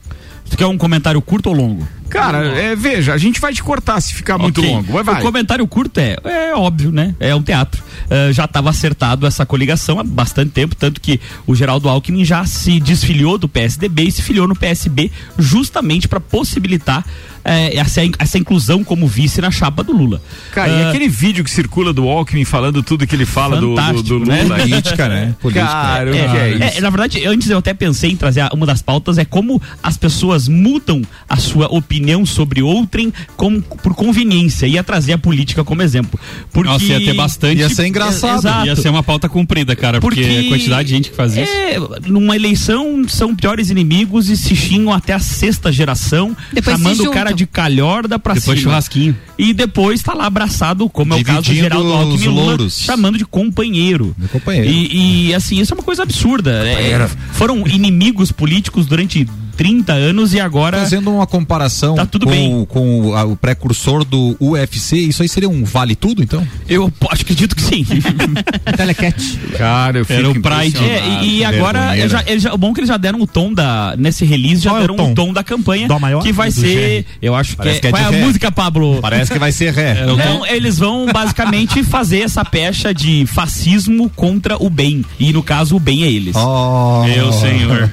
Tu 0.49 0.57
quer 0.57 0.67
um 0.67 0.79
comentário 0.79 1.21
curto 1.21 1.49
ou 1.49 1.55
longo? 1.55 1.89
Cara, 2.09 2.39
é, 2.47 2.77
veja, 2.77 3.13
a 3.13 3.19
gente 3.19 3.41
vai 3.41 3.53
te 3.53 3.63
cortar 3.63 4.01
se 4.01 4.15
ficar 4.15 4.39
muito 4.39 4.61
longo. 4.63 4.93
Vai, 4.93 5.03
vai. 5.03 5.21
O 5.21 5.23
comentário 5.23 5.67
curto 5.67 5.99
é, 5.99 6.17
é 6.25 6.55
óbvio, 6.55 6.91
né? 6.93 7.15
É 7.19 7.35
um 7.35 7.43
teatro. 7.43 7.83
Eh, 8.09 8.33
já 8.33 8.45
estava 8.45 8.71
acertado 8.71 9.27
essa 9.27 9.45
coligação 9.45 9.99
há 9.99 10.05
bastante 10.05 10.51
tempo, 10.53 10.75
tanto 10.75 11.01
que 11.01 11.21
o 11.47 11.55
Geraldo 11.55 11.89
Alckmin 11.89 12.25
já 12.25 12.45
se 12.47 12.79
desfiliou 12.79 13.37
do 13.37 13.49
PSDB 13.49 14.05
e 14.05 14.13
se 14.13 14.23
filiou 14.23 14.47
no 14.47 14.55
PSB 14.55 15.11
justamente 15.39 16.07
para 16.07 16.21
possibilitar 16.21 17.05
eh, 17.45 17.77
essa, 17.77 18.01
essa 18.19 18.39
inclusão 18.39 18.85
como 18.85 19.09
vice 19.09 19.41
na 19.41 19.51
chapa 19.51 19.83
do 19.83 19.93
Lula. 19.93 20.23
Cara, 20.53 20.69
e 20.69 20.83
Ah, 20.83 20.89
aquele 20.91 21.09
vídeo 21.09 21.43
que 21.43 21.51
circula 21.51 21.93
do 21.93 22.09
Alckmin 22.09 22.45
falando 22.45 22.83
tudo 22.83 23.07
que 23.07 23.15
ele 23.15 23.27
fala 23.27 23.61
do, 23.61 23.75
do, 23.75 24.03
do 24.03 24.27
né? 24.27 24.43
Lula. 24.43 24.59
Política, 24.59 25.09
né? 25.09 25.35
Política. 25.41 25.67
Cara, 25.67 26.17
É, 26.17 26.57
que 26.57 26.63
é 26.63 26.77
é, 26.77 26.81
na 26.81 26.91
verdade, 26.91 27.27
antes 27.27 27.51
eu 27.51 27.59
até 27.59 27.75
pensei 27.75 28.11
em 28.13 28.17
trazer 28.17 28.49
uma 28.53 28.67
das 28.67 28.83
pautas 28.83 29.19
é 29.19 29.25
como 29.25 29.61
as 29.83 29.97
pessoas 29.97 30.47
mudam 30.49 31.03
a 31.29 31.37
sua 31.37 31.67
opinião 31.67 31.96
sobre 32.27 32.63
outrem 32.63 33.13
com, 33.37 33.61
por 33.61 33.95
conveniência. 33.95 34.67
Ia 34.67 34.83
trazer 34.83 35.15
a 35.15 35.19
política 35.19 35.65
como 35.65 35.83
exemplo. 35.83 36.19
Porque 36.53 36.69
Nossa, 36.71 36.85
ia 36.85 37.01
ter 37.01 37.15
bastante. 37.15 37.59
Ia 37.59 37.69
ser 37.69 37.87
engraçado. 37.87 38.39
Exato. 38.39 38.67
Ia 38.67 38.77
ser 38.77 38.89
uma 38.89 39.03
pauta 39.03 39.29
comprida, 39.29 39.75
cara, 39.77 40.01
porque, 40.01 40.21
a 40.21 40.49
quantidade 40.49 40.89
de 40.89 40.95
gente 40.95 41.11
que 41.11 41.17
faz 41.17 41.37
isso. 41.37 41.53
É, 41.53 41.79
numa 42.07 42.37
eleição 42.37 43.05
são 43.09 43.35
piores 43.35 43.71
inimigos 43.71 44.29
e 44.29 44.37
se 44.37 44.55
xingam 44.55 44.93
até 44.93 45.13
a 45.13 45.19
sexta 45.19 45.73
geração, 45.73 46.37
Depois 46.53 46.77
chamando 46.77 47.01
o 47.05 47.11
cara 47.11 47.33
de 47.33 47.47
calhorda 47.47 48.19
pra 48.19 48.35
Depois 48.35 48.59
cima. 48.59 48.71
churrasquinho. 48.71 49.17
E 49.39 49.53
depois 49.53 50.03
tá 50.03 50.15
lá 50.15 50.27
abraçado, 50.27 50.89
como 50.89 51.15
é 51.15 51.19
o 51.19 51.25
caso 51.25 51.39
do 51.39 51.43
Dividindo 51.45 51.65
Geraldo 51.69 51.93
Alckmin 51.93 52.29
Lula, 52.29 52.43
louros. 52.43 52.81
chamando 52.81 53.19
de 53.19 53.25
companheiro. 53.25 54.15
De 54.19 54.29
companheiro. 54.29 54.69
E, 54.69 55.29
e, 55.29 55.35
assim, 55.35 55.61
isso 55.61 55.73
é 55.73 55.77
uma 55.77 55.83
coisa 55.83 56.03
absurda. 56.03 56.51
É, 56.67 57.09
foram 57.33 57.67
inimigos 57.67 58.33
políticos 58.33 58.87
durante 58.87 59.27
30 59.57 59.93
anos 59.93 60.35
e 60.35 60.41
agora. 60.41 60.79
Fazendo 60.79 61.11
uma 61.11 61.27
comparação 61.27 61.95
Tá 61.95 62.05
tudo 62.07 62.27
com, 62.27 62.33
bem. 62.33 62.65
com 62.69 63.15
a- 63.15 63.25
o 63.25 63.37
precursor 63.37 64.05
do 64.05 64.37
UFC, 64.41 64.97
isso 64.99 65.23
aí 65.23 65.29
seria 65.29 65.49
um 65.49 65.65
vale 65.65 65.95
tudo, 65.97 66.23
então? 66.23 66.47
Eu 66.69 66.93
acredito 67.11 67.55
que 67.57 67.63
sim. 67.63 67.85
Telecat. 68.77 69.39
Cara, 69.57 69.99
eu 69.99 70.05
fico 70.05 70.19
Era 70.19 70.29
o 70.31 70.33
Pride. 70.41 70.69
impressionado. 70.79 71.21
É, 71.21 71.25
e, 71.25 71.39
e 71.39 71.45
agora, 71.45 72.09
já, 72.09 72.23
eles 72.27 72.43
já- 72.43 72.53
o 72.55 72.59
bom 72.59 72.71
é 72.71 72.75
que 72.75 72.81
eles 72.81 72.89
já 72.89 72.97
deram 72.97 73.21
o 73.21 73.27
tom 73.27 73.53
da. 73.53 73.95
Nesse 73.99 74.25
release, 74.25 74.63
já 74.63 74.71
Qual 74.71 74.77
é 74.81 74.85
o 74.85 74.87
deram 74.87 74.97
tom? 74.97 75.11
o 75.11 75.15
tom 75.15 75.33
da 75.33 75.43
campanha. 75.45 75.89
Dó 75.89 75.99
maior? 75.99 76.23
Que 76.23 76.33
vai 76.33 76.49
Do 76.51 76.61
ser. 76.61 77.03
GR. 77.03 77.09
Eu 77.23 77.35
acho 77.35 77.57
que 77.57 77.69
é. 77.69 77.79
que 77.79 77.87
é 77.87 77.91
qual 77.91 78.03
é 78.03 78.05
a 78.07 78.11
ré. 78.11 78.25
música, 78.25 78.51
Pablo? 78.53 78.99
Parece 79.01 79.33
que 79.33 79.39
vai 79.39 79.53
ser 79.53 79.73
ré. 79.73 80.05
Então, 80.17 80.47
eles 80.47 80.79
vão 80.79 81.07
basicamente 81.13 81.83
fazer 81.85 82.21
essa 82.21 82.45
pecha 82.45 82.93
de 82.93 83.27
fascismo 83.27 84.11
contra 84.11 84.57
o 84.63 84.69
bem. 84.71 85.05
E 85.19 85.33
no 85.33 85.43
caso, 85.43 85.77
o 85.77 85.81
bem 85.81 86.05
é 86.05 86.11
eles. 86.11 86.35
Oh. 86.37 87.05
Meu 87.05 87.33
senhor. 87.33 87.91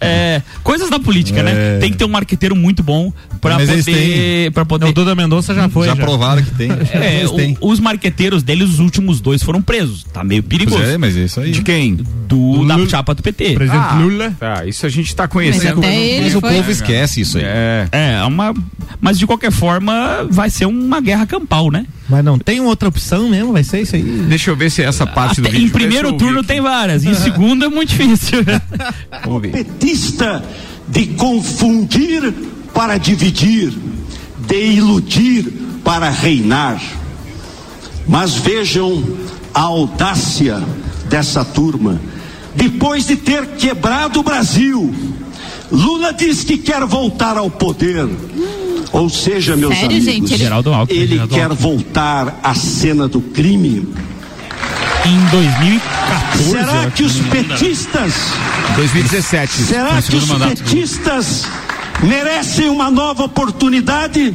É, 0.00 0.40
coisas 0.62 0.88
da 0.90 0.97
política, 1.00 1.42
né? 1.42 1.76
É. 1.76 1.78
Tem 1.78 1.90
que 1.92 1.96
ter 1.98 2.04
um 2.04 2.08
marqueteiro 2.08 2.54
muito 2.56 2.82
bom 2.82 3.12
pra 3.40 3.54
Mas 3.56 3.68
eles 3.68 3.84
poder. 3.84 4.50
Pra 4.52 4.64
poder 4.64 4.86
O 4.86 4.92
Duda 4.92 5.14
Mendonça 5.14 5.54
já 5.54 5.68
foi. 5.68 5.86
já 5.86 5.96
provaram 5.96 6.42
que 6.42 6.50
tem. 6.52 6.70
é, 6.70 7.24
o- 7.60 7.68
os 7.70 7.80
marqueteiros 7.80 8.42
deles, 8.42 8.68
os 8.70 8.78
últimos 8.78 9.20
dois 9.20 9.42
foram 9.42 9.60
presos. 9.62 10.04
Tá 10.12 10.22
meio 10.24 10.42
perigoso. 10.42 10.78
Pois 10.78 10.88
é, 10.90 10.98
mas 10.98 11.16
é 11.16 11.20
isso 11.24 11.40
aí. 11.40 11.50
De 11.50 11.62
quem? 11.62 11.94
Do, 11.94 12.66
da 12.66 12.76
Lula. 12.76 12.88
chapa 12.88 13.14
do 13.14 13.22
PT. 13.22 13.54
Presidente 13.54 13.82
Ah, 13.90 13.98
Lula. 14.00 14.32
Tá, 14.38 14.66
isso 14.66 14.84
a 14.84 14.88
gente 14.88 15.14
tá 15.16 15.24
Mas 15.24 15.32
conhecendo. 15.32 15.78
até 15.78 15.96
ele 15.96 16.24
Mas 16.26 16.34
o 16.36 16.40
foi. 16.40 16.54
povo 16.54 16.70
esquece 16.70 17.20
isso 17.22 17.38
aí. 17.38 17.44
É. 17.46 17.88
É, 17.92 18.22
uma. 18.24 18.54
Mas 19.00 19.18
de 19.18 19.26
qualquer 19.26 19.50
forma, 19.52 20.26
vai 20.30 20.50
ser 20.50 20.66
uma 20.66 21.00
guerra 21.00 21.26
campal, 21.26 21.70
né? 21.70 21.86
Mas 22.08 22.24
não 22.24 22.38
tem 22.38 22.60
outra 22.60 22.88
opção 22.88 23.28
mesmo, 23.28 23.52
vai 23.52 23.62
ser 23.62 23.82
isso 23.82 23.94
aí. 23.94 24.02
Deixa 24.02 24.50
eu 24.50 24.56
ver 24.56 24.70
se 24.70 24.82
essa 24.82 25.06
parte 25.06 25.40
do 25.40 25.48
Até- 25.48 25.56
vídeo. 25.58 25.68
em 25.68 25.70
primeiro 25.70 26.12
turno 26.14 26.42
tem 26.42 26.60
várias, 26.60 27.04
em 27.04 27.14
segundo 27.14 27.64
é 27.64 27.68
muito 27.68 27.90
difícil. 27.90 28.38
Vamos 29.24 29.42
ver. 29.42 29.50
petista 29.52 30.42
de 30.88 31.06
confundir 31.08 32.32
para 32.74 32.98
dividir, 32.98 33.72
de 34.46 34.56
iludir 34.72 35.44
para 35.84 36.10
reinar. 36.10 36.80
Mas 38.06 38.34
vejam 38.34 39.02
a 39.52 39.60
audácia 39.62 40.62
dessa 41.08 41.44
turma. 41.44 42.00
Depois 42.54 43.06
de 43.06 43.16
ter 43.16 43.46
quebrado 43.56 44.20
o 44.20 44.22
Brasil, 44.22 44.92
Lula 45.70 46.12
diz 46.12 46.42
que 46.44 46.56
quer 46.58 46.84
voltar 46.86 47.36
ao 47.36 47.50
poder. 47.50 48.08
Ou 48.90 49.10
seja, 49.10 49.54
meus 49.54 49.74
Sério, 49.74 49.88
amigos, 49.90 50.04
gente? 50.30 50.32
Ele- 50.88 51.02
ele 51.02 51.18
quer 51.28 51.48
voltar 51.50 52.40
à 52.42 52.54
cena 52.54 53.06
do 53.06 53.20
crime. 53.20 53.86
Em 55.04 55.18
2014. 55.26 56.42
eu 56.42 56.50
Será 56.50 56.90
que 56.90 57.02
os 57.02 57.16
petistas 57.20 58.14
2017. 58.76 59.52
Será 59.52 60.02
que 60.02 60.16
os 60.16 60.30
petistas 60.30 61.46
merecem 62.02 62.68
uma 62.68 62.90
nova 62.90 63.24
oportunidade? 63.24 64.34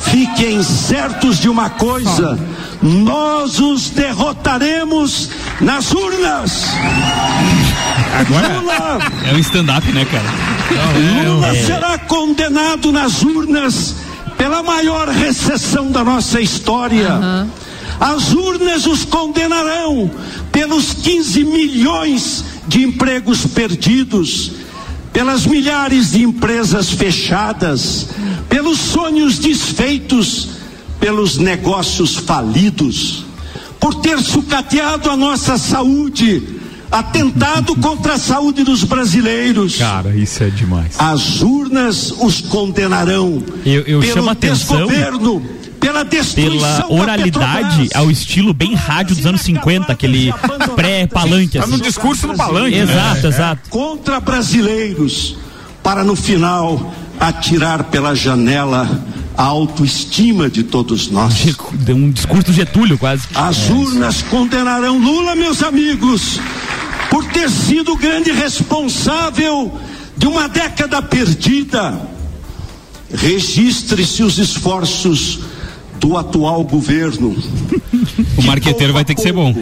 Fiquem 0.00 0.62
certos 0.62 1.38
de 1.38 1.48
uma 1.48 1.70
coisa: 1.70 2.38
nós 2.82 3.60
os 3.60 3.90
derrotaremos 3.90 5.30
nas 5.60 5.92
urnas. 5.92 6.66
Lula, 8.28 8.98
É 9.30 9.34
um 9.34 9.38
stand-up, 9.38 9.86
né, 9.92 10.04
cara? 10.04 11.24
Lula 11.24 11.54
será 11.54 11.98
condenado 11.98 12.92
nas 12.92 13.22
urnas 13.22 13.94
pela 14.36 14.62
maior 14.62 15.08
recessão 15.08 15.90
da 15.90 16.02
nossa 16.04 16.40
história. 16.40 17.20
As 18.00 18.32
urnas 18.32 18.86
os 18.86 19.04
condenarão 19.04 20.10
pelos 20.50 20.92
15 20.94 21.44
milhões 21.44 22.44
de 22.66 22.82
empregos 22.84 23.46
perdidos, 23.46 24.52
pelas 25.12 25.46
milhares 25.46 26.12
de 26.12 26.22
empresas 26.22 26.90
fechadas, 26.90 28.08
pelos 28.48 28.78
sonhos 28.78 29.38
desfeitos, 29.38 30.48
pelos 30.98 31.36
negócios 31.36 32.16
falidos, 32.16 33.24
por 33.80 33.96
ter 33.96 34.20
sucateado 34.20 35.10
a 35.10 35.16
nossa 35.16 35.58
saúde, 35.58 36.60
atentado 36.90 37.74
contra 37.76 38.14
a 38.14 38.18
saúde 38.18 38.62
dos 38.62 38.84
brasileiros. 38.84 39.76
Cara, 39.76 40.14
isso 40.14 40.44
é 40.44 40.50
demais. 40.50 40.94
As 40.98 41.40
urnas 41.42 42.12
os 42.20 42.40
condenarão 42.40 43.42
Eu, 43.64 43.82
eu 43.82 44.00
pelo 44.00 44.28
a 44.28 44.32
atenção 44.32 44.86
desgoverno, 44.86 45.42
pela 45.82 46.04
destruição 46.04 46.58
pela 46.58 46.78
da 46.78 47.02
oralidade 47.02 47.88
ao 47.94 48.10
estilo 48.10 48.54
bem 48.54 48.74
rádio 48.74 49.16
dos 49.16 49.26
anos 49.26 49.40
50, 49.42 49.92
aquele 49.92 50.32
pré-palanque. 50.76 51.58
Tá 51.58 51.66
no 51.66 51.74
Assim. 51.74 51.82
discurso 51.82 52.28
do 52.28 52.34
palanque. 52.34 52.76
né? 52.76 52.82
Exato, 52.84 53.26
exato. 53.26 53.68
contra 53.68 54.20
brasileiros, 54.20 55.36
para 55.82 56.04
no 56.04 56.14
final 56.14 56.94
atirar 57.18 57.84
pela 57.84 58.14
janela 58.14 59.04
a 59.36 59.42
autoestima 59.44 60.48
de 60.48 60.62
todos 60.62 61.10
nós. 61.10 61.34
Deu 61.72 61.96
um 61.96 62.10
discurso 62.10 62.44
do 62.46 62.52
Getúlio 62.52 62.96
quase. 62.96 63.24
As 63.34 63.68
urnas 63.68 64.22
condenarão 64.22 64.98
Lula, 64.98 65.34
meus 65.34 65.62
amigos, 65.62 66.38
por 67.10 67.24
ter 67.24 67.50
sido 67.50 67.92
o 67.92 67.96
grande 67.96 68.30
responsável 68.30 69.80
de 70.16 70.26
uma 70.26 70.48
década 70.48 71.02
perdida. 71.02 72.00
Registre-se 73.14 74.22
os 74.22 74.38
esforços 74.38 75.40
do 76.02 76.16
atual 76.18 76.62
governo. 76.64 77.34
O 78.36 78.42
marqueteiro 78.42 78.92
vai 78.92 79.04
ter 79.04 79.14
que 79.14 79.20
ser 79.20 79.32
bom. 79.32 79.54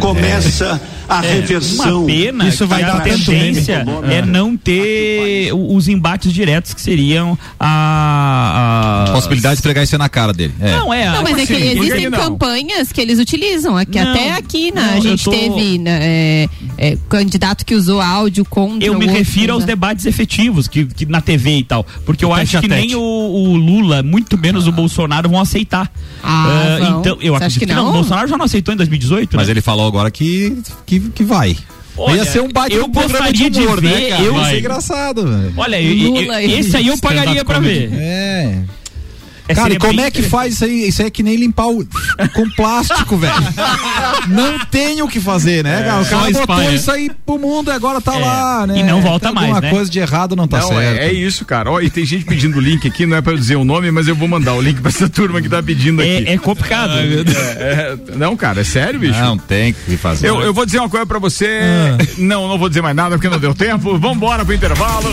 Começa 0.00 0.80
a 1.08 1.24
É, 1.24 1.34
reversão. 1.34 2.00
Uma 2.00 2.06
pena 2.06 2.48
Isso 2.48 2.66
vai 2.66 2.80
que 2.80 2.84
a 2.84 2.92
dar 2.94 3.02
tanto 3.04 3.24
tendência 3.26 3.84
meme. 3.84 4.14
é 4.14 4.22
não 4.22 4.56
ter 4.56 5.52
os 5.54 5.86
embates 5.88 6.32
diretos 6.32 6.74
que 6.74 6.80
seriam 6.80 7.38
a. 7.60 9.04
a- 9.08 9.12
Possibilidade 9.12 9.56
de 9.56 9.62
pregar 9.62 9.84
isso 9.84 9.96
na 9.98 10.08
cara 10.08 10.32
dele. 10.32 10.54
É. 10.60 10.72
Não, 10.72 10.92
é. 10.92 11.10
Não, 11.10 11.22
mas 11.22 11.38
é 11.38 11.46
que 11.46 11.52
assim, 11.54 11.78
existem 11.80 12.10
campanhas 12.10 12.90
que 12.92 13.00
eles 13.00 13.18
utilizam. 13.18 13.76
Aqui, 13.76 14.00
Não, 14.00 14.10
até 14.12 14.32
aqui 14.32 14.72
na, 14.72 14.82
não, 14.86 14.94
a 14.94 15.00
gente 15.00 15.24
tô- 15.24 15.30
teve 15.30 15.78
né, 15.78 15.98
é, 16.02 16.48
é, 16.78 16.98
candidato 17.08 17.64
que 17.64 17.74
usou 17.74 18.00
áudio 18.00 18.44
contra 18.44 18.84
Eu 18.86 18.94
me 18.98 19.04
outro, 19.06 19.18
refiro 19.18 19.52
aos 19.52 19.62
né? 19.62 19.68
debates 19.68 20.04
efetivos 20.06 20.66
que, 20.66 20.84
que 20.86 21.06
na 21.06 21.20
TV 21.20 21.58
e 21.58 21.64
tal. 21.64 21.86
Porque 22.04 22.24
eu 22.24 22.30
O 22.30 22.34
acho 22.34 22.60
que 22.60 22.68
nem 22.68 22.94
o, 22.94 23.00
o 23.00 23.56
Lula, 23.56 24.02
muito 24.02 24.36
menos 24.36 24.66
o 24.66 24.72
Bolsonaro, 24.72 25.28
vão 25.28 25.40
aceitar. 25.40 25.67
Ah, 25.76 25.86
Ah, 26.22 26.78
vão. 26.80 27.00
então, 27.00 27.18
eu 27.20 27.32
Você 27.34 27.36
acredito 27.36 27.60
que 27.60 27.66
que 27.66 27.72
não. 27.74 27.88
O 27.88 27.92
Bolsonaro 27.92 28.28
já 28.28 28.36
não 28.36 28.44
aceitou 28.44 28.74
em 28.74 28.76
2018. 28.76 29.36
Mas 29.36 29.46
né? 29.46 29.52
ele 29.52 29.60
falou 29.60 29.86
agora 29.86 30.10
que, 30.10 30.56
que, 30.86 31.00
que 31.00 31.22
vai. 31.24 31.56
Olha, 31.96 32.16
Ia 32.18 32.24
ser 32.24 32.40
um 32.40 32.48
baita 32.48 32.76
eu 32.76 32.84
um 32.84 32.92
gostaria 32.92 33.50
de 33.50 33.60
humor, 33.60 33.80
ver, 33.80 33.88
né, 33.90 34.08
cara? 34.10 34.22
eu- 34.22 34.32
Ia 34.34 34.38
Vai. 34.40 34.50
ser 34.54 34.58
engraçado, 34.60 35.26
velho. 35.26 35.52
Olha, 35.56 35.80
e- 35.80 35.98
e- 35.98 36.04
Lula 36.22 36.42
e- 36.42 36.52
esse 36.60 36.76
aí 36.76 36.86
eu 36.86 36.98
pagaria 36.98 37.44
pra 37.44 37.58
ver. 37.58 37.90
É. 37.92 38.58
É, 39.48 39.54
Cara, 39.54 39.72
e 39.72 39.78
como 39.78 40.00
é 40.00 40.10
que 40.10 40.22
faz 40.22 40.54
isso 40.54 40.64
aí? 40.64 40.88
Isso 40.88 41.00
aí 41.02 41.08
é 41.08 41.10
que 41.10 41.22
nem 41.22 41.36
limpar 41.36 41.66
o 41.68 41.86
com 42.34 42.50
plástico, 42.50 43.16
velho. 43.18 43.32
Não 44.28 44.58
tem 44.66 45.00
o 45.02 45.08
que 45.08 45.20
fazer, 45.20 45.64
né, 45.64 45.82
cara? 45.82 46.00
O 46.00 46.04
só 46.04 46.10
cara 46.10 46.22
botou 46.26 46.40
Espanha. 46.40 46.70
isso 46.72 46.90
aí 46.90 47.10
pro 47.24 47.38
mundo 47.38 47.70
e 47.70 47.74
agora 47.74 48.00
tá 48.00 48.14
É, 48.14 48.18
lá, 48.18 48.66
né? 48.66 48.78
e 48.78 48.82
não 48.82 49.00
volta 49.00 49.26
Tem 49.26 49.34
mais, 49.34 49.46
Alguma 49.48 49.60
né? 49.62 49.70
coisa 49.70 49.90
de 49.90 49.98
errado 49.98 50.36
não 50.36 50.46
tá 50.46 50.58
não, 50.60 50.68
certo. 50.68 51.00
é, 51.00 51.06
é 51.08 51.12
isso, 51.12 51.44
cara. 51.44 51.70
Ó, 51.70 51.80
e 51.80 51.88
tem 51.90 52.04
gente 52.04 52.24
pedindo 52.24 52.58
o 52.58 52.60
link 52.60 52.86
aqui, 52.86 53.06
não 53.06 53.16
é 53.16 53.20
pra 53.20 53.32
eu 53.32 53.38
dizer 53.38 53.56
o 53.56 53.64
nome, 53.64 53.90
mas 53.90 54.06
eu 54.08 54.14
vou 54.14 54.28
mandar 54.28 54.54
o 54.54 54.60
link 54.60 54.80
pra 54.80 54.90
essa 54.90 55.08
turma 55.08 55.40
que 55.40 55.48
tá 55.48 55.62
pedindo 55.62 56.02
aqui. 56.02 56.24
É, 56.28 56.34
é 56.34 56.38
complicado. 56.38 56.92
É, 56.98 57.02
é, 57.58 57.96
não, 58.16 58.36
cara, 58.36 58.60
é 58.60 58.64
sério, 58.64 59.00
bicho. 59.00 59.18
Não 59.20 59.38
tem 59.38 59.70
o 59.72 59.74
que 59.74 59.96
fazer. 59.96 60.28
Eu, 60.28 60.40
eu 60.42 60.52
vou 60.52 60.66
dizer 60.66 60.78
uma 60.78 60.88
coisa 60.88 61.06
pra 61.06 61.18
você. 61.18 61.60
Não, 62.18 62.48
não 62.48 62.58
vou 62.58 62.68
dizer 62.68 62.82
mais 62.82 62.94
nada 62.94 63.16
porque 63.16 63.28
não 63.28 63.38
deu 63.38 63.54
tempo. 63.54 63.98
Vambora 63.98 64.44
pro 64.44 64.54
intervalo. 64.54 65.10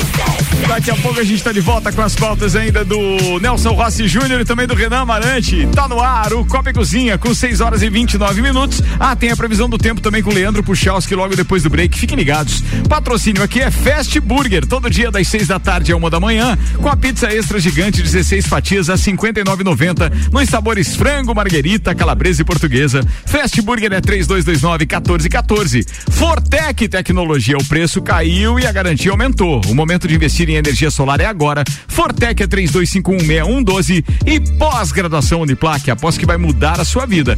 Daqui 0.67 0.91
a 0.91 0.95
pouco 0.95 1.19
a 1.19 1.23
gente 1.23 1.41
tá 1.43 1.51
de 1.51 1.59
volta 1.61 1.91
com 1.91 2.01
as 2.01 2.15
pautas 2.15 2.55
ainda 2.55 2.83
do 2.83 3.39
Nelson 3.41 3.71
Rossi 3.73 4.07
Júnior 4.07 4.24
e 4.25 4.43
também 4.43 4.65
do 4.65 4.73
Renan 4.73 5.01
Amarante. 5.01 5.67
Tá 5.75 5.87
no 5.87 6.01
ar 6.01 6.33
o 6.33 6.43
Copa 6.45 6.71
e 6.71 6.73
Cozinha 6.73 7.15
com 7.15 7.31
6 7.31 7.61
horas 7.61 7.83
e 7.83 7.89
29 7.91 8.41
minutos. 8.41 8.81
Ah, 8.99 9.15
tem 9.15 9.29
a 9.29 9.37
previsão 9.37 9.69
do 9.69 9.77
tempo 9.77 10.01
também 10.01 10.23
com 10.23 10.31
o 10.31 10.33
Leandro 10.33 10.63
Puchalski 10.63 11.13
logo 11.13 11.35
depois 11.35 11.61
do 11.61 11.69
break. 11.69 11.95
Fiquem 11.97 12.17
ligados. 12.17 12.63
Patrocínio 12.89 13.43
aqui 13.43 13.61
é 13.61 13.69
Fast 13.69 14.19
Burger, 14.19 14.65
todo 14.65 14.89
dia 14.89 15.11
das 15.11 15.27
6 15.27 15.47
da 15.47 15.59
tarde 15.59 15.91
a 15.91 15.95
uma 15.95 16.09
da 16.09 16.19
manhã, 16.19 16.57
com 16.81 16.89
a 16.89 16.95
pizza 16.95 17.31
extra 17.31 17.59
gigante, 17.59 18.01
16 18.01 18.47
fatias 18.47 18.89
a 18.89 18.95
59,90. 18.95 20.31
Nos 20.31 20.49
sabores 20.49 20.95
frango, 20.95 21.35
marguerita, 21.35 21.93
calabresa 21.93 22.41
e 22.41 22.45
portuguesa. 22.45 23.05
Fast 23.27 23.61
Burger 23.61 23.93
é 23.93 24.01
3229 24.01 24.85
1414. 24.85 25.85
Fortec 26.09 26.87
Tecnologia, 26.87 27.57
o 27.57 27.65
preço 27.65 28.01
caiu 28.01 28.59
e 28.59 28.65
a 28.65 28.71
garantia 28.71 29.11
aumentou. 29.11 29.61
O 29.67 29.75
momento 29.75 30.07
de 30.07 30.15
investir 30.15 30.49
em 30.49 30.55
energia 30.55 30.89
solar 30.89 31.21
é 31.21 31.25
agora. 31.25 31.63
Fortec 31.87 32.41
é 32.41 32.47
32516112 32.47 34.14
e 34.25 34.39
pós-graduação 34.39 35.41
Uniplac, 35.41 35.89
após 35.89 36.17
que 36.17 36.25
vai 36.25 36.37
mudar 36.37 36.79
a 36.79 36.85
sua 36.85 37.05
vida. 37.05 37.37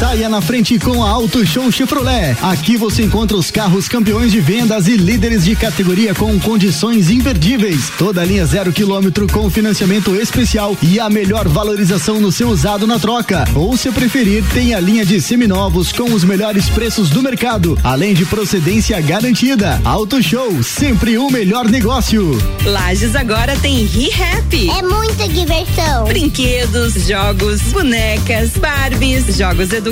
Saia 0.02 0.28
na 0.28 0.40
frente 0.40 0.80
com 0.80 1.04
a 1.04 1.08
Auto 1.08 1.46
Show 1.46 1.70
Chevrolet. 1.70 2.36
Aqui 2.42 2.76
você 2.76 3.04
encontra 3.04 3.36
os 3.36 3.52
carros 3.52 3.86
campeões 3.86 4.32
de 4.32 4.40
vendas 4.40 4.88
e 4.88 4.96
líderes 4.96 5.44
de 5.44 5.54
categoria 5.54 6.12
com 6.12 6.40
condições 6.40 7.08
imperdíveis. 7.08 7.88
Toda 7.96 8.20
a 8.20 8.24
linha 8.24 8.44
zero 8.44 8.72
quilômetro 8.72 9.28
com 9.28 9.48
financiamento 9.48 10.16
especial 10.16 10.76
e 10.82 10.98
a 10.98 11.08
melhor 11.08 11.46
valorização 11.46 12.20
no 12.20 12.32
seu 12.32 12.48
usado 12.48 12.84
na 12.84 12.98
troca. 12.98 13.44
Ou 13.54 13.76
se 13.76 13.92
preferir, 13.92 14.42
tem 14.52 14.74
a 14.74 14.80
linha 14.80 15.06
de 15.06 15.20
seminovos 15.20 15.92
com 15.92 16.12
os 16.12 16.24
melhores 16.24 16.68
preços 16.68 17.08
do 17.08 17.22
mercado, 17.22 17.78
além 17.84 18.12
de 18.12 18.26
procedência 18.26 19.00
garantida. 19.00 19.80
Auto 19.84 20.20
Show, 20.20 20.64
sempre 20.64 21.16
o 21.16 21.30
melhor 21.30 21.68
negócio. 21.70 22.36
Lages 22.64 23.14
agora 23.14 23.56
tem 23.58 23.86
ReHap. 23.86 24.68
É 24.68 24.82
muita 24.82 25.28
diversão. 25.28 26.06
Brinquedos, 26.06 26.94
jogos, 27.06 27.62
bonecas, 27.70 28.50
Barbies, 28.56 29.36
jogos 29.36 29.72
educativos, 29.72 29.91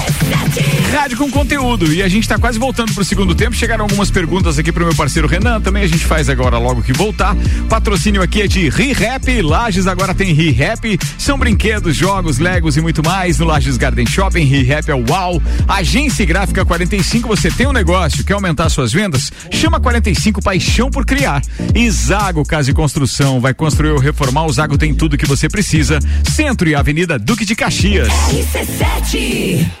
Rádio 0.91 1.17
com 1.17 1.31
conteúdo. 1.31 1.91
E 1.93 2.03
a 2.03 2.07
gente 2.07 2.27
tá 2.27 2.37
quase 2.37 2.59
voltando 2.59 2.93
pro 2.93 3.03
segundo 3.03 3.33
tempo. 3.33 3.55
Chegaram 3.55 3.85
algumas 3.85 4.11
perguntas 4.11 4.59
aqui 4.59 4.71
pro 4.71 4.85
meu 4.85 4.93
parceiro 4.93 5.27
Renan. 5.27 5.61
Também 5.61 5.83
a 5.83 5.87
gente 5.87 6.05
faz 6.05 6.29
agora 6.29 6.57
logo 6.57 6.81
que 6.81 6.93
voltar. 6.93 7.35
Patrocínio 7.69 8.21
aqui 8.21 8.41
é 8.41 8.47
de 8.47 8.69
ReHap. 8.69 9.41
Lages 9.41 9.87
agora 9.87 10.13
tem 10.13 10.33
ReHap. 10.33 10.99
São 11.17 11.37
brinquedos, 11.37 11.95
jogos, 11.95 12.39
legos 12.39 12.77
e 12.77 12.81
muito 12.81 13.03
mais. 13.03 13.39
No 13.39 13.45
Lages 13.45 13.77
Garden 13.77 14.05
Shopping, 14.05 14.43
ReHap 14.43 14.91
é 14.91 14.95
o 14.95 15.03
UAU. 15.09 15.41
Agência 15.67 16.25
Gráfica 16.25 16.65
45. 16.65 17.27
Você 17.29 17.49
tem 17.49 17.67
um 17.67 17.73
negócio, 17.73 18.23
quer 18.23 18.33
aumentar 18.33 18.69
suas 18.69 18.91
vendas? 18.91 19.31
Chama 19.51 19.79
45 19.79 20.41
Paixão 20.41 20.89
por 20.91 21.05
Criar. 21.05 21.41
E 21.73 21.89
Zago 21.89 22.45
Casa 22.45 22.69
e 22.69 22.73
Construção. 22.73 23.39
Vai 23.39 23.53
construir 23.53 23.91
ou 23.91 23.99
reformar. 23.99 24.45
O 24.45 24.53
Zago 24.53 24.77
tem 24.77 24.93
tudo 24.93 25.17
que 25.17 25.25
você 25.25 25.47
precisa. 25.47 25.99
Centro 26.29 26.67
e 26.67 26.75
Avenida 26.75 27.17
Duque 27.17 27.45
de 27.45 27.55
Caxias. 27.55 28.09
RC7 28.09 29.80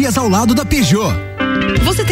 Caxias, 0.00 0.16
ao 0.16 0.28
lado 0.28 0.54
da 0.54 0.64
Peugeot. 0.64 1.29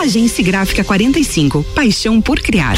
Agência 0.00 0.42
Gráfica 0.42 0.82
45. 0.82 1.62
Paixão 1.74 2.22
por 2.22 2.40
criar. 2.40 2.74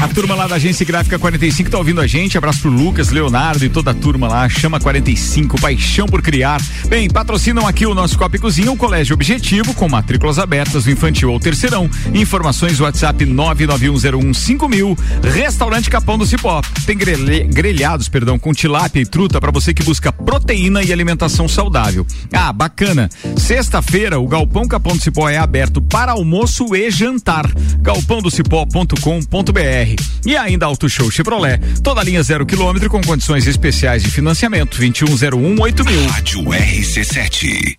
A 0.00 0.08
turma 0.08 0.34
lá 0.34 0.46
da 0.46 0.56
Agência 0.56 0.84
Gráfica 0.84 1.18
45 1.18 1.70
tá 1.70 1.78
ouvindo 1.78 2.00
a 2.00 2.06
gente. 2.06 2.36
Abraço 2.36 2.62
pro 2.62 2.70
Lucas, 2.70 3.10
Leonardo 3.10 3.64
e 3.64 3.68
toda 3.68 3.92
a 3.92 3.94
turma 3.94 4.28
lá. 4.28 4.48
Chama 4.48 4.80
45, 4.80 5.60
paixão 5.60 6.06
por 6.06 6.22
criar. 6.22 6.60
Bem, 6.88 7.08
patrocinam 7.08 7.66
aqui 7.66 7.86
o 7.86 7.94
nosso 7.94 8.18
Copa 8.18 8.36
e 8.36 8.38
Cozinha, 8.38 8.72
um 8.72 8.76
colégio 8.76 9.14
objetivo 9.14 9.72
com 9.74 9.88
matrículas 9.88 10.38
abertas 10.38 10.84
do 10.84 10.90
infantil 10.90 11.32
ou 11.32 11.38
terceirão. 11.38 11.88
Informações 12.12 12.80
WhatsApp 12.80 13.24
991015000. 13.24 14.98
Restaurante 15.22 15.88
Capão 15.88 16.18
do 16.18 16.26
Cipó. 16.26 16.60
Tem 16.84 16.96
grelhados, 16.96 18.08
perdão, 18.08 18.38
com 18.38 18.52
tilápia 18.52 19.00
e 19.00 19.06
truta 19.06 19.40
para 19.40 19.50
você 19.50 19.72
que 19.72 19.84
busca 19.84 20.12
proteína 20.12 20.82
e 20.82 20.92
alimentação 20.92 21.48
saudável. 21.48 22.06
Ah, 22.32 22.52
bacana. 22.52 23.08
Sexta-feira, 23.36 24.18
o 24.18 24.26
Galpão 24.26 24.66
Capão 24.66 24.96
do 24.96 25.02
Cipó 25.02 25.28
é 25.28 25.38
aberto 25.38 25.80
para 25.80 26.12
almoço 26.12 26.74
e 26.74 26.90
jantar. 26.90 27.46
galpãodocipó.com.br. 27.80 29.81
E 30.24 30.36
ainda 30.36 30.66
Auto 30.66 30.88
Show 30.88 31.10
Chevrolet. 31.10 31.58
Toda 31.82 32.02
linha 32.02 32.22
zero 32.22 32.46
quilômetro 32.46 32.88
com 32.88 33.00
condições 33.00 33.46
especiais 33.46 34.02
de 34.02 34.10
financiamento 34.10 34.78
21018000. 34.78 36.06
Rádio 36.08 36.42
RC7. 36.44 37.76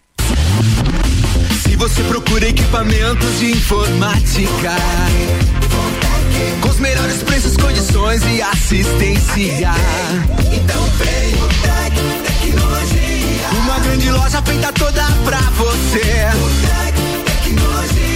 Se 1.64 1.76
você 1.76 2.04
procura 2.04 2.48
equipamentos 2.48 3.40
de 3.40 3.52
informática, 3.52 4.76
com 6.62 6.70
os 6.70 6.80
melhores 6.80 7.24
preços, 7.24 7.58
condições 7.58 8.22
e 8.24 8.42
assistência, 8.42 9.72
então 10.52 10.84
vem 10.98 11.34
o 11.42 11.48
Tec 11.62 11.94
Tecnologia. 12.26 13.50
Uma 13.64 13.80
grande 13.80 14.12
loja 14.12 14.42
feita 14.44 14.72
toda 14.74 15.04
pra 15.26 15.40
você. 15.40 16.00
O 16.00 16.50
Tec 16.62 16.96
Tecnologia. 17.44 18.13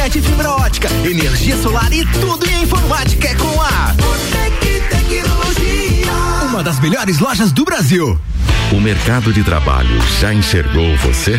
Internet 0.00 0.22
fibra 0.22 0.50
ótica, 0.52 0.88
energia 1.04 1.54
solar 1.58 1.92
e 1.92 2.06
tudo 2.06 2.48
em 2.48 2.62
informática 2.62 3.28
é 3.28 3.34
com 3.34 3.60
a 3.60 3.94
Tec 4.32 4.88
Tecnologia. 4.88 6.12
Uma 6.48 6.62
das 6.62 6.80
melhores 6.80 7.18
lojas 7.18 7.52
do 7.52 7.66
Brasil. 7.66 8.18
O 8.72 8.80
mercado 8.80 9.30
de 9.30 9.44
trabalho 9.44 10.00
já 10.18 10.32
enxergou 10.32 10.96
você? 10.96 11.38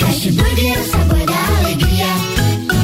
Cashburger 0.00 0.76
é 0.76 0.80
o 0.80 0.84
sabor 0.90 1.24
da 1.26 1.46
alegria. 1.58 2.06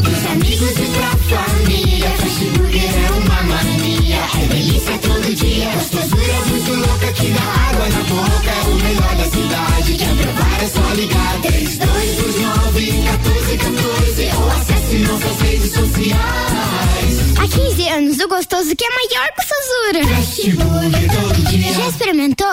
Dos 0.02 0.26
amigos 0.32 0.70
e 0.70 0.86
pra 0.94 1.10
família. 1.36 2.10
Cashburger 2.10 2.90
é 2.94 3.10
uma 3.10 3.42
mania. 3.42 4.20
É 4.42 4.46
delícia 4.46 4.98
todo 4.98 5.34
dia. 5.34 5.70
Gostosura 5.70 6.40
muito 6.48 6.72
louca 6.86 7.12
que 7.12 7.26
dá 7.30 7.42
água 7.42 7.88
na 7.88 8.02
boca. 8.04 8.50
É 8.50 8.68
o 8.68 8.74
melhor 8.76 9.16
da 9.16 9.24
cidade. 9.24 9.94
Quer 9.94 10.14
provar 10.16 10.62
é 10.62 10.68
só 10.68 10.94
ligar. 10.94 11.40
3229 11.42 12.92
1414 12.92 14.30
ou 14.36 14.50
acesse 14.50 14.98
nossas 14.98 15.40
redes 15.40 15.72
sociais. 15.72 17.36
Há 17.38 17.48
15 17.48 17.88
anos, 17.88 18.18
o 18.20 18.28
gostoso 18.28 18.76
que 18.76 18.84
é 18.84 18.90
maior 18.90 19.28
que 19.32 19.40
o 19.40 19.46
Sazura. 19.46 20.00
Cashburger 20.14 21.10
todo 21.12 21.50
dia. 21.50 21.72
Já 21.72 21.88
experimentou? 21.88 22.46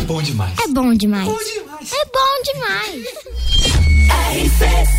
É 0.00 0.04
bom 0.04 0.22
demais. 0.22 0.52
É 0.64 0.68
bom 0.68 0.94
demais. 0.94 1.28
É 1.92 2.04
bom 2.06 2.42
demais. 2.42 3.06
RC7 4.26 4.96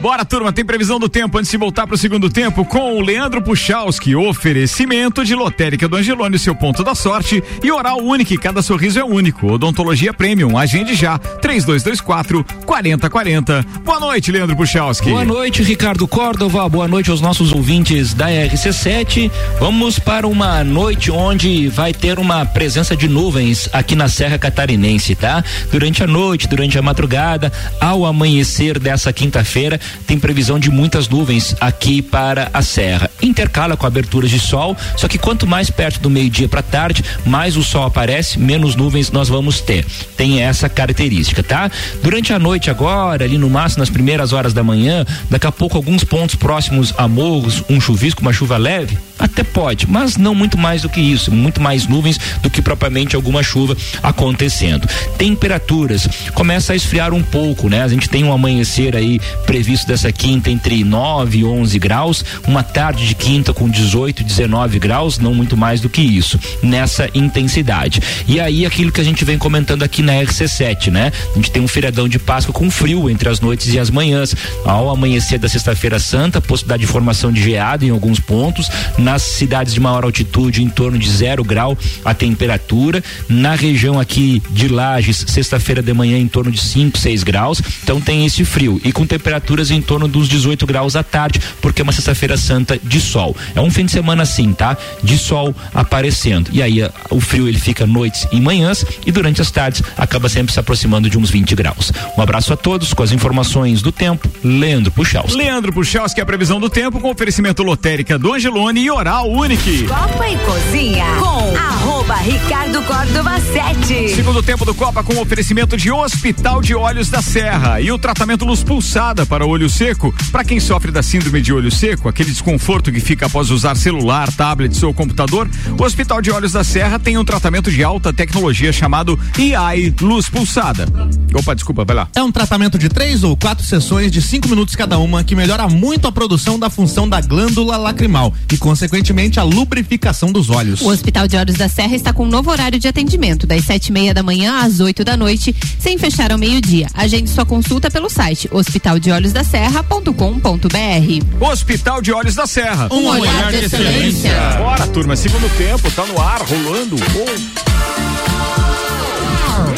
Bora, 0.00 0.24
turma, 0.24 0.52
tem 0.52 0.64
previsão 0.64 0.98
do 0.98 1.08
tempo 1.08 1.38
antes 1.38 1.50
de 1.50 1.56
voltar 1.56 1.86
pro 1.86 1.96
segundo 1.96 2.28
tempo 2.28 2.62
com 2.64 2.96
o 2.96 3.00
Leandro 3.00 3.40
Puchalski. 3.40 4.14
Oferecimento 4.14 5.24
de 5.24 5.34
Lotérica 5.34 5.88
do 5.88 5.96
Angelone, 5.96 6.38
seu 6.38 6.54
ponto 6.54 6.84
da 6.84 6.94
sorte. 6.94 7.42
E 7.62 7.72
Oral 7.72 7.98
Único, 7.98 8.38
cada 8.38 8.60
sorriso 8.60 8.98
é 8.98 9.04
único. 9.04 9.50
Odontologia 9.52 10.12
Premium, 10.12 10.58
agende 10.58 10.94
já. 10.94 11.16
3224 11.18 12.44
4040. 12.66 13.64
Boa 13.82 13.98
noite, 13.98 14.30
Leandro 14.30 14.56
Puchalski. 14.56 15.08
Boa 15.08 15.24
noite, 15.24 15.62
Ricardo 15.62 16.06
Córdova. 16.06 16.68
Boa 16.68 16.86
noite 16.86 17.10
aos 17.10 17.22
nossos 17.22 17.52
ouvintes 17.52 18.12
da 18.12 18.28
RC7. 18.28 19.30
Vamos 19.58 19.98
para 19.98 20.26
uma 20.26 20.62
noite 20.62 21.10
onde 21.10 21.68
vai 21.68 21.94
ter 21.94 22.18
uma 22.18 22.44
presença 22.44 22.94
de 22.94 23.08
nuvens 23.08 23.70
aqui 23.72 23.94
na 23.94 24.08
Serra 24.08 24.38
Catarinense, 24.38 25.14
tá? 25.14 25.42
Durante 25.74 26.04
a 26.04 26.06
noite, 26.06 26.46
durante 26.46 26.78
a 26.78 26.82
madrugada, 26.82 27.52
ao 27.80 28.06
amanhecer 28.06 28.78
dessa 28.78 29.12
quinta-feira, 29.12 29.80
tem 30.06 30.20
previsão 30.20 30.56
de 30.56 30.70
muitas 30.70 31.08
nuvens 31.08 31.56
aqui 31.60 32.00
para 32.00 32.48
a 32.54 32.62
serra. 32.62 33.10
Intercala 33.20 33.76
com 33.76 33.84
aberturas 33.84 34.30
de 34.30 34.38
sol, 34.38 34.76
só 34.96 35.08
que 35.08 35.18
quanto 35.18 35.48
mais 35.48 35.70
perto 35.70 35.98
do 35.98 36.08
meio-dia 36.08 36.48
para 36.48 36.62
tarde, 36.62 37.04
mais 37.26 37.56
o 37.56 37.64
sol 37.64 37.82
aparece, 37.82 38.38
menos 38.38 38.76
nuvens 38.76 39.10
nós 39.10 39.28
vamos 39.28 39.60
ter. 39.60 39.84
Tem 40.16 40.42
essa 40.42 40.68
característica, 40.68 41.42
tá? 41.42 41.68
Durante 42.00 42.32
a 42.32 42.38
noite 42.38 42.70
agora, 42.70 43.24
ali 43.24 43.36
no 43.36 43.50
máximo 43.50 43.80
nas 43.80 43.90
primeiras 43.90 44.32
horas 44.32 44.52
da 44.52 44.62
manhã, 44.62 45.04
daqui 45.28 45.48
a 45.48 45.52
pouco 45.52 45.76
alguns 45.76 46.04
pontos 46.04 46.36
próximos 46.36 46.94
a 46.96 47.08
morros, 47.08 47.64
um 47.68 47.80
chuvisco, 47.80 48.22
uma 48.22 48.32
chuva 48.32 48.56
leve, 48.56 48.96
até 49.34 49.42
pode, 49.42 49.90
mas 49.90 50.16
não 50.16 50.34
muito 50.34 50.56
mais 50.56 50.82
do 50.82 50.88
que 50.88 51.00
isso, 51.00 51.32
muito 51.32 51.60
mais 51.60 51.86
nuvens 51.88 52.18
do 52.40 52.48
que 52.48 52.62
propriamente 52.62 53.16
alguma 53.16 53.42
chuva 53.42 53.76
acontecendo. 54.02 54.88
Temperaturas 55.18 56.08
começa 56.32 56.72
a 56.72 56.76
esfriar 56.76 57.12
um 57.12 57.22
pouco, 57.22 57.68
né? 57.68 57.82
A 57.82 57.88
gente 57.88 58.08
tem 58.08 58.22
um 58.22 58.32
amanhecer 58.32 58.94
aí 58.94 59.20
previsto 59.44 59.86
dessa 59.88 60.12
quinta 60.12 60.50
entre 60.50 60.84
9 60.84 61.38
e 61.38 61.44
11 61.44 61.78
graus, 61.80 62.24
uma 62.46 62.62
tarde 62.62 63.06
de 63.06 63.14
quinta 63.14 63.52
com 63.52 63.68
18, 63.68 64.22
19 64.22 64.78
graus, 64.78 65.18
não 65.18 65.34
muito 65.34 65.56
mais 65.56 65.80
do 65.80 65.88
que 65.88 66.00
isso, 66.00 66.38
nessa 66.62 67.10
intensidade. 67.12 68.00
E 68.28 68.38
aí 68.38 68.64
aquilo 68.64 68.92
que 68.92 69.00
a 69.00 69.04
gente 69.04 69.24
vem 69.24 69.36
comentando 69.36 69.82
aqui 69.82 70.00
na 70.00 70.12
RC7, 70.12 70.92
né? 70.92 71.10
A 71.32 71.34
gente 71.34 71.50
tem 71.50 71.60
um 71.60 71.68
feriadão 71.68 72.08
de 72.08 72.20
Páscoa 72.20 72.54
com 72.54 72.70
frio 72.70 73.10
entre 73.10 73.28
as 73.28 73.40
noites 73.40 73.74
e 73.74 73.78
as 73.80 73.90
manhãs. 73.90 74.34
Ao 74.64 74.88
amanhecer 74.88 75.40
da 75.40 75.48
sexta-feira 75.48 75.98
santa, 75.98 76.40
possibilidade 76.40 76.82
de 76.82 76.86
formação 76.86 77.32
de 77.32 77.42
geada 77.42 77.84
em 77.84 77.90
alguns 77.90 78.20
pontos, 78.20 78.70
nas 78.96 79.23
cidades 79.24 79.74
de 79.74 79.80
maior 79.80 80.04
altitude 80.04 80.62
em 80.62 80.68
torno 80.68 80.98
de 80.98 81.10
zero 81.10 81.42
grau 81.42 81.76
a 82.04 82.14
temperatura, 82.14 83.02
na 83.28 83.54
região 83.54 83.98
aqui 83.98 84.42
de 84.50 84.68
Lages, 84.68 85.24
sexta-feira 85.28 85.82
de 85.82 85.92
manhã 85.92 86.18
em 86.18 86.28
torno 86.28 86.50
de 86.50 86.60
5, 86.60 86.98
6 86.98 87.22
graus, 87.22 87.62
então 87.82 88.00
tem 88.00 88.24
esse 88.26 88.44
frio 88.44 88.80
e 88.84 88.92
com 88.92 89.06
temperaturas 89.06 89.70
em 89.70 89.80
torno 89.80 90.06
dos 90.06 90.28
18 90.28 90.66
graus 90.66 90.96
à 90.96 91.02
tarde, 91.02 91.40
porque 91.60 91.80
é 91.80 91.84
uma 91.84 91.92
sexta-feira 91.92 92.36
santa 92.36 92.78
de 92.82 93.00
sol. 93.00 93.36
É 93.54 93.60
um 93.60 93.70
fim 93.70 93.84
de 93.84 93.92
semana 93.92 94.22
assim, 94.22 94.52
tá? 94.52 94.76
De 95.02 95.16
sol 95.16 95.54
aparecendo. 95.72 96.50
E 96.52 96.62
aí 96.62 96.78
o 97.10 97.20
frio 97.20 97.48
ele 97.48 97.58
fica 97.58 97.86
noites 97.86 98.26
e 98.32 98.40
manhãs 98.40 98.84
e 99.06 99.12
durante 99.12 99.40
as 99.40 99.50
tardes 99.50 99.82
acaba 99.96 100.28
sempre 100.28 100.52
se 100.52 100.60
aproximando 100.60 101.08
de 101.08 101.18
uns 101.18 101.30
20 101.30 101.54
graus. 101.54 101.92
Um 102.16 102.22
abraço 102.22 102.52
a 102.52 102.56
todos 102.56 102.92
com 102.92 103.02
as 103.02 103.12
informações 103.12 103.82
do 103.82 103.92
tempo. 103.92 104.28
Leandro 104.42 104.90
Puchalski. 104.90 105.36
Leandro 105.36 105.72
Puchalski, 105.72 106.20
a 106.20 106.26
previsão 106.26 106.60
do 106.60 106.68
tempo 106.68 107.00
com 107.00 107.10
oferecimento 107.10 107.62
lotérica 107.62 108.18
do 108.18 108.32
Angelone 108.32 108.80
e 108.80 108.90
Oral 108.90 109.13
Unique. 109.22 109.86
Copa 109.86 110.28
e 110.28 110.36
Cozinha 110.38 111.06
com 111.18 111.93
arroba 112.04 112.14
Ricardo 112.16 112.82
Córdova 112.82 113.40
7. 113.40 114.14
Segundo 114.14 114.42
tempo 114.42 114.64
do 114.64 114.74
Copa 114.74 115.02
com 115.02 115.18
oferecimento 115.20 115.76
de 115.76 115.90
Hospital 115.90 116.60
de 116.60 116.74
Olhos 116.74 117.08
da 117.08 117.22
Serra 117.22 117.80
e 117.80 117.90
o 117.90 117.98
tratamento 117.98 118.44
luz 118.44 118.62
pulsada 118.62 119.24
para 119.24 119.46
olho 119.46 119.68
seco. 119.70 120.14
Para 120.30 120.44
quem 120.44 120.60
sofre 120.60 120.90
da 120.90 121.02
síndrome 121.02 121.40
de 121.40 121.52
olho 121.52 121.70
seco, 121.70 122.08
aquele 122.08 122.30
desconforto 122.30 122.92
que 122.92 123.00
fica 123.00 123.26
após 123.26 123.50
usar 123.50 123.74
celular, 123.76 124.30
tablet 124.32 124.84
ou 124.84 124.92
computador, 124.92 125.48
o 125.78 125.82
Hospital 125.82 126.20
de 126.20 126.30
Olhos 126.30 126.52
da 126.52 126.62
Serra 126.62 126.98
tem 126.98 127.16
um 127.16 127.24
tratamento 127.24 127.70
de 127.70 127.82
alta 127.82 128.12
tecnologia 128.12 128.72
chamado 128.72 129.18
EI 129.38 129.94
Luz 130.00 130.28
Pulsada. 130.28 130.86
Opa, 131.34 131.54
desculpa, 131.54 131.84
vai 131.84 131.96
lá. 131.96 132.08
É 132.14 132.22
um 132.22 132.30
tratamento 132.30 132.78
de 132.78 132.88
três 132.88 133.24
ou 133.24 133.36
quatro 133.36 133.64
sessões 133.64 134.10
de 134.12 134.20
cinco 134.20 134.48
minutos 134.48 134.76
cada 134.76 134.98
uma 134.98 135.24
que 135.24 135.34
melhora 135.34 135.68
muito 135.68 136.06
a 136.06 136.12
produção 136.12 136.58
da 136.58 136.68
função 136.68 137.08
da 137.08 137.20
glândula 137.20 137.76
lacrimal 137.76 138.32
e, 138.52 138.58
consequentemente, 138.58 139.40
a 139.40 139.42
lubrificação 139.42 140.30
dos 140.30 140.50
olhos. 140.50 140.80
O 140.82 140.88
Hospital 140.88 141.26
de 141.26 141.36
Olhos 141.36 141.56
da 141.56 141.68
Serra 141.68 141.93
está 141.96 142.12
com 142.12 142.24
um 142.24 142.28
novo 142.28 142.50
horário 142.50 142.78
de 142.78 142.88
atendimento, 142.88 143.46
das 143.46 143.64
sete 143.64 143.88
e 143.88 143.92
meia 143.92 144.12
da 144.12 144.22
manhã 144.22 144.60
às 144.62 144.80
8 144.80 145.04
da 145.04 145.16
noite, 145.16 145.54
sem 145.78 145.96
fechar 145.98 146.32
ao 146.32 146.38
meio-dia. 146.38 146.88
Agende 146.94 147.30
sua 147.30 147.44
consulta 147.44 147.90
pelo 147.90 148.08
site 148.08 148.48
hospitaldeolhosdaserra.com.br. 148.50 151.40
Hospital 151.40 152.02
de 152.02 152.12
Olhos 152.12 152.34
da 152.34 152.46
Serra. 152.46 152.88
Um 152.92 153.06
olhar 153.06 153.50
de 153.50 153.64
excelência. 153.64 154.30
Bora, 154.58 154.86
turma, 154.88 155.16
segundo 155.16 155.48
tempo, 155.56 155.90
tá 155.90 156.04
no 156.06 156.20
ar, 156.20 156.40
rolando. 156.42 156.96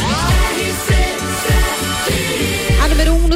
A 0.03 0.06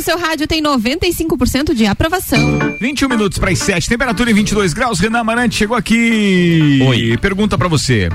número 0.00 0.02
1 0.02 0.02
no 0.02 0.02
seu 0.02 0.18
rádio 0.18 0.46
tem 0.46 0.62
95% 0.62 1.74
de 1.74 1.86
aprovação. 1.86 2.58
21 2.80 3.08
minutos 3.08 3.38
para 3.38 3.50
as 3.50 3.58
7, 3.58 3.88
temperatura 3.88 4.30
em 4.30 4.34
22 4.34 4.72
graus. 4.72 4.98
Renan 4.98 5.20
Amarante 5.20 5.56
chegou 5.56 5.76
aqui. 5.76 6.80
Oi. 6.82 7.18
Pergunta 7.18 7.58
para 7.58 7.68
você. 7.68 8.08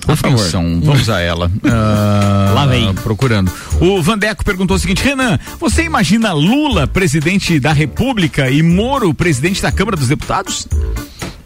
Por 0.00 0.16
favor. 0.16 0.40
Atenção, 0.40 0.80
vamos 0.82 1.08
a 1.10 1.20
ela. 1.20 1.50
Ah, 1.68 2.52
Lá 2.54 2.66
vem. 2.66 2.94
Procurando. 2.94 3.52
O 3.80 4.00
Vandeco 4.00 4.44
perguntou 4.44 4.76
o 4.76 4.80
seguinte: 4.80 5.02
Renan, 5.02 5.38
você 5.58 5.82
imagina 5.82 6.32
Lula 6.32 6.86
presidente 6.86 7.60
da 7.60 7.72
República 7.72 8.48
e 8.48 8.62
Moro 8.62 9.12
presidente 9.12 9.60
da 9.60 9.70
Câmara 9.70 9.96
dos 9.96 10.08
Deputados? 10.08 10.66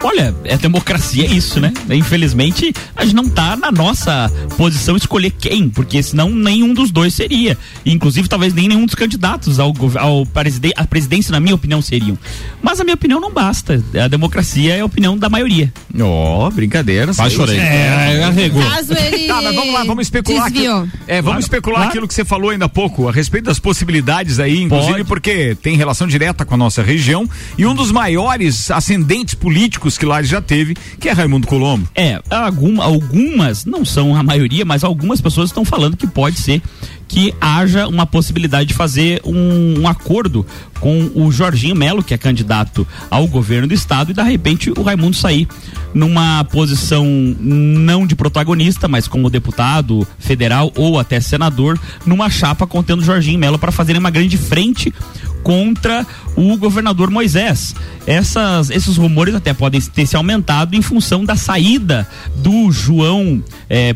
Olha, 0.03 0.35
é 0.45 0.57
democracia, 0.57 1.25
é 1.27 1.31
isso, 1.31 1.61
né? 1.61 1.73
Infelizmente, 1.91 2.73
a 2.97 3.05
gente 3.05 3.15
não 3.15 3.29
tá 3.29 3.55
na 3.55 3.71
nossa 3.71 4.33
posição 4.57 4.97
escolher 4.97 5.31
quem, 5.31 5.69
porque 5.69 6.03
senão 6.03 6.31
nenhum 6.31 6.73
dos 6.73 6.91
dois 6.91 7.13
seria. 7.13 7.57
Inclusive, 7.85 8.27
talvez 8.27 8.55
nem 8.55 8.67
nenhum 8.67 8.87
dos 8.87 8.95
candidatos 8.95 9.61
ao, 9.61 9.75
ao 9.99 10.25
preside 10.25 10.73
à 10.75 10.87
presidência, 10.87 11.31
na 11.33 11.39
minha 11.39 11.55
opinião, 11.55 11.83
seriam. 11.83 12.17
Mas 12.63 12.81
a 12.81 12.85
minha 12.85 12.95
opinião 12.95 13.21
não 13.21 13.31
basta. 13.31 13.83
A 14.03 14.09
democracia 14.09 14.75
é 14.75 14.81
a 14.81 14.85
opinião 14.87 15.19
da 15.19 15.29
maioria. 15.29 15.71
Ó, 16.01 16.47
oh, 16.47 16.51
brincadeira. 16.51 17.13
Chorei. 17.31 17.59
É, 17.59 18.25
arregou. 18.25 18.63
Caso 18.63 18.95
ele 18.95 19.27
Tá, 19.27 19.41
mas 19.43 19.55
vamos 19.55 19.75
lá, 19.75 19.85
vamos 19.85 20.07
especular. 20.07 20.51
desviou. 20.51 20.79
aqui- 20.81 20.91
é, 21.07 21.17
vamos 21.17 21.25
Claro, 21.25 21.41
especular 21.41 21.77
claro. 21.77 21.91
aquilo 21.91 22.09
que 22.09 22.15
você 22.15 22.25
falou 22.25 22.51
ainda 22.51 22.65
há 22.65 22.69
pouco, 22.69 23.07
a 23.09 23.13
respeito 23.13 23.45
das 23.45 23.59
possibilidades 23.59 24.41
aí, 24.41 24.61
inclusive 24.63 24.93
Pode. 24.93 25.05
porque 25.05 25.55
tem 25.63 25.77
relação 25.77 26.07
direta 26.09 26.45
com 26.45 26.55
a 26.55 26.57
nossa 26.57 26.83
região 26.83 27.29
e 27.59 27.65
um 27.67 27.75
dos 27.75 27.93
maiores 27.93 28.71
ascendentes 28.71 29.35
políticos 29.35 29.90
que 29.99 30.07
lá 30.07 30.23
já 30.23 30.41
teve, 30.41 30.75
que 30.99 31.09
é 31.09 31.13
Raimundo 31.13 31.47
Colombo. 31.47 31.89
É, 31.95 32.21
alguma, 32.31 32.85
algumas, 32.85 33.65
não 33.65 33.85
são 33.85 34.17
a 34.17 34.23
maioria, 34.23 34.65
mas 34.65 34.85
algumas 34.85 35.21
pessoas 35.21 35.51
estão 35.51 35.65
falando 35.65 35.97
que 35.97 36.07
pode 36.07 36.39
ser 36.39 36.63
que 37.11 37.35
haja 37.41 37.89
uma 37.89 38.07
possibilidade 38.07 38.69
de 38.69 38.75
fazer 38.75 39.21
um, 39.25 39.81
um 39.81 39.89
acordo 39.89 40.47
com 40.79 41.11
o 41.13 41.33
Jorginho 41.33 41.75
Melo, 41.75 42.05
que 42.05 42.15
é 42.15 42.17
candidato 42.17 42.87
ao 43.11 43.27
governo 43.27 43.67
do 43.67 43.75
estado, 43.75 44.13
e 44.13 44.15
de 44.15 44.23
repente 44.23 44.71
o 44.71 44.83
Raimundo 44.83 45.17
sair 45.17 45.49
numa 45.93 46.45
posição 46.45 47.05
não 47.05 48.07
de 48.07 48.15
protagonista, 48.15 48.87
mas 48.87 49.09
como 49.09 49.29
deputado 49.29 50.07
federal 50.21 50.73
ou 50.77 51.01
até 51.01 51.21
senador, 51.21 51.77
numa 52.07 52.31
chapa 52.31 52.65
contendo 52.65 53.01
o 53.01 53.05
Jorginho 53.05 53.41
Melo 53.41 53.59
para 53.59 53.73
fazerem 53.73 53.99
uma 53.99 54.11
grande 54.11 54.39
frente 54.39 54.95
contra 55.43 56.07
o 56.37 56.57
governador 56.57 57.11
Moisés. 57.11 57.75
Essas, 58.07 58.71
esses 58.71 58.97
rumores 58.97 59.35
até 59.35 59.53
podem 59.53 59.81
ter 59.81 60.07
se 60.07 60.15
aumentado 60.15 60.77
em 60.77 60.83
função 60.83 61.25
da 61.25 61.35
saída 61.35 62.07
do 62.37 62.71
João, 62.71 63.43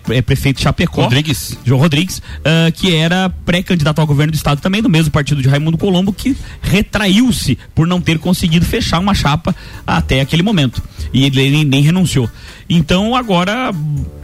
pre- 0.02 0.22
prefeito 0.22 0.60
Chapecó. 0.60 1.02
Rodrigues. 1.02 1.56
João 1.64 1.80
Rodrigues, 1.80 2.22
ah, 2.44 2.70
que 2.72 2.94
era 3.04 3.30
pré-candidato 3.44 4.00
ao 4.00 4.06
governo 4.06 4.32
do 4.32 4.36
estado 4.36 4.60
também, 4.60 4.82
do 4.82 4.88
mesmo 4.88 5.10
partido 5.10 5.42
de 5.42 5.48
Raimundo 5.48 5.78
Colombo, 5.78 6.12
que 6.12 6.36
retraiu-se 6.62 7.58
por 7.74 7.86
não 7.86 8.00
ter 8.00 8.18
conseguido 8.18 8.64
fechar 8.64 8.98
uma 8.98 9.14
chapa 9.14 9.54
até 9.86 10.20
aquele 10.20 10.42
momento. 10.42 10.82
E 11.12 11.24
ele 11.24 11.50
nem, 11.50 11.64
nem 11.64 11.82
renunciou. 11.82 12.28
Então 12.68 13.14
agora, 13.14 13.70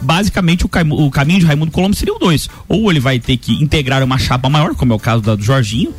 basicamente, 0.02 0.64
o, 0.64 0.70
o 1.04 1.10
caminho 1.10 1.40
de 1.40 1.46
Raimundo 1.46 1.70
Colombo 1.70 1.94
seriam 1.94 2.18
dois. 2.18 2.48
Ou 2.68 2.90
ele 2.90 3.00
vai 3.00 3.18
ter 3.18 3.36
que 3.36 3.62
integrar 3.62 4.02
uma 4.02 4.18
chapa 4.18 4.48
maior, 4.48 4.74
como 4.74 4.92
é 4.92 4.96
o 4.96 4.98
caso 4.98 5.22
da 5.22 5.34
do 5.34 5.42
Jorginho, 5.42 5.94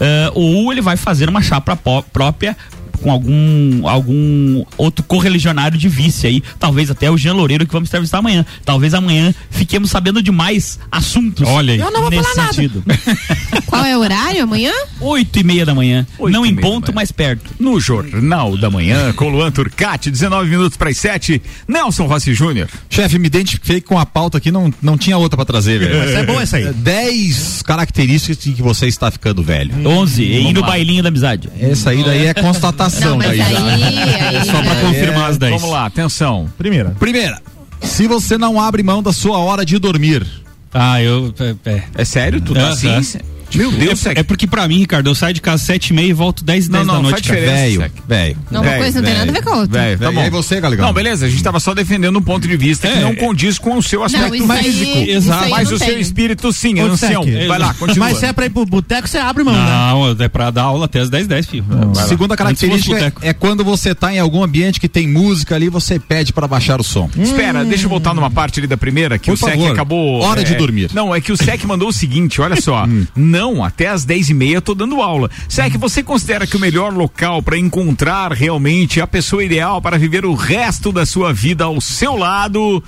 ah, 0.00 0.30
ou 0.34 0.72
ele 0.72 0.80
vai 0.80 0.96
fazer 0.96 1.28
uma 1.28 1.42
chapa 1.42 1.76
própria 2.12 2.56
com 2.98 3.10
algum 3.10 3.88
algum 3.88 4.64
outro 4.76 5.04
correligionário 5.04 5.78
de 5.78 5.88
vice 5.88 6.26
aí, 6.26 6.42
talvez 6.58 6.90
até 6.90 7.10
o 7.10 7.16
Jean 7.16 7.34
Loureiro 7.34 7.66
que 7.66 7.72
vamos 7.72 7.88
entrevistar 7.88 8.18
amanhã. 8.18 8.44
Talvez 8.64 8.94
amanhã 8.94 9.34
fiquemos 9.50 9.90
sabendo 9.90 10.22
de 10.22 10.30
mais 10.30 10.78
assuntos. 10.90 11.46
Olha 11.48 11.74
aí. 11.74 11.80
Eu 11.80 11.90
não 11.90 12.02
vou 12.02 12.10
nesse 12.10 12.22
falar 12.22 12.36
nada. 12.36 12.54
sentido. 12.54 12.84
Qual 13.66 13.84
é 13.84 13.96
o 13.96 14.00
horário 14.00 14.42
amanhã? 14.42 14.72
Oito 15.00 15.38
e 15.38 15.44
meia 15.44 15.64
da 15.64 15.74
manhã, 15.74 16.06
Oito 16.18 16.32
não 16.32 16.44
em 16.44 16.54
ponto, 16.54 16.92
mas 16.92 17.12
perto. 17.12 17.50
No 17.58 17.78
Jornal 17.78 18.56
da 18.56 18.70
Manhã, 18.70 19.12
com 19.12 19.28
Luan 19.28 19.50
Turcati, 19.50 20.10
19 20.10 20.50
minutos 20.50 20.76
para 20.76 20.90
as 20.90 20.96
7. 20.96 21.40
Nelson 21.66 22.06
Rossi 22.06 22.34
Júnior. 22.34 22.68
Chefe, 22.90 23.18
me 23.18 23.26
identifiquei 23.26 23.80
com 23.80 23.98
a 23.98 24.06
pauta 24.06 24.38
aqui, 24.38 24.50
não, 24.50 24.72
não 24.82 24.98
tinha 24.98 25.16
outra 25.16 25.36
pra 25.36 25.44
trazer, 25.44 25.78
velho. 25.78 25.98
Mas 25.98 26.10
é 26.16 26.26
bom 26.26 26.40
essa 26.40 26.56
aí. 26.56 26.72
10 26.72 27.62
características 27.62 28.38
de 28.38 28.52
que 28.52 28.62
você 28.62 28.86
está 28.86 29.10
ficando 29.10 29.42
velho. 29.42 29.74
Onze, 29.86 30.22
e 30.22 30.38
Vamos 30.38 30.54
no 30.54 30.62
bailinho 30.62 31.02
da 31.02 31.08
amizade. 31.08 31.48
Essa 31.60 31.90
aí 31.90 32.02
daí 32.02 32.26
é 32.26 32.34
constatação 32.34 32.87
Não, 33.00 33.16
mas 33.16 33.28
daí 33.28 33.40
aí- 33.40 34.36
aí- 34.36 34.44
Só 34.44 34.62
pra 34.62 34.72
aí- 34.72 34.80
confirmar 34.84 35.30
as 35.30 35.38
10. 35.38 35.52
Vamos 35.60 35.70
lá, 35.74 35.86
atenção. 35.86 36.48
Primeira. 36.58 36.90
Primeira, 36.98 37.40
se 37.82 38.06
você 38.06 38.36
não 38.38 38.60
abre 38.60 38.82
mão 38.82 39.02
da 39.02 39.12
sua 39.12 39.38
hora 39.38 39.64
de 39.64 39.78
dormir. 39.78 40.26
Ah, 40.72 41.02
eu. 41.02 41.32
É, 41.64 41.70
é. 41.70 41.82
É 41.96 42.04
sério? 42.04 42.40
Tu 42.40 42.52
tá 42.54 42.60
Aham. 42.60 42.70
assim? 42.98 43.18
Meu 43.54 43.70
Deus, 43.72 44.04
é, 44.06 44.12
é 44.16 44.22
porque 44.22 44.46
pra 44.46 44.66
mim, 44.68 44.78
Ricardo, 44.78 45.08
eu 45.08 45.14
saio 45.14 45.32
de 45.34 45.40
casa 45.40 45.62
sete 45.64 45.88
e 45.88 45.92
meia 45.94 46.08
e 46.08 46.12
volto 46.12 46.44
dez 46.44 46.66
e 46.66 46.70
Não, 46.70 46.78
dez 46.80 46.86
não, 46.86 46.94
da 47.02 47.10
noite, 47.10 47.28
Velho, 47.30 47.90
velho. 48.06 48.36
Não, 48.50 48.62
uma 48.62 48.72
coisa 48.76 49.00
não 49.00 49.08
tem 49.08 49.18
nada 49.18 49.30
a 49.30 49.34
ver 49.34 49.42
com 49.42 49.50
a 49.50 49.56
outra. 49.56 49.80
Velho, 49.80 49.98
tá 49.98 50.10
E 50.10 50.14
bom. 50.14 50.20
aí 50.20 50.30
você, 50.30 50.60
Galegão? 50.60 50.86
Não, 50.86 50.92
beleza, 50.92 51.26
a 51.26 51.28
gente 51.28 51.42
tava 51.42 51.58
só 51.60 51.74
defendendo 51.74 52.18
um 52.18 52.22
ponto 52.22 52.46
de 52.46 52.56
vista 52.56 52.88
que 52.88 52.98
É. 52.98 53.00
não 53.00 53.14
condiz 53.14 53.58
com 53.58 53.76
o 53.76 53.82
seu 53.82 54.02
aspecto 54.04 54.34
isso 54.34 54.52
aí- 54.52 54.62
físico. 54.64 54.98
isso 54.98 55.32
aí 55.32 55.50
Mas 55.50 55.68
não 55.68 55.76
o 55.76 55.78
seu 55.78 55.86
tem. 55.88 56.00
espírito 56.00 56.52
sim, 56.52 56.78
ancião. 56.80 57.24
Vai 57.46 57.58
lá, 57.58 57.74
continua. 57.74 58.08
Mas 58.08 58.18
se 58.18 58.26
é 58.26 58.32
pra 58.32 58.46
ir 58.46 58.50
pro 58.50 58.64
boteco, 58.66 59.08
você 59.08 59.18
abre 59.18 59.42
mão, 59.44 59.54
né? 59.54 59.64
Não, 59.64 60.16
é 60.24 60.28
pra 60.28 60.50
dar 60.50 60.62
aula 60.64 60.84
até 60.86 61.00
as 61.00 61.08
10 61.10 61.26
10 61.26 61.46
filho. 61.46 61.64
Segunda 62.08 62.36
característica 62.36 62.94
boteco. 62.94 63.20
é, 63.24 63.28
é 63.30 63.32
quando 63.32 63.64
você 63.64 63.94
tá 63.94 64.12
em 64.12 64.18
algum 64.18 64.42
ambiente 64.42 64.80
que 64.80 64.88
tem 64.88 65.06
música 65.08 65.54
ali, 65.54 65.68
você 65.68 65.98
pede 65.98 66.32
pra 66.32 66.46
baixar 66.46 66.80
o 66.80 66.84
som. 66.84 67.08
Espera, 67.16 67.64
deixa 67.64 67.84
eu 67.84 67.88
voltar 67.90 68.14
numa 68.14 68.30
parte 68.30 68.60
ali 68.60 68.66
da 68.66 68.76
primeira, 68.76 69.18
que 69.18 69.30
o 69.30 69.36
SEC 69.36 69.66
acabou. 69.70 70.20
Hora 70.20 70.42
de 70.44 70.54
dormir. 70.54 70.90
Não, 70.92 71.14
é 71.14 71.20
que 71.20 71.32
o 71.32 71.36
SEC 71.36 71.64
mandou 71.66 71.88
o 71.88 71.92
seguinte: 71.92 72.40
olha 72.40 72.60
só. 72.60 72.86
não, 73.16 73.37
até 73.64 73.88
às 73.88 74.04
10 74.04 74.30
e 74.30 74.34
meia 74.34 74.54
eu 74.56 74.62
tô 74.62 74.74
dando 74.74 75.00
aula. 75.02 75.30
SEC, 75.48 75.76
você 75.78 76.02
considera 76.02 76.46
que 76.46 76.56
o 76.56 76.60
melhor 76.60 76.92
local 76.92 77.42
para 77.42 77.56
encontrar 77.58 78.32
realmente 78.32 79.00
a 79.00 79.06
pessoa 79.06 79.44
ideal 79.44 79.80
para 79.80 79.98
viver 79.98 80.24
o 80.24 80.34
resto 80.34 80.90
da 80.92 81.04
sua 81.06 81.32
vida 81.32 81.64
ao 81.64 81.80
seu 81.80 82.16
lado 82.16 82.82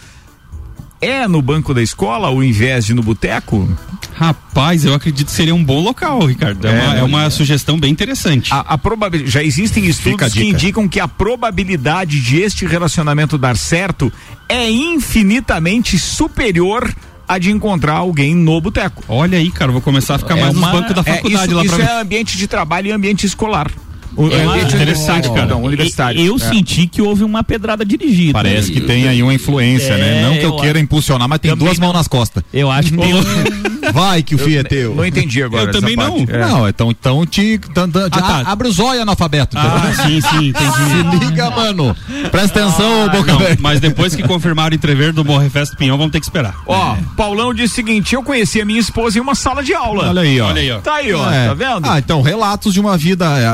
é 1.01 1.27
no 1.27 1.41
banco 1.41 1.73
da 1.73 1.83
escola 1.83 2.29
ao 2.29 2.43
invés 2.45 2.85
de 2.85 2.93
no 2.95 3.03
boteco? 3.03 3.67
Rapaz, 4.13 4.85
eu 4.85 4.93
acredito 4.93 5.29
que 5.29 5.33
seria 5.33 5.55
um 5.55 5.65
bom 5.65 5.81
local, 5.83 6.23
Ricardo. 6.27 6.67
É, 6.67 6.71
É, 6.71 6.83
uma, 6.83 6.97
é 6.99 7.03
uma 7.03 7.31
sugestão 7.31 7.81
bem 7.81 7.91
interessante. 7.91 8.53
A, 8.53 8.61
a 8.61 8.77
probabil- 8.77 9.27
já 9.27 9.43
existem 9.43 9.87
estudos 9.87 10.31
que 10.31 10.41
dica. 10.41 10.57
indicam 10.59 10.87
que 10.87 11.01
a 11.01 11.09
probabilidade 11.09 12.21
de 12.21 12.43
este 12.43 12.67
relacionamento 12.67 13.39
dar 13.39 13.57
certo 13.57 14.13
é 14.47 14.71
infinitamente 14.71 15.99
superior 15.99 16.93
à 17.31 17.39
de 17.39 17.51
encontrar 17.51 17.95
alguém 17.95 18.35
no 18.35 18.61
boteco. 18.61 19.05
Olha 19.09 19.39
aí, 19.39 19.53
cara, 19.53 19.71
vou 19.71 19.81
começar 19.81 20.17
a 20.17 20.19
ficar 20.19 20.35
mais 20.35 20.53
nos 20.53 20.69
bancos 20.69 20.95
da 20.95 21.03
é, 21.03 21.15
faculdade 21.15 21.45
isso, 21.45 21.55
lá 21.55 21.65
pra 21.65 21.77
isso 21.77 21.83
é 21.83 22.01
ambiente 22.01 22.37
de 22.37 22.49
trabalho 22.49 22.89
e 22.89 22.93
ambiente 22.93 23.25
escolar. 23.25 23.71
O 24.17 24.29
É 24.29 24.43
ambiente 24.45 24.75
interessante, 24.75 25.29
universitário, 25.29 25.33
cara. 25.35 25.47
Não, 25.47 25.63
universitário. 25.63 26.21
Eu 26.21 26.37
É. 26.37 26.39
senti 26.39 26.87
que 26.87 27.01
houve 27.01 27.23
uma 27.25 27.43
pedrada 27.45 27.85
dirigida. 27.85 28.33
Parece 28.33 28.71
que 28.73 28.81
tem 28.81 29.07
aí 29.09 29.23
uma 29.23 29.33
influência, 29.35 29.97
né? 29.97 30.21
É, 30.21 30.23
Não 30.23 30.33
que 30.35 30.45
eu 30.45 30.51
eu 30.51 30.57
queira 30.57 30.81
impulsionar, 30.81 31.29
mas 31.29 31.39
tem 31.39 31.51
Também 31.53 31.65
duas 31.67 31.79
mãos 31.79 31.93
nas 31.93 32.09
costas. 32.09 32.43
Eu 32.53 32.71
acho 32.71 32.91
que 32.93 32.99
tem. 32.99 33.13
Vai 33.93 34.23
que 34.23 34.35
o 34.35 34.39
fio 34.39 34.61
é 34.61 34.63
teu. 34.63 34.95
Não 34.95 35.05
entendi 35.07 35.43
agora. 35.43 35.65
Eu 35.65 35.73
também 35.73 35.97
não. 35.97 36.19
É. 36.29 36.39
Não, 36.47 36.69
então, 36.69 36.91
então 36.91 37.27
te. 37.27 37.59
tan- 37.75 37.89
tan- 37.89 38.07
Ah, 38.13 38.21
tá. 38.23 38.43
Abre 38.47 38.69
os 38.69 38.79
olhos, 38.79 39.03
analfabeto. 39.03 39.57
Ah, 39.59 39.93
sim, 40.07 40.21
sim, 40.21 40.49
entendi. 40.51 41.21
Se 41.21 41.25
liga, 41.27 41.51
mano. 41.51 41.97
Presta 42.31 42.61
atenção, 42.61 43.05
Ah, 43.05 43.09
boca 43.09 43.33
Não, 43.33 43.41
mas 43.59 43.81
depois 43.81 44.15
que 44.15 44.23
confirmaram 44.23 44.73
o 44.73 44.75
entrever 44.77 45.13
do 45.13 45.25
Morre 45.25 45.49
Festa 45.49 45.75
do 45.75 45.79
Pinhão, 45.79 45.97
vamos 45.97 46.13
ter 46.13 46.21
que 46.21 46.27
esperar. 46.27 46.55
Ó, 46.67 46.97
Paulão 47.17 47.53
disse 47.55 47.73
o 47.73 47.77
seguinte: 47.77 48.15
eu 48.15 48.23
conheci 48.23 48.61
a 48.61 48.65
minha 48.65 48.79
esposa 48.81 49.19
em 49.19 49.21
uma 49.21 49.35
sala 49.35 49.63
de 49.63 49.75
aula. 49.75 50.09
Olha 50.09 50.23
aí, 50.23 50.41
ó. 50.41 50.49
Olha 50.49 50.61
aí, 50.61 50.71
ó. 50.71 50.79
Tá 50.81 50.95
aí, 50.97 51.13
ó. 51.13 51.31
É. 51.33 51.49
Tá 51.49 51.55
vendo? 51.55 51.81
Ah, 51.89 51.99
então, 51.99 52.23
relatos 52.23 52.73
de 52.75 52.81
uma 52.81 52.97
vida 52.97 53.25
é, 53.39 53.47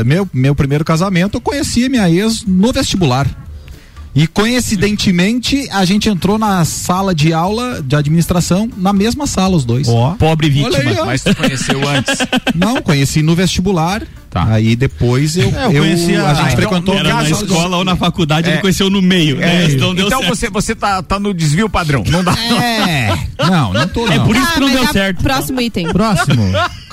amorosa. 0.00 0.04
Meu, 0.04 0.28
meu 0.32 0.54
primeiro 0.54 0.84
casamento, 0.84 1.36
eu 1.36 1.40
conheci 1.40 1.84
a 1.84 1.88
minha 1.88 2.10
ex 2.10 2.44
no 2.46 2.72
vestibular. 2.72 3.26
E 4.16 4.28
coincidentemente, 4.28 5.68
a 5.72 5.84
gente 5.84 6.08
entrou 6.08 6.38
na 6.38 6.64
sala 6.64 7.12
de 7.12 7.32
aula 7.32 7.82
de 7.82 7.96
administração, 7.96 8.70
na 8.76 8.92
mesma 8.92 9.26
sala, 9.26 9.56
os 9.56 9.64
dois. 9.64 9.88
Ó. 9.88 10.10
Pobre 10.16 10.48
vítima. 10.48 10.76
Aí. 10.78 10.96
Mas 11.04 11.22
tu 11.24 11.34
conheceu 11.34 11.88
antes. 11.88 12.18
Não, 12.54 12.80
conheci 12.80 13.22
no 13.22 13.34
vestibular. 13.34 14.02
Tá. 14.30 14.44
Aí 14.46 14.74
depois 14.76 15.36
eu, 15.36 15.48
É, 15.56 15.66
eu 15.66 15.72
eu- 15.72 15.82
conheci 15.82 16.14
a- 16.16 16.30
a 16.30 16.34
gente 16.34 16.42
Ah, 16.42 16.46
então, 16.46 16.56
frequentou 16.56 16.94
Era 16.96 17.14
na 17.14 17.28
escola 17.30 17.76
ou 17.76 17.84
na 17.84 17.94
faculdade, 17.96 18.48
É. 18.48 18.52
ele 18.54 18.60
conheceu 18.60 18.88
no 18.90 19.00
meio. 19.02 19.36
É, 19.40 19.46
né? 19.46 19.72
Então 19.72 19.94
deu 19.94 20.06
então 20.06 20.20
certo. 20.20 20.36
você, 20.36 20.50
você 20.50 20.74
tá, 20.76 21.02
tá 21.02 21.18
no 21.20 21.32
desvio 21.34 21.68
padrão. 21.68 22.02
Não 22.08 22.22
dá. 22.22 22.32
É. 22.38 23.16
Não, 23.38 23.72
não 23.72 23.88
tô 23.88 24.06
É 24.08 24.16
não. 24.18 24.26
por 24.26 24.34
isso 24.36 24.52
que 24.54 24.60
não 24.60 24.68
mas 24.68 24.76
deu 24.80 24.88
a- 24.88 24.92
certo. 24.92 25.22
Próximo 25.22 25.60
item. 25.60 25.86
Próximo. 25.92 26.42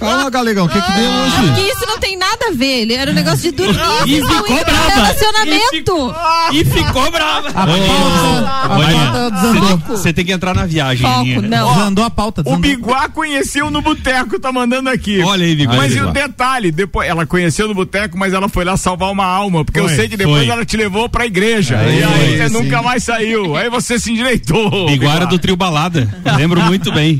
Calma, 0.01 0.29
Galegão, 0.29 0.65
o 0.65 0.69
que 0.69 0.81
que 0.81 0.91
deu 0.91 1.11
hoje? 1.11 1.35
Porque 1.47 1.61
isso 1.71 1.85
não 1.87 1.99
tem 1.99 2.17
nada 2.17 2.47
a 2.47 2.51
ver. 2.51 2.81
Ele 2.81 2.93
era 2.93 3.11
um 3.11 3.13
negócio 3.13 3.39
de 3.39 3.51
dormir. 3.51 3.79
E 4.07 4.19
vocês 4.19 4.23
estão 4.23 4.43
ficou 4.43 4.57
pro 4.57 4.65
brava. 4.65 4.89
Relacionamento. 4.95 6.15
E 6.51 6.65
ficou 6.65 7.11
brava. 7.11 7.47
A 7.49 7.53
pauta, 7.53 8.47
a 8.47 8.69
pauta 8.69 9.31
desandou. 9.31 9.77
Você 9.89 10.13
tem 10.13 10.25
que 10.25 10.31
entrar 10.31 10.53
na 10.55 10.65
viagem. 10.65 11.05
Foco, 11.05 11.19
Aninha. 11.21 11.41
não. 11.41 11.73
Desandou 11.73 12.03
a 12.05 12.09
pauta. 12.09 12.41
O 12.41 12.43
desandou. 12.43 12.61
Biguá 12.61 13.09
conheceu 13.09 13.69
no 13.69 13.81
boteco, 13.81 14.39
tá 14.39 14.51
mandando 14.51 14.89
aqui. 14.89 15.21
Olha 15.21 15.45
aí, 15.45 15.55
Biguá. 15.55 15.75
Mas 15.75 15.93
e 15.93 16.01
o 16.01 16.07
Biguá. 16.07 16.27
detalhe, 16.27 16.71
depois 16.71 17.07
ela 17.07 17.25
conheceu 17.25 17.67
no 17.67 17.73
boteco, 17.75 18.17
mas 18.17 18.33
ela 18.33 18.49
foi 18.49 18.65
lá 18.65 18.75
salvar 18.77 19.11
uma 19.11 19.25
alma, 19.25 19.63
porque 19.63 19.79
eu 19.79 19.87
Foi, 19.87 19.95
sei 19.95 20.09
que 20.09 20.17
depois 20.17 20.45
foi. 20.45 20.49
ela 20.49 20.65
te 20.65 20.75
levou 20.77 21.07
pra 21.09 21.25
igreja. 21.25 21.77
Aí, 21.77 21.99
e 21.99 22.03
aí 22.03 22.37
você 22.37 22.49
sim. 22.49 22.53
nunca 22.53 22.81
mais 22.81 23.03
saiu. 23.03 23.55
Aí 23.55 23.69
você 23.69 23.99
se 23.99 24.11
endireitou. 24.11 24.87
Biguara 24.87 25.25
do 25.27 25.37
trio 25.37 25.55
Balada. 25.55 26.09
Lembro 26.37 26.61
muito 26.63 26.91
bem. 26.91 27.17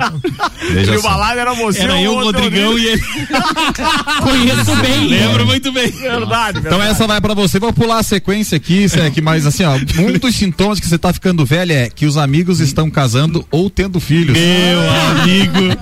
Veja 0.71 0.93
o 0.93 1.01
só. 1.01 1.09
balada 1.09 1.39
era 1.39 1.53
você. 1.53 1.82
Era 1.82 2.01
eu, 2.01 2.11
o 2.11 2.15
outro 2.15 2.41
Rodrigão 2.43 2.70
e 2.78 2.88
ele. 2.88 3.01
Conheço 4.22 4.76
bem. 4.78 5.07
Lembro 5.07 5.45
muito 5.45 5.72
bem. 5.72 5.91
Verdade, 5.91 6.59
Então 6.59 6.72
verdade. 6.78 6.91
essa 6.91 7.07
vai 7.07 7.22
pra 7.22 7.34
você, 7.34 7.59
vou 7.59 7.74
pular 7.74 7.99
a 7.99 8.03
sequência 8.03 8.55
aqui, 8.57 8.88
Sec, 8.88 9.17
mas 9.22 9.45
assim, 9.45 9.63
ó, 9.63 9.76
um 9.99 10.17
dos 10.17 10.36
sintomas 10.36 10.80
que 10.80 10.88
você 10.88 10.97
tá 10.97 11.11
ficando 11.13 11.45
velho 11.45 11.72
é 11.74 11.89
que 11.89 12.05
os 12.05 12.17
amigos 12.17 12.59
estão 12.59 12.89
casando 12.89 13.45
ou 13.51 13.69
tendo 13.69 13.99
filhos. 13.99 14.38
Meu 14.38 14.82
amigo. 15.22 15.78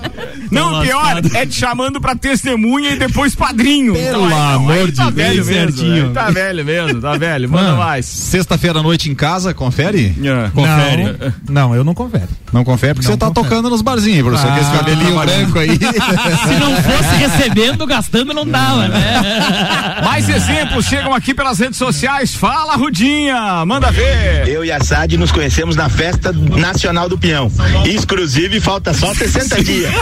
Não, 0.50 0.82
pior, 0.82 0.96
lascado. 1.14 1.36
é 1.36 1.46
te 1.46 1.54
chamando 1.54 2.00
pra 2.00 2.14
testemunha 2.16 2.90
e 2.90 2.98
depois 2.98 3.34
padrinho. 3.34 3.92
Pelo 3.94 4.24
aí, 4.26 4.32
amor 4.32 4.72
aí 4.72 4.86
de 4.86 4.92
tá 4.92 5.10
Deus, 5.10 5.14
velho 5.16 5.44
bem 5.44 5.54
mesmo. 5.56 5.76
certinho. 5.78 6.10
Tá 6.12 6.30
velho 6.30 6.64
mesmo, 6.64 7.00
tá 7.00 7.16
velho. 7.16 7.48
Manda 7.48 7.64
Mano, 7.64 7.78
mais. 7.78 8.06
Sexta-feira 8.06 8.80
à 8.80 8.82
noite 8.82 9.10
em 9.10 9.14
casa, 9.14 9.54
confere? 9.54 10.14
É. 10.22 10.50
Confere. 10.50 11.04
Não, 11.48 11.68
não, 11.68 11.74
eu 11.74 11.84
não 11.84 11.94
confere. 11.94 12.28
Não 12.52 12.64
confere 12.64 12.94
porque 12.94 13.06
Não 13.06 13.14
você 13.14 13.18
tá 13.18 13.26
confere. 13.28 13.48
tocando 13.48 13.70
nos 13.70 13.80
barzinhos, 13.82 14.22
professor, 14.26 14.50
Ah, 14.50 14.54
com 14.56 14.60
esse 14.60 14.70
cabelinho 14.72 15.20
branco 15.20 15.58
aí. 15.58 15.70
Se 15.78 16.58
não 16.58 16.69
fosse 16.76 17.16
recebendo, 17.16 17.86
gastando, 17.86 18.32
não 18.32 18.46
dava, 18.46 18.88
né? 18.88 19.22
Mais 20.04 20.28
exemplos 20.28 20.86
chegam 20.86 21.14
aqui 21.14 21.34
pelas 21.34 21.58
redes 21.58 21.76
sociais. 21.76 22.34
Fala, 22.34 22.76
Rudinha, 22.76 23.64
manda 23.66 23.90
ver. 23.90 24.48
Eu 24.48 24.64
e 24.64 24.72
a 24.72 24.82
Sad 24.82 25.16
nos 25.16 25.32
conhecemos 25.32 25.76
na 25.76 25.88
Festa 25.88 26.32
Nacional 26.32 27.08
do 27.08 27.18
Peão. 27.18 27.50
Exclusive, 27.84 28.60
falta 28.60 28.92
só 28.94 29.14
60 29.14 29.62
dias. 29.62 29.92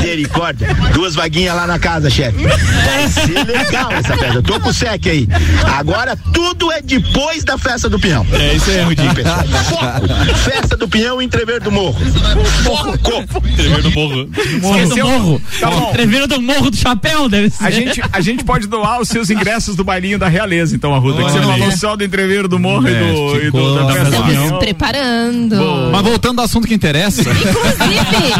Misericórdia. 0.00 0.68
Duas 0.92 1.14
vaguinhas 1.14 1.54
lá 1.54 1.66
na 1.66 1.78
casa, 1.78 2.10
chefe. 2.10 2.44
Vai 2.44 3.08
ser 3.08 3.44
legal 3.44 3.90
essa 3.92 4.16
festa. 4.16 4.34
Eu 4.34 4.42
tô 4.42 4.60
com 4.60 4.68
o 4.68 4.72
SEC 4.72 5.08
aí. 5.08 5.28
Agora 5.76 6.16
tudo 6.32 6.70
é 6.72 6.80
depois 6.80 7.44
da 7.44 7.56
Festa 7.58 7.88
do 7.88 7.98
Peão. 7.98 8.26
É 8.32 8.54
isso 8.54 8.70
aí, 8.70 8.82
Rudinho. 8.82 9.14
Pessoal, 9.14 9.44
foco. 9.68 10.36
Festa 10.36 10.76
do 10.76 10.88
Pinhão 10.88 11.20
e 11.20 11.24
Entrever 11.24 11.60
do 11.60 11.70
Morro. 11.70 11.98
Foco. 12.64 13.42
Tremer 13.56 13.82
do 13.82 13.90
morro. 13.90 14.28
Morro 14.60 14.88
do 14.88 14.96
morro. 14.96 15.42
Tá 15.60 15.70
bom. 15.86 15.92
Treveiro 15.92 16.26
do 16.26 16.40
morro 16.40 16.70
do 16.70 16.76
chapéu, 16.76 17.28
deve 17.28 17.50
ser. 17.50 17.64
A 17.64 17.70
gente, 17.70 18.02
a 18.12 18.20
gente 18.20 18.44
pode 18.44 18.66
doar 18.66 19.00
os 19.00 19.08
seus 19.08 19.30
ingressos 19.30 19.76
do 19.76 19.84
bailinho 19.84 20.18
da 20.18 20.28
realeza, 20.28 20.74
então, 20.74 20.94
Arruda. 20.94 21.24
Que 21.24 21.30
você 21.30 21.38
Olha 21.38 21.46
falou 21.48 21.72
só 21.72 21.96
do 21.96 22.04
entreveiro 22.04 22.48
do 22.48 22.58
morro 22.58 22.88
e 22.88 22.94
do, 22.94 23.40
e 23.46 23.50
do 23.50 23.74
da 23.74 24.04
do 24.04 24.10
do 24.10 24.22
Pinhão. 24.24 24.58
Preparando. 24.58 25.56
Mas 25.92 26.02
voltando 26.02 26.38
ao 26.40 26.44
assunto 26.44 26.66
que 26.66 26.74
interessa. 26.74 27.22
Inclusive, 27.22 28.32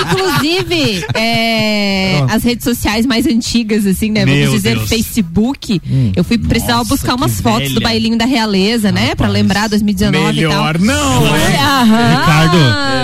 inclusive 0.00 1.04
é, 1.14 2.24
as 2.28 2.42
redes 2.44 2.64
sociais 2.64 3.06
mais 3.06 3.26
antigas, 3.26 3.86
assim, 3.86 4.10
né? 4.10 4.24
Vamos 4.24 4.40
Meu 4.40 4.52
dizer, 4.52 4.76
Deus. 4.76 4.88
Facebook. 4.88 5.80
Eu 6.14 6.24
fui 6.24 6.38
precisar 6.38 6.76
Nossa, 6.76 6.88
buscar 6.88 7.14
umas 7.14 7.40
fotos 7.40 7.68
do 7.70 7.74
velha. 7.74 7.88
bailinho 7.88 8.18
da 8.18 8.24
realeza, 8.24 8.90
né? 8.92 9.14
Pra 9.14 9.28
lembrar 9.28 9.68
2019 9.68 10.32
Melhor 10.34 10.76
e 10.76 10.78
tal. 10.78 10.84
não, 10.86 11.26
hein? 11.26 11.56
aham. 11.60 12.20
Ricardo, 12.20 12.56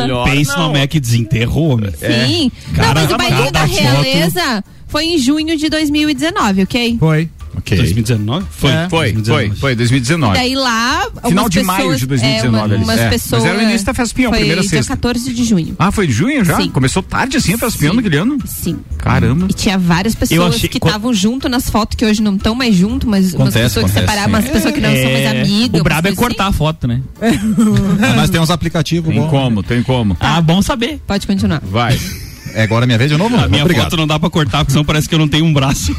Melhor 0.02 0.30
pense 0.30 0.56
não. 0.56 0.68
no 0.72 0.78
Mac 0.78 0.92
desenterrou, 0.94 1.70
homem. 1.74 1.90
Sim. 1.98 2.50
Cara, 2.74 2.94
não, 2.94 3.02
mas 3.02 3.12
o 3.12 3.16
bailinho 3.16 3.52
da 3.52 3.66
cada 3.82 3.96
foto- 3.96 4.64
foi 4.88 5.04
em 5.04 5.18
junho 5.18 5.56
de 5.56 5.68
2019, 5.68 6.62
ok? 6.62 6.96
Foi. 6.98 7.28
ok. 7.58 7.76
2019? 7.76 8.46
Foi. 8.50 8.70
É. 8.70 8.88
Foi, 8.88 9.12
2019. 9.12 9.48
foi, 9.50 9.56
foi, 9.58 9.74
2019. 9.76 10.34
Daí 10.34 10.54
lá. 10.54 11.06
Final 11.26 11.48
de 11.48 11.62
maio 11.62 11.78
pessoas- 11.80 12.00
de 12.00 12.06
2019 12.06 12.46
É, 12.46 12.48
uma, 12.48 12.62
ali. 12.74 12.84
umas 12.84 12.98
É, 12.98 13.02
mas 13.10 13.10
pessoas. 13.22 13.44
era 13.44 13.58
o 13.58 13.62
início 13.62 13.84
da 13.86 13.92
Festa 13.94 14.14
Pinhão, 14.14 14.30
foi 14.30 14.38
primeira 14.38 14.60
dia 14.62 14.70
sexta. 14.70 14.92
14 14.96 15.34
de 15.34 15.44
junho. 15.44 15.76
Ah, 15.78 15.90
foi 15.92 16.06
de 16.06 16.12
junho 16.14 16.42
já? 16.44 16.56
Sim. 16.56 16.70
Começou 16.70 17.02
tarde 17.02 17.36
assim 17.36 17.52
a 17.52 17.58
Festa 17.58 17.78
Pinhão 17.78 17.92
naquele 17.94 18.16
ano? 18.16 18.38
Sim. 18.46 18.78
Caramba. 18.96 19.46
E 19.50 19.52
tinha 19.52 19.76
várias 19.76 20.14
pessoas 20.14 20.54
achei- 20.54 20.68
que 20.70 20.78
estavam 20.78 21.12
junto 21.12 21.48
nas 21.50 21.68
fotos 21.68 21.94
que 21.96 22.06
hoje 22.06 22.22
não 22.22 22.36
estão 22.36 22.54
mais 22.54 22.74
junto, 22.74 23.06
mas 23.06 23.34
umas 23.34 23.34
Acontece, 23.34 23.58
pessoas 23.74 23.92
que 23.92 23.98
acontece, 23.98 24.00
separaram, 24.06 24.24
sim. 24.24 24.30
umas 24.30 24.44
pessoas 24.52 24.74
que 24.74 24.80
não 24.80 24.88
são 24.94 25.02
mais 25.12 25.24
É, 25.24 25.40
amigas. 25.42 25.80
O 25.80 25.84
brabo 25.84 26.08
é 26.08 26.10
umas 26.12 26.16
cortar 26.16 26.46
a 26.46 26.52
foto, 26.52 26.86
né? 26.88 27.02
Mas 28.16 28.30
tem 28.30 28.40
uns 28.40 28.50
aplicativos 28.50 29.10
Tem 29.12 29.20
bons. 29.20 29.30
como, 29.30 29.62
tem 29.62 29.82
como. 29.82 30.16
Ah, 30.20 30.40
bom 30.40 30.62
saber. 30.62 30.86
assim. 30.92 31.00
Pode 31.06 31.26
continuar. 31.26 31.60
Vai. 31.62 31.98
É 32.54 32.62
agora 32.62 32.86
minha 32.86 32.98
vez 32.98 33.10
de 33.10 33.16
novo? 33.16 33.36
A 33.36 33.48
minha 33.48 33.62
Obrigado. 33.62 33.84
foto 33.84 33.96
não 33.96 34.06
dá 34.06 34.18
pra 34.18 34.28
cortar, 34.30 34.58
porque 34.58 34.72
senão 34.72 34.84
parece 34.84 35.08
que 35.08 35.14
eu 35.14 35.18
não 35.18 35.28
tenho 35.28 35.44
um 35.44 35.52
braço. 35.52 35.94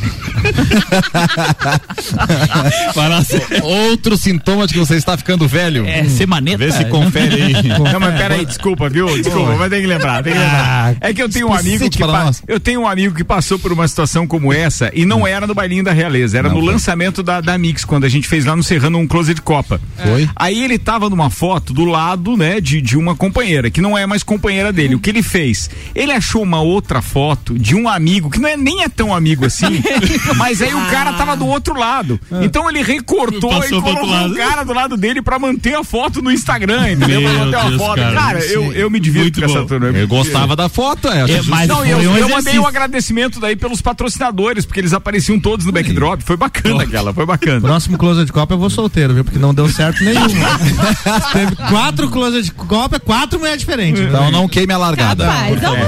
Parece- 2.93 3.41
Outro 3.63 4.17
sintoma 4.17 4.67
de 4.67 4.73
que 4.73 4.79
você 4.79 4.95
está 4.95 5.17
ficando 5.17 5.47
velho. 5.47 5.85
É, 5.85 6.03
ser 6.05 6.27
maneta. 6.27 6.57
Vê 6.57 6.71
se 6.71 6.85
confere 6.85 7.41
aí. 7.41 7.53
Não, 7.63 7.99
mas 7.99 8.17
peraí, 8.17 8.45
desculpa, 8.45 8.89
viu? 8.89 9.07
Desculpa, 9.21 9.55
mas 9.57 9.69
tem 9.69 9.81
que 9.81 9.87
lembrar, 9.87 10.23
tem 10.23 10.33
que 10.33 10.39
lembrar. 10.39 10.95
É 11.01 11.13
que 11.13 11.21
eu 11.21 11.29
tenho 11.29 11.47
um 11.49 11.53
amigo 11.53 11.89
que 11.89 11.99
eu 12.47 12.59
tenho 12.59 12.81
um 12.81 12.87
amigo 12.87 13.15
que 13.15 13.23
passou 13.23 13.57
por 13.59 13.71
uma 13.71 13.87
situação 13.87 14.25
como 14.27 14.51
essa 14.53 14.91
e 14.93 15.05
não 15.05 15.25
era 15.27 15.45
no 15.47 15.53
bailinho 15.53 15.83
da 15.83 15.91
Realeza, 15.91 16.37
era 16.37 16.49
Não 16.49 16.55
no 16.55 16.63
foi. 16.63 16.73
lançamento 16.73 17.21
da, 17.23 17.41
da 17.41 17.57
Mix, 17.57 17.83
quando 17.85 18.03
a 18.05 18.09
gente 18.09 18.27
fez 18.27 18.45
lá 18.45 18.55
no 18.55 18.63
Serrano 18.63 18.97
um 18.97 19.07
close 19.07 19.33
de 19.33 19.41
Copa. 19.41 19.79
Foi? 19.97 20.29
Aí 20.35 20.63
ele 20.63 20.77
tava 20.77 21.09
numa 21.09 21.29
foto 21.29 21.73
do 21.73 21.85
lado, 21.85 22.35
né, 22.37 22.59
de, 22.61 22.81
de 22.81 22.97
uma 22.97 23.15
companheira, 23.15 23.69
que 23.69 23.81
não 23.81 23.97
é 23.97 24.05
mais 24.05 24.23
companheira 24.23 24.71
dele. 24.73 24.95
O 24.95 24.99
que 24.99 25.09
ele 25.09 25.23
fez? 25.23 25.69
Ele 25.95 26.11
achou 26.11 26.38
achou 26.39 26.43
uma 26.43 26.61
outra 26.61 27.01
foto 27.01 27.57
de 27.57 27.75
um 27.75 27.87
amigo 27.87 28.29
que 28.29 28.39
não 28.39 28.47
é 28.47 28.55
nem 28.55 28.83
é 28.83 28.89
tão 28.89 29.13
amigo 29.13 29.45
assim, 29.45 29.81
mas 30.37 30.61
aí 30.61 30.73
o 30.73 30.85
cara 30.89 31.13
tava 31.13 31.35
do 31.35 31.45
outro 31.45 31.77
lado. 31.77 32.19
Então 32.41 32.69
ele 32.69 32.81
recortou 32.81 33.49
Passou 33.49 33.79
e 33.79 33.81
colocou 33.81 34.27
o 34.27 34.35
cara 34.35 34.63
do 34.63 34.73
lado 34.73 34.97
dele 34.97 35.21
pra 35.21 35.37
manter 35.37 35.75
a 35.75 35.83
foto 35.83 36.21
no 36.21 36.31
Instagram, 36.31 36.91
entendeu? 36.91 37.21
Pra 37.21 37.33
manter 37.33 37.69
Deus, 37.69 37.81
foto. 37.81 37.95
cara. 37.95 38.15
Cara, 38.15 38.45
eu, 38.45 38.73
eu 38.73 38.89
me 38.89 38.99
divirto 38.99 39.39
Muito 39.39 39.53
com 39.53 39.59
essa 39.59 39.67
turma. 39.67 39.87
Eu 39.87 40.07
gostava 40.07 40.55
da 40.55 40.69
foto, 40.69 41.07
é. 41.07 41.19
É, 41.29 41.41
mas 41.43 41.67
não, 41.67 41.85
eu, 41.85 41.97
um 41.97 42.17
eu 42.17 42.29
mandei 42.29 42.57
um 42.59 42.67
agradecimento 42.67 43.39
daí 43.39 43.55
pelos 43.55 43.81
patrocinadores, 43.81 44.65
porque 44.65 44.79
eles 44.79 44.93
apareciam 44.93 45.39
todos 45.39 45.65
no 45.65 45.71
backdrop. 45.71 46.21
Foi 46.21 46.37
bacana 46.37 46.83
aquela, 46.83 47.13
foi 47.13 47.25
bacana. 47.25 47.61
Próximo 47.61 47.97
closet 47.97 48.25
de 48.25 48.31
Copa 48.31 48.53
eu 48.53 48.57
vou 48.57 48.69
solteiro, 48.69 49.13
viu? 49.13 49.23
Porque 49.23 49.39
não 49.39 49.53
deu 49.53 49.67
certo 49.69 50.03
nenhum. 50.03 50.19
Teve 51.33 51.55
quatro 51.69 52.09
closet 52.09 52.43
de 52.43 52.51
Copa, 52.51 52.99
quatro 52.99 53.39
mulheres 53.39 53.59
diferentes. 53.59 54.01
Então 54.01 54.31
não 54.31 54.47
queime 54.47 54.73
a 54.73 54.77
largada. 54.77 55.29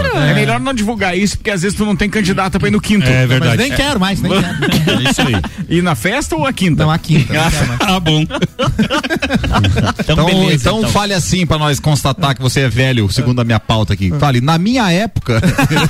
Bruno. 0.01 0.19
É 0.19 0.33
melhor 0.41 0.59
não 0.59 0.73
divulgar 0.73 1.17
isso, 1.17 1.37
porque 1.37 1.51
às 1.51 1.61
vezes 1.61 1.77
tu 1.77 1.85
não 1.85 1.95
tem 1.95 2.09
candidata 2.09 2.59
pra 2.59 2.67
ir 2.67 2.71
no 2.71 2.81
quinto. 2.81 3.07
É 3.07 3.21
Mas 3.21 3.29
verdade. 3.29 3.57
nem 3.57 3.71
quero 3.71 3.99
mais, 3.99 4.21
nem 4.21 4.31
quero. 4.31 4.41
É 5.01 5.09
isso 5.09 5.21
aí. 5.21 5.35
Ir 5.69 5.81
na 5.81 5.95
festa 5.95 6.35
ou 6.35 6.45
a 6.45 6.53
quinta? 6.53 6.83
Não, 6.83 6.91
a 6.91 6.97
quinta. 6.97 7.31
Ah, 7.81 7.99
bom. 7.99 8.25
Então, 9.99 10.25
beleza, 10.25 10.53
então, 10.53 10.79
então. 10.79 10.91
fale 10.91 11.13
assim 11.13 11.45
pra 11.45 11.57
nós 11.57 11.79
constatar 11.79 12.35
que 12.35 12.41
você 12.41 12.61
é 12.61 12.69
velho, 12.69 13.09
segundo 13.11 13.39
a 13.41 13.43
minha 13.43 13.59
pauta 13.59 13.93
aqui. 13.93 14.11
Fale, 14.19 14.41
na 14.41 14.57
minha 14.57 14.91
época. 14.91 15.41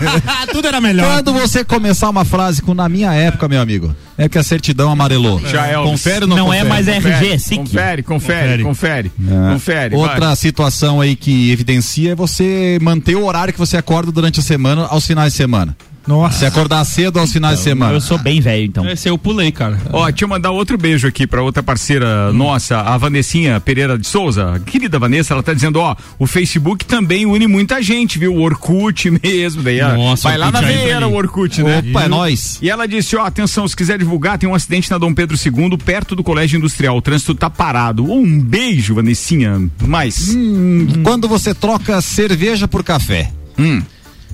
Tudo 0.52 0.68
era 0.68 0.80
melhor. 0.82 1.06
Quando 1.06 1.34
você 1.34 1.64
começar 1.64 2.10
uma 2.10 2.26
frase 2.26 2.62
com 2.62 2.74
na 2.74 2.88
minha 2.89 3.14
época, 3.14 3.47
meu 3.47 3.62
amigo, 3.62 3.95
é 4.24 4.30
que 4.30 4.38
a 4.38 4.44
certidão 4.44 4.92
amarelou. 4.92 5.40
Já 5.46 5.68
é. 5.68 5.74
Confere 5.76 6.26
não, 6.26 6.38
Não 6.38 6.46
confere? 6.46 6.66
é 6.66 6.70
mais 6.70 6.88
RG, 6.88 7.08
é 7.08 7.12
Confere, 7.14 7.40
SIC. 7.40 7.58
confere, 7.58 8.04
confere, 8.04 8.64
confere, 8.64 9.12
É. 9.30 9.54
confere. 9.54 9.96
Outra 9.96 10.28
vai. 10.28 10.36
situação 10.36 11.02
aí 11.02 11.16
que 11.16 11.52
evidencia 11.52 12.12
é 12.12 12.16
você 12.16 12.78
manter 12.82 13.16
o 13.16 13.26
horário 13.26 13.54
que 13.54 13.60
você 13.60 13.78
acorda 13.78 14.12
durante 14.12 14.40
a 14.40 14.44
semana 14.44 14.86
aos 14.86 15.06
finais 15.06 15.34
de 15.34 15.38
semana. 15.38 15.76
Nossa. 16.08 16.39
Se 16.39 16.45
acordar 16.45 16.84
cedo 16.86 17.20
aos 17.20 17.32
finais 17.32 17.60
de 17.60 17.64
semana. 17.64 17.93
Eu 17.93 18.02
sou 18.02 18.18
bem 18.18 18.41
velho, 18.41 18.66
então. 18.66 18.89
Esse 18.89 19.08
eu 19.10 19.18
pulei, 19.18 19.52
cara. 19.52 19.78
Ó, 19.91 20.10
deixa 20.10 20.26
eu 20.26 20.30
mandar 20.30 20.52
outro 20.52 20.78
beijo 20.78 21.08
aqui 21.08 21.28
pra 21.28 21.43
outra 21.43 21.62
parceira 21.62 22.34
nossa, 22.34 22.80
a 22.80 22.97
Vanessinha 22.97 23.60
Pereira 23.60 23.97
de 23.97 24.08
Souza. 24.08 24.62
Querida 24.66 24.97
Vanessa, 24.97 25.34
ela 25.34 25.43
tá 25.43 25.54
dizendo, 25.54 25.80
ó, 25.80 25.95
o 26.18 26.26
Facebook 26.26 26.86
também 26.86 27.26
une 27.26 27.47
muita 27.47 27.82
gente, 27.82 28.18
viu? 28.18 28.36
O 28.36 28.41
Orkut 28.41 29.12
mesmo, 29.24 29.62
daí, 29.64 29.82
Nossa, 29.82 30.30
vai 30.30 30.38
lá 30.38 30.52
na 30.52 30.62
veia 30.62 31.08
o 31.08 31.14
Orkut, 31.14 31.62
né? 31.62 31.84
Opa, 31.89 32.04
é 32.04 32.08
nóis. 32.08 32.60
E 32.62 32.70
ela 32.70 32.88
disse, 32.88 33.16
ó, 33.16 33.26
atenção, 33.26 33.68
se 33.68 33.76
quiser 33.76 33.97
divulgar, 33.97 34.38
tem 34.38 34.49
um 34.49 34.56
acidente 34.56 34.89
na 34.89 34.97
Dom 34.97 35.14
Pedro 35.14 35.38
II, 35.38 35.78
perto 35.78 36.16
do 36.16 36.24
Colégio 36.24 36.58
Industrial, 36.58 36.97
o 36.97 37.02
trânsito 37.02 37.36
tá 37.36 37.49
parado. 37.49 38.12
Um 38.12 38.39
beijo, 38.39 38.95
Vanessinha. 38.95 39.70
Mais. 39.82 40.34
Hum, 40.36 41.04
Quando 41.04 41.28
você 41.28 41.54
troca 41.54 42.02
cerveja 42.02 42.68
por 42.68 42.84
café. 42.84 43.32
Hum. 43.58 43.82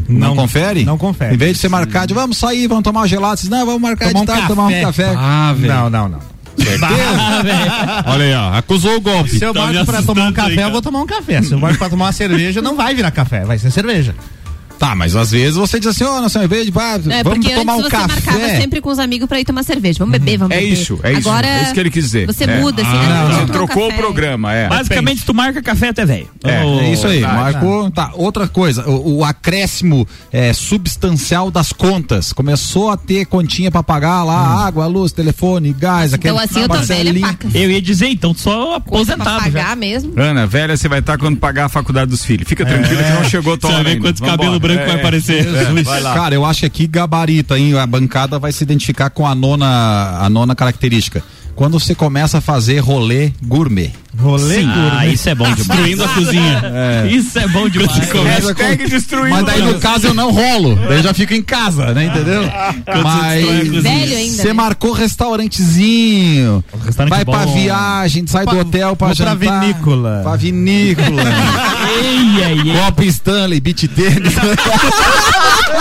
Não, 0.08 0.36
confere? 0.36 0.86
não 0.86 0.98
confere. 0.98 1.34
Em 1.34 1.38
vez 1.38 1.54
de 1.54 1.60
você 1.60 1.70
marcar 1.70 2.06
de 2.08 2.14
vamos 2.14 2.38
sair, 2.38 2.68
vamos 2.68 2.84
tomar 2.84 3.02
um 3.02 3.08
gelado, 3.08 3.38
você 3.38 3.48
diz, 3.48 3.50
não, 3.50 3.66
vamos 3.66 3.82
marcar 3.82 4.08
Tomar 4.08 4.20
de 4.20 4.24
um 4.24 4.26
tarde, 4.26 4.48
tomar 4.48 4.68
um 4.68 4.82
café. 4.82 5.14
Ah, 5.16 5.54
velho. 5.58 5.74
Não, 5.74 5.89
não, 5.89 6.10
não. 6.10 6.20
Olha 8.06 8.26
aí, 8.26 8.34
ó, 8.34 8.58
acusou 8.58 8.95
o 8.95 9.02
golpe. 9.02 9.30
Se 9.30 9.43
eu 9.43 9.54
Tá 9.54 9.62
marco 9.62 9.86
pra 9.86 10.02
tomar 10.02 10.28
um 10.28 10.34
café, 10.34 10.52
aí, 10.52 10.60
eu 10.60 10.72
vou 10.72 10.82
tomar 10.82 11.02
um 11.02 11.06
café. 11.06 11.41
Se 11.41 11.52
eu 11.52 11.60
marco 11.60 11.78
pra 11.78 11.89
tomar 11.89 12.06
uma 12.06 12.12
cerveja, 12.12 12.62
não 12.62 12.76
vai 12.76 12.95
virar 12.95 13.12
café, 13.12 13.45
vai 13.45 13.58
ser 13.58 13.72
cerveja. 13.72 14.16
Tá, 14.80 14.95
mas 14.95 15.15
às 15.15 15.32
vezes 15.32 15.55
você 15.55 15.80
diz 15.80 15.88
assim, 15.89 16.03
ó, 16.03 16.21
vez 16.47 16.65
de 16.65 16.71
pá, 16.71 16.93
É, 17.09 17.23
vamos 17.23 17.39
porque 17.39 17.53
tomar 17.55 17.73
antes 17.73 17.86
um 17.86 17.89
você 17.89 17.97
marcava 17.97 18.39
café. 18.39 18.57
sempre 18.61 18.82
com 18.82 18.89
os 18.89 18.99
amigos 18.99 19.28
pra 19.28 19.39
ir 19.39 19.45
tomar 19.45 19.63
cerveja. 19.63 19.99
Vamos 19.99 20.11
beber, 20.13 20.38
vamos 20.38 20.55
É 20.55 20.59
beber. 20.59 20.73
isso, 20.73 20.99
é 21.03 21.13
isso. 21.13 21.28
Agora, 21.30 21.47
é 21.47 21.63
isso 21.63 21.73
que 21.73 21.80
ele 21.80 21.89
quis 21.91 22.03
dizer. 22.05 22.25
Você 22.28 22.43
É. 22.43 22.59
muda, 22.59 22.82
assim, 22.82 22.91
Ah, 22.93 23.30
não, 23.32 23.39
Você 23.39 23.51
trocou 23.51 23.86
o 23.86 23.89
café. 23.89 24.01
programa, 24.01 24.53
é. 24.53 24.67
Basicamente, 24.67 25.25
tu 25.25 25.34
marca 25.34 25.61
café 25.61 25.89
até 25.89 26.05
velho. 26.05 26.28
É, 26.43 26.63
Ô, 26.63 26.80
É 26.80 26.93
isso 26.93 27.07
aí, 27.07 27.21
tá, 27.21 27.34
marcou. 27.34 27.91
Tá, 27.91 28.11
outra 28.13 28.47
coisa, 28.47 28.88
o, 28.88 29.17
o 29.19 29.23
acréscimo 29.25 30.07
é, 30.32 30.53
substancial 30.53 31.49
das 31.51 31.71
contas. 31.73 32.32
Começou 32.34 32.89
a 32.91 32.97
ter 32.97 33.25
continha 33.25 33.71
pra 33.71 33.82
pagar 33.84 34.23
lá, 34.23 34.65
água, 34.65 34.86
luz, 34.88 35.11
telefone, 35.11 35.73
gás, 35.73 36.13
aquele 36.13 36.34
Então 36.34 36.43
assim 36.43 36.61
eu 36.61 36.67
tô 36.67 36.73
velha, 36.75 36.88
parcelinha. 36.88 37.28
paca. 37.28 37.47
Eu 37.53 37.71
ia 37.71 37.82
dizer, 37.82 38.07
então, 38.07 38.34
só 38.34 38.75
aposentado 38.75 39.30
já. 39.30 39.39
pagar 39.39 39.75
mesmo. 39.75 40.13
Ana, 40.15 40.45
velha, 40.45 40.78
você 40.78 40.88
vai 40.88 40.99
estar 40.99 41.17
quando 41.17 41.38
pagar 41.38 41.65
a 41.65 41.69
faculdade 41.69 42.09
dos 42.11 42.23
filhos. 42.23 42.47
Fica 42.47 42.65
tranquila 42.65 43.03
que 43.03 43.11
não 43.11 43.23
chegou 43.23 43.57
tua 43.57 43.69
Você 43.71 43.84
vai 43.84 43.93
hora 43.93 44.01
quantos. 44.01 44.21
Branco 44.68 44.86
vai 44.86 44.99
aparecer. 44.99 45.47
É, 45.47 45.84
vai 45.84 46.01
lá. 46.01 46.13
Cara, 46.13 46.36
eu 46.36 46.45
acho 46.45 46.61
que 46.61 46.65
aqui 46.65 46.88
gabarita, 46.88 47.57
hein? 47.57 47.78
A 47.78 47.86
bancada 47.86 48.38
vai 48.39 48.51
se 48.51 48.63
identificar 48.63 49.09
com 49.09 49.28
a 49.28 49.34
nona, 49.34 50.20
a 50.20 50.30
nona 50.30 50.55
característica. 50.55 51.24
Quando 51.58 51.80
você 51.80 51.93
começa 51.95 52.38
a 52.38 52.41
fazer 52.41 52.78
rolê 52.80 53.32
gourmet. 53.43 53.91
Rolê 54.20 54.62
Sim. 54.62 54.70
Ah, 54.70 54.76
gourmet. 54.91 55.14
isso 55.14 55.30
é 55.30 55.36
bom 55.36 55.43
demais. 55.53 55.68
Destruindo 55.68 56.03
a 56.03 56.08
cozinha. 56.08 56.64
Isso 57.10 57.39
é 57.39 57.47
bom 57.47 57.68
demais. 57.68 57.97
Hashtag 57.97 58.88
destruindo. 58.89 59.30
Mas 59.32 59.45
daí 59.45 59.62
no 59.64 59.80
caso 59.80 60.08
eu 60.08 60.14
não 60.14 60.32
rolo, 60.32 60.76
daí 60.76 60.97
eu 60.99 61.03
já 61.03 61.14
fico 61.16 61.34
em 61.34 61.41
casa, 61.41 61.93
né? 61.93 62.05
Entendeu? 62.05 62.41
destrói 62.43 62.99
a 62.99 63.03
Mas 63.03 64.36
você 64.36 64.47
né? 64.47 64.53
marcou 64.53 64.91
restaurantezinho, 64.93 66.64
Restaurante 66.86 67.10
vai 67.10 67.26
pra 67.26 67.45
bom. 67.45 67.53
viagem, 67.60 68.26
sai 68.28 68.45
do 68.45 68.51
Pra- 68.51 68.60
hotel 68.62 68.95
pra 68.95 69.08
vou 69.08 69.16
pra 69.16 69.26
jantar. 69.26 69.62
vinícola. 69.62 70.20
Pra 70.24 70.36
vinícola. 70.36 71.24
Ei, 71.88 72.43
ei, 72.43 72.70
ei. 72.70 72.78
Copa 72.80 73.03
Stanley, 73.05 73.60
beat 73.60 73.88
tênis. 73.88 74.34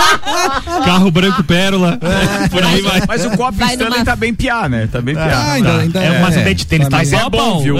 Carro 0.85 1.11
branco 1.11 1.43
pérola. 1.43 1.99
Por 2.51 2.63
aí 2.63 2.81
vai. 2.81 3.01
Mas 3.07 3.25
o 3.25 3.31
copo 3.31 3.53
Vai 3.53 3.73
Stanley 3.73 3.91
numa- 3.93 4.05
tá 4.05 4.15
bem 4.15 4.33
piá, 4.33 4.67
né? 4.69 4.87
Tá 4.91 5.01
bem 5.01 5.15
piá. 5.15 5.25
Ah, 5.33 5.51
ainda- 5.53 5.77
ainda 5.79 5.99
É 6.03 6.17
uma 6.19 6.27
acidente 6.27 6.55
de 6.57 6.67
tênis, 6.67 6.87
tá 6.87 6.97
Mas 6.97 7.13
é 7.13 7.29
bom. 7.29 7.61
viu? 7.61 7.75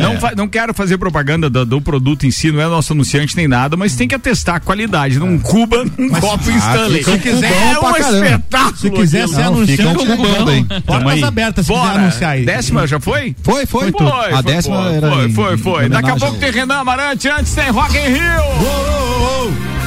Não, 0.00 0.18
fa- 0.20 0.32
não 0.36 0.48
quero 0.48 0.72
fazer 0.74 0.98
propaganda 0.98 1.48
do, 1.50 1.64
do 1.64 1.80
produto 1.80 2.26
em 2.26 2.30
si, 2.30 2.50
não 2.50 2.60
é 2.60 2.66
nosso 2.66 2.92
anunciante 2.92 3.36
nem 3.36 3.46
nada, 3.48 3.76
mas 3.76 3.94
tem 3.96 4.06
que 4.08 4.14
atestar 4.14 4.56
a 4.56 4.60
qualidade 4.60 5.18
num 5.18 5.38
Cuba, 5.38 5.84
num 5.96 6.08
copo 6.10 6.50
Stanley. 6.50 7.02
fica 7.04 7.30
um 7.30 7.36
cubão 7.40 7.96
é 7.96 8.00
um 8.02 8.14
espetáculo. 8.24 8.76
Se 8.76 8.90
quiser 8.90 9.28
ser 9.28 9.44
Não, 9.44 9.66
fica 9.66 9.82
um 9.84 9.90
anunciante, 9.90 10.16
cubão, 10.16 10.50
hein? 10.52 10.66
portas 10.86 11.22
abertas 11.22 11.66
se 11.66 11.72
quiser 11.72 11.84
Bora. 11.86 11.98
anunciar 12.00 12.30
aí. 12.32 12.44
Décima 12.44 12.86
já 12.86 13.00
foi? 13.00 13.34
Foi, 13.42 13.66
foi. 13.66 13.90
Foi, 13.92 14.32
a 14.32 14.40
décima 14.42 14.82
foi, 14.82 14.94
era. 14.94 15.10
Foi, 15.10 15.28
foi, 15.30 15.56
foi. 15.58 15.88
Daqui 15.88 16.10
a 16.10 16.16
pouco 16.16 16.36
tem 16.38 16.50
Renan 16.50 16.76
Amarante, 16.80 17.28
antes 17.28 17.54
tem 17.54 17.70
Rock 17.70 17.96
in 17.96 18.00
Rio. 18.12 19.79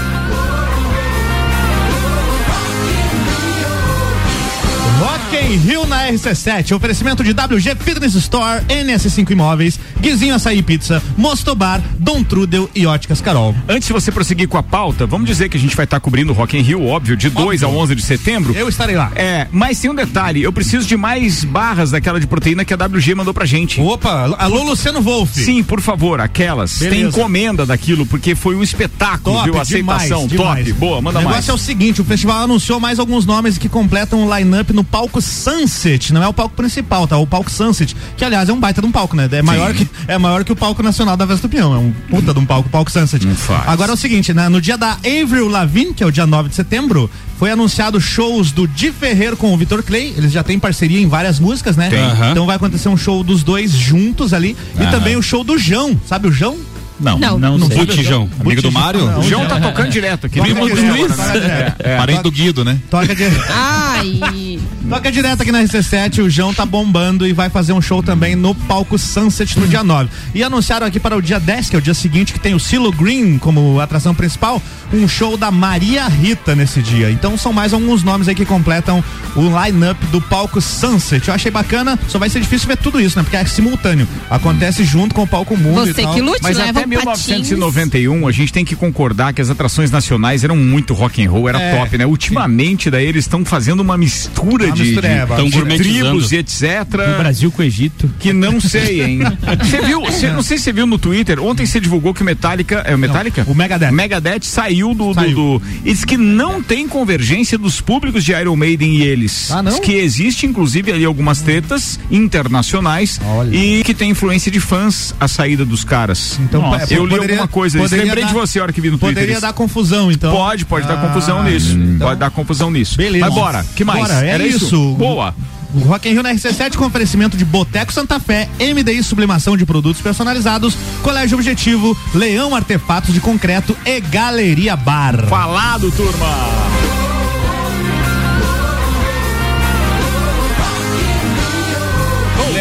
Rock 5.33 5.45
in 5.51 5.57
Rio 5.57 5.87
na 5.87 6.07
RC7, 6.09 6.75
oferecimento 6.75 7.23
de 7.23 7.31
WG 7.31 7.75
Fitness 7.79 8.13
Store, 8.13 8.63
NS5 8.65 9.31
Imóveis, 9.31 9.79
Guizinho 9.99 10.35
Açaí 10.35 10.61
Pizza, 10.61 11.01
Mostobar, 11.17 11.81
Dom 11.97 12.23
Trudel 12.23 12.69
e 12.75 12.85
Óticas 12.85 13.19
Carol. 13.19 13.55
Antes 13.67 13.87
de 13.87 13.93
você 13.93 14.11
prosseguir 14.11 14.47
com 14.47 14.59
a 14.59 14.63
pauta, 14.63 15.07
vamos 15.07 15.27
dizer 15.27 15.49
que 15.49 15.57
a 15.57 15.59
gente 15.59 15.75
vai 15.75 15.85
estar 15.85 15.99
cobrindo 15.99 16.31
o 16.31 16.35
Rock 16.35 16.55
in 16.55 16.61
Rio, 16.61 16.85
óbvio, 16.85 17.17
de 17.17 17.31
2 17.31 17.63
a 17.63 17.67
11 17.67 17.95
de 17.95 18.03
setembro. 18.03 18.53
Eu 18.53 18.69
estarei 18.69 18.95
lá. 18.95 19.11
É, 19.15 19.47
mas 19.51 19.79
tem 19.79 19.89
um 19.89 19.95
detalhe, 19.95 20.43
eu 20.43 20.53
preciso 20.53 20.87
de 20.87 20.95
mais 20.95 21.43
barras 21.43 21.89
daquela 21.89 22.19
de 22.19 22.27
proteína 22.27 22.63
que 22.63 22.71
a 22.73 22.77
WG 22.77 23.15
mandou 23.15 23.33
pra 23.33 23.45
gente. 23.47 23.81
Opa, 23.81 24.35
alô 24.37 24.61
Luciano 24.61 25.01
Wolf. 25.01 25.31
Sim, 25.33 25.63
por 25.63 25.81
favor, 25.81 26.21
aquelas. 26.21 26.77
Tem 26.77 26.89
Beleza. 26.91 27.07
encomenda 27.17 27.65
daquilo, 27.65 28.05
porque 28.05 28.35
foi 28.35 28.55
um 28.55 28.61
espetáculo, 28.61 29.37
Top, 29.37 29.49
viu? 29.49 29.59
Aceitação, 29.59 30.27
demais, 30.27 30.43
top. 30.43 30.63
demais. 30.63 30.71
Boa, 30.73 31.01
manda 31.01 31.17
O 31.17 31.21
negócio 31.21 31.37
mais. 31.39 31.49
é 31.49 31.53
o 31.53 31.57
seguinte, 31.57 32.01
o 32.01 32.05
festival 32.05 32.43
anunciou 32.43 32.79
mais 32.79 32.99
alguns 32.99 33.25
nomes 33.25 33.57
que 33.57 33.67
completam 33.67 34.27
o 34.27 34.37
line-up 34.37 34.71
no 34.73 34.83
palco 34.83 35.22
Sunset, 35.23 36.13
não 36.13 36.21
é 36.21 36.27
o 36.27 36.33
palco 36.33 36.55
principal, 36.55 37.07
tá? 37.07 37.17
O 37.17 37.25
palco 37.25 37.49
Sunset, 37.49 37.95
que 38.17 38.23
aliás 38.23 38.49
é 38.49 38.53
um 38.53 38.59
baita 38.59 38.81
de 38.81 38.87
um 38.87 38.91
palco, 38.91 39.15
né? 39.15 39.27
É 39.31 39.41
maior 39.41 39.73
que, 39.73 39.89
é 40.07 40.17
maior 40.17 40.43
que 40.43 40.51
o 40.51 40.55
palco 40.55 40.83
nacional 40.83 41.17
da 41.17 41.25
Festa 41.25 41.47
do 41.47 41.51
Peão, 41.51 41.73
é 41.73 41.77
um 41.77 41.91
puta 42.09 42.33
de 42.33 42.39
um 42.39 42.45
palco, 42.45 42.67
o 42.67 42.71
palco 42.71 42.91
Sunset. 42.91 43.25
Agora 43.65 43.91
é 43.91 43.93
o 43.93 43.97
seguinte, 43.97 44.33
né? 44.33 44.49
No 44.49 44.61
dia 44.61 44.77
da 44.77 44.97
Avril 45.23 45.47
Lavigne, 45.47 45.93
que 45.93 46.03
é 46.03 46.05
o 46.05 46.11
dia 46.11 46.27
9 46.27 46.49
de 46.49 46.55
setembro, 46.55 47.09
foi 47.39 47.51
anunciado 47.51 47.99
shows 47.99 48.51
do 48.51 48.67
Di 48.67 48.91
Ferrer 48.91 49.35
com 49.35 49.53
o 49.53 49.57
Vitor 49.57 49.81
Clay, 49.83 50.13
eles 50.17 50.31
já 50.31 50.43
têm 50.43 50.59
parceria 50.59 50.99
em 50.99 51.07
várias 51.07 51.39
músicas, 51.39 51.75
né? 51.75 51.89
Tem. 51.89 52.31
Então 52.31 52.45
vai 52.45 52.55
acontecer 52.55 52.89
um 52.89 52.97
show 52.97 53.23
dos 53.23 53.43
dois 53.43 53.71
juntos 53.71 54.33
ali, 54.33 54.55
e 54.79 54.87
também 54.91 55.15
o 55.15 55.21
show 55.21 55.43
do 55.43 55.57
João, 55.57 55.99
sabe 56.07 56.27
o 56.27 56.31
João? 56.31 56.57
Não, 57.03 57.19
Não. 57.19 57.37
Não, 57.39 57.57
não 57.57 57.67
sei. 57.67 57.77
Botijão. 57.77 58.29
Amigo 58.39 58.61
do 58.61 58.71
Mário? 58.71 59.19
O 59.19 59.23
João 59.23 59.45
tá 59.45 59.59
tocando 59.59 59.89
direto 59.89 60.25
aqui. 60.27 60.39
Primo 60.39 60.67
do 60.67 60.75
direto, 60.75 60.97
Luiz. 60.97 61.15
direto. 61.15 61.81
É, 61.83 61.93
é. 61.93 61.97
Parente 61.97 62.23
do 62.23 62.31
Guido, 62.31 62.63
né? 62.63 62.77
Toca 62.89 63.13
de... 63.15 63.23
Ai. 63.49 64.59
Toca 64.89 65.11
direto 65.11 65.41
aqui 65.41 65.51
na 65.51 65.63
RC7, 65.63 66.23
o 66.23 66.29
João 66.29 66.53
tá 66.53 66.65
bombando 66.65 67.25
e 67.27 67.33
vai 67.33 67.49
fazer 67.49 67.73
um 67.73 67.81
show 67.81 68.03
também 68.03 68.35
no 68.35 68.53
palco 68.53 68.97
Sunset 68.97 69.59
no 69.59 69.67
dia 69.67 69.83
9. 69.83 70.09
E 70.35 70.43
anunciaram 70.43 70.85
aqui 70.85 70.99
para 70.99 71.15
o 71.15 71.21
dia 71.21 71.39
10, 71.39 71.69
que 71.69 71.75
é 71.75 71.79
o 71.79 71.81
dia 71.81 71.93
seguinte, 71.93 72.33
que 72.33 72.39
tem 72.39 72.53
o 72.53 72.59
Silo 72.59 72.91
Green 72.91 73.37
como 73.37 73.79
atração 73.79 74.13
principal, 74.13 74.61
um 74.93 75.07
show 75.07 75.35
da 75.37 75.49
Maria 75.51 76.07
Rita 76.07 76.55
nesse 76.55 76.81
dia. 76.81 77.09
Então 77.09 77.37
são 77.37 77.51
mais 77.53 77.73
alguns 77.73 78.03
nomes 78.03 78.27
aí 78.27 78.35
que 78.35 78.45
completam 78.45 79.03
o 79.35 79.41
line-up 79.63 80.05
do 80.07 80.21
palco 80.21 80.61
Sunset. 80.61 81.27
Eu 81.27 81.33
achei 81.33 81.49
bacana, 81.51 81.97
só 82.07 82.19
vai 82.19 82.29
ser 82.29 82.39
difícil 82.41 82.67
ver 82.67 82.77
tudo 82.77 82.99
isso, 82.99 83.17
né? 83.17 83.23
Porque 83.23 83.37
é 83.37 83.45
simultâneo. 83.45 84.07
Acontece 84.29 84.83
junto 84.83 85.15
com 85.15 85.23
o 85.23 85.27
palco 85.27 85.55
Mundo 85.57 85.87
e 85.87 85.93
Você 85.93 86.03
tal. 86.03 86.13
que 86.13 86.21
lute, 86.21 86.39
Mas 86.43 86.57
leva 86.57 86.79
até 86.79 86.85
1991 86.97 88.27
a 88.27 88.31
gente 88.31 88.53
tem 88.53 88.65
que 88.65 88.75
concordar 88.75 89.33
que 89.33 89.41
as 89.41 89.49
atrações 89.49 89.91
nacionais 89.91 90.43
eram 90.43 90.55
muito 90.55 90.93
rock 90.93 91.23
and 91.23 91.29
roll, 91.29 91.49
era 91.49 91.59
É. 91.59 91.77
top, 91.77 91.97
né? 91.97 92.05
Ultimamente 92.05 92.89
daí 92.89 93.05
eles 93.05 93.25
estão 93.25 93.43
fazendo 93.45 93.79
uma 93.81 93.97
mistura 93.97 94.65
Uma 94.65 94.75
de, 94.75 94.83
mistura, 94.83 95.07
é, 95.07 95.25
de, 95.25 95.35
tão 95.35 95.49
de 95.49 95.77
tribos 95.77 96.31
e 96.31 96.37
etc. 96.37 96.83
Do 96.89 97.17
Brasil 97.17 97.51
com 97.51 97.61
o 97.61 97.65
Egito. 97.65 98.09
Que 98.19 98.33
não 98.33 98.59
sei, 98.59 99.01
hein? 99.01 99.19
Você 99.63 99.81
viu? 99.81 100.11
Cê, 100.11 100.31
não 100.31 100.41
sei 100.43 100.57
se 100.57 100.65
você 100.65 100.73
viu 100.73 100.85
no 100.85 100.97
Twitter. 100.97 101.39
Ontem 101.41 101.65
você 101.65 101.79
divulgou 101.79 102.13
que 102.13 102.21
o 102.21 102.25
Metallica. 102.25 102.83
É 102.85 102.95
o 102.95 102.97
Metallica? 102.97 103.45
o 103.47 103.55
Megadeth. 103.55 103.91
Megadeth 103.91 104.43
saiu 104.43 104.93
do. 104.93 105.13
do, 105.13 105.31
do 105.31 105.61
e 105.83 105.91
diz 105.93 106.05
que 106.05 106.17
não 106.17 106.61
tem 106.61 106.87
convergência 106.87 107.57
dos 107.57 107.81
públicos 107.81 108.23
de 108.23 108.31
Iron 108.31 108.55
Maiden 108.55 108.95
e 108.97 109.03
eles. 109.03 109.51
Ah, 109.51 109.61
não? 109.61 109.71
Diz 109.71 109.79
que 109.79 109.93
existe, 109.93 110.45
inclusive, 110.45 110.91
ali 110.91 111.05
algumas 111.05 111.41
tretas 111.41 111.99
internacionais 112.09 113.19
e 113.51 113.83
que 113.83 113.93
tem 113.93 114.11
influência 114.11 114.51
de 114.51 114.59
fãs 114.59 115.13
a 115.19 115.27
saída 115.27 115.65
dos 115.65 115.83
caras. 115.83 116.39
Então, 116.41 116.72
Nossa, 116.79 116.93
é, 116.93 116.97
eu 116.97 117.03
li 117.05 117.09
poderia- 117.11 117.35
alguma 117.35 117.47
coisa. 117.47 117.79
Lembrei 117.81 118.23
dar- 118.23 118.27
de 118.27 118.33
você 118.33 118.59
a 118.59 118.63
hora 118.63 118.73
que 118.73 118.81
vi 118.81 118.89
no 118.89 118.97
Twitter. 118.97 119.15
Poderia 119.15 119.33
isso. 119.33 119.41
dar 119.41 119.53
confusão, 119.53 120.11
então. 120.11 120.31
Pode, 120.35 120.65
pode 120.65 120.87
dar 120.87 120.95
Ah, 120.95 121.07
confusão 121.07 121.43
nisso. 121.43 121.71
então. 121.73 122.07
Pode 122.07 122.19
dar 122.19 122.29
confusão 122.31 122.71
nisso. 122.71 122.97
Beleza. 122.97 123.25
Mas 123.25 123.33
bora, 123.33 123.65
que 123.75 123.83
mais? 123.83 123.99
Bora, 123.99 124.25
é 124.25 124.29
Era 124.29 124.45
isso. 124.45 124.93
Boa. 124.95 125.33
O 125.75 125.79
Rock 125.79 126.07
in 126.07 126.11
Rio 126.13 126.21
na 126.21 126.29
RC7 126.31 126.77
com 126.77 126.85
oferecimento 126.85 127.35
de 127.35 127.43
Boteco 127.43 127.91
Santa 127.91 128.19
Fé, 128.19 128.47
MDI 128.59 129.01
Sublimação 129.01 129.57
de 129.57 129.65
Produtos 129.65 129.99
Personalizados, 130.03 130.75
Colégio 131.01 131.35
Objetivo, 131.35 131.97
Leão 132.13 132.55
Artefatos 132.55 133.11
de 133.11 133.19
Concreto 133.19 133.75
e 133.83 133.99
Galeria 133.99 134.75
Bar. 134.75 135.25
Falado, 135.27 135.91
turma! 135.91 136.92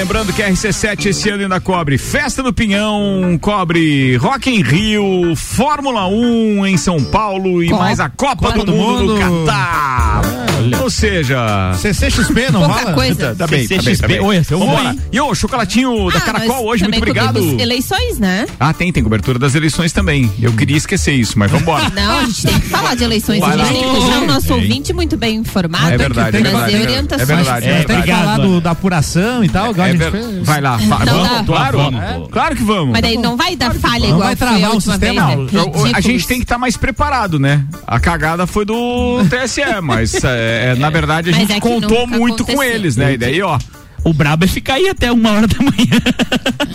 Lembrando 0.02 0.32
que 0.32 0.42
a 0.42 0.50
RC7 0.50 1.06
esse 1.06 1.30
ano 1.30 1.44
ainda 1.44 1.60
cobre 1.60 1.96
Festa 1.96 2.42
do 2.42 2.52
Pinhão, 2.52 3.38
cobre 3.40 4.16
Rock 4.16 4.50
em 4.50 4.60
Rio, 4.60 5.36
Fórmula 5.36 6.08
1 6.08 6.66
em 6.66 6.76
São 6.76 7.04
Paulo 7.04 7.62
e 7.62 7.68
Copa- 7.68 7.84
mais 7.84 8.00
a 8.00 8.08
Copa, 8.08 8.46
Copa 8.50 8.58
do, 8.58 8.64
do 8.64 8.72
Mundo, 8.72 9.16
no 9.16 9.30
Mundo. 9.30 10.51
Ou 10.80 10.90
seja. 10.90 11.72
CCXP 11.74 12.50
não 12.52 12.60
Pouca 12.62 12.80
rola? 12.80 12.92
coisa. 12.94 13.34
Tá, 13.34 13.34
tá 13.34 13.46
bem, 13.46 13.66
tá 13.66 13.68
bem, 13.68 13.76
tá 13.78 13.82
CCXP, 13.82 14.06
bem. 14.08 14.20
oi, 14.20 14.36
é 14.36 14.40
Vambora. 14.42 14.96
E 15.10 15.20
o 15.20 15.34
chocolatinho 15.34 16.10
da 16.10 16.18
Ah, 16.18 16.20
Caracol 16.20 16.56
nós 16.56 16.64
hoje, 16.66 16.82
muito 16.84 16.96
obrigado. 16.98 17.38
Eleições, 17.60 18.18
né? 18.18 18.46
Ah, 18.58 18.72
tem, 18.72 18.92
tem 18.92 19.02
cobertura 19.02 19.38
das 19.38 19.54
eleições 19.54 19.92
também. 19.92 20.30
Eu 20.40 20.52
queria 20.52 20.76
esquecer 20.76 21.12
isso, 21.14 21.38
mas 21.38 21.50
vambora. 21.50 21.88
Não, 21.94 22.18
a 22.18 22.24
gente 22.24 22.42
tem 22.46 22.60
que 22.60 22.66
falar 22.68 22.94
de 22.94 23.04
eleições. 23.04 23.40
Vai 23.40 23.50
a 23.50 23.56
gente 23.64 23.66
lá. 23.66 23.72
tem 23.72 23.82
que 23.94 24.00
deixar 24.00 24.22
o 24.22 24.26
nosso 24.26 24.46
Tem. 24.48 24.56
ouvinte 24.56 24.92
muito 24.92 25.16
bem 25.16 25.36
informado. 25.36 25.88
É 25.92 25.96
verdade, 25.98 26.36
é 26.36 26.40
trazer 26.40 26.52
verdade. 26.52 26.82
orientações. 26.82 27.30
É 27.30 27.34
verdade, 27.36 27.66
É, 27.68 27.84
tem 27.84 28.02
que 28.02 28.10
falar 28.12 28.38
do- 28.38 28.60
da 28.60 28.70
apuração 28.70 29.44
e 29.44 29.48
tal. 29.48 29.70
igual 29.70 29.86
a 29.86 29.88
É 29.88 29.92
gente 29.92 30.00
ver- 30.00 30.10
fez. 30.12 30.46
Vai 30.46 30.60
lá, 30.60 30.78
fa- 30.78 30.96
vamos, 31.04 31.28
dá. 31.28 31.44
claro. 31.44 31.78
Vamos, 31.78 32.00
É. 32.02 32.20
Claro 32.30 32.56
que 32.56 32.62
vamos. 32.62 32.92
Mas 32.92 33.02
daí 33.02 33.16
não 33.18 33.36
vai 33.36 33.56
dar 33.56 33.74
falha 33.74 34.00
Não 34.08 34.16
igual 34.16 34.20
vai 34.28 34.36
travar 34.36 34.64
a 34.64 34.74
o 34.74 34.80
sistema? 34.80 35.36
Não, 35.36 35.44
né? 35.44 35.92
a 35.94 36.00
gente 36.00 36.26
tem 36.26 36.38
que 36.38 36.44
estar 36.44 36.58
mais 36.58 36.76
preparado, 36.76 37.38
né? 37.38 37.64
A 37.86 37.98
cagada 38.00 38.46
foi 38.46 38.64
do 38.64 39.18
TSE, 39.28 39.62
mas 39.82 40.14
é, 40.24 40.51
é, 40.52 40.74
na 40.74 40.90
verdade 40.90 41.30
a 41.30 41.32
Mas 41.32 41.40
gente 41.42 41.52
é 41.56 41.60
contou 41.60 42.06
muito 42.06 42.44
com 42.44 42.52
aconteceu. 42.52 42.62
eles, 42.74 42.96
né? 42.96 43.14
E 43.14 43.16
daí, 43.18 43.42
ó. 43.42 43.58
O 44.04 44.12
brabo 44.12 44.44
é 44.44 44.48
ficar 44.48 44.74
aí 44.74 44.88
até 44.88 45.12
uma 45.12 45.30
hora 45.30 45.46
da 45.46 45.58
manhã. 45.58 46.00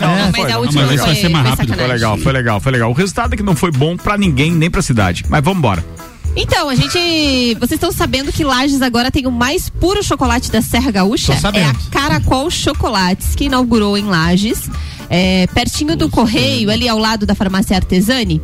Não, 0.00 0.16
não 0.16 0.26
mas 0.32 0.36
foi, 0.36 0.44
a 0.50 0.54
não. 0.54 0.60
última 0.62 0.82
mas 0.82 0.92
esse 0.92 1.04
vai 1.04 1.12
foi, 1.14 1.20
ser 1.22 1.28
mais 1.28 1.42
foi 1.42 1.50
rápido. 1.50 1.66
Foi 1.68 1.76
sacanagem. 1.76 1.92
legal, 1.94 2.18
foi 2.18 2.32
legal, 2.32 2.60
foi 2.60 2.72
legal. 2.72 2.90
O 2.90 2.94
resultado 2.94 3.34
é 3.34 3.36
que 3.36 3.42
não 3.42 3.54
foi 3.54 3.70
bom 3.70 3.96
pra 3.98 4.16
ninguém, 4.16 4.50
nem 4.52 4.70
pra 4.70 4.80
cidade. 4.80 5.24
Mas 5.28 5.44
vamos 5.44 5.58
embora. 5.58 5.84
Então, 6.34 6.68
a 6.70 6.74
gente. 6.74 7.54
Vocês 7.56 7.72
estão 7.72 7.90
sabendo 7.92 8.32
que 8.32 8.44
Lages 8.44 8.80
agora 8.80 9.10
tem 9.10 9.26
o 9.26 9.30
mais 9.30 9.68
puro 9.68 10.02
chocolate 10.02 10.50
da 10.50 10.62
Serra 10.62 10.90
Gaúcha? 10.90 11.34
Tô 11.34 11.40
sabendo. 11.40 11.66
É 11.66 11.70
a 11.70 11.74
Caracol 11.90 12.50
Chocolates, 12.50 13.34
que 13.34 13.44
inaugurou 13.44 13.98
em 13.98 14.04
Lages, 14.04 14.70
é, 15.10 15.46
pertinho 15.48 15.96
do 15.96 16.08
Correio, 16.08 16.70
ali 16.70 16.88
ao 16.88 16.96
lado 16.98 17.26
da 17.26 17.34
farmácia 17.34 17.76
Artesani. 17.76 18.40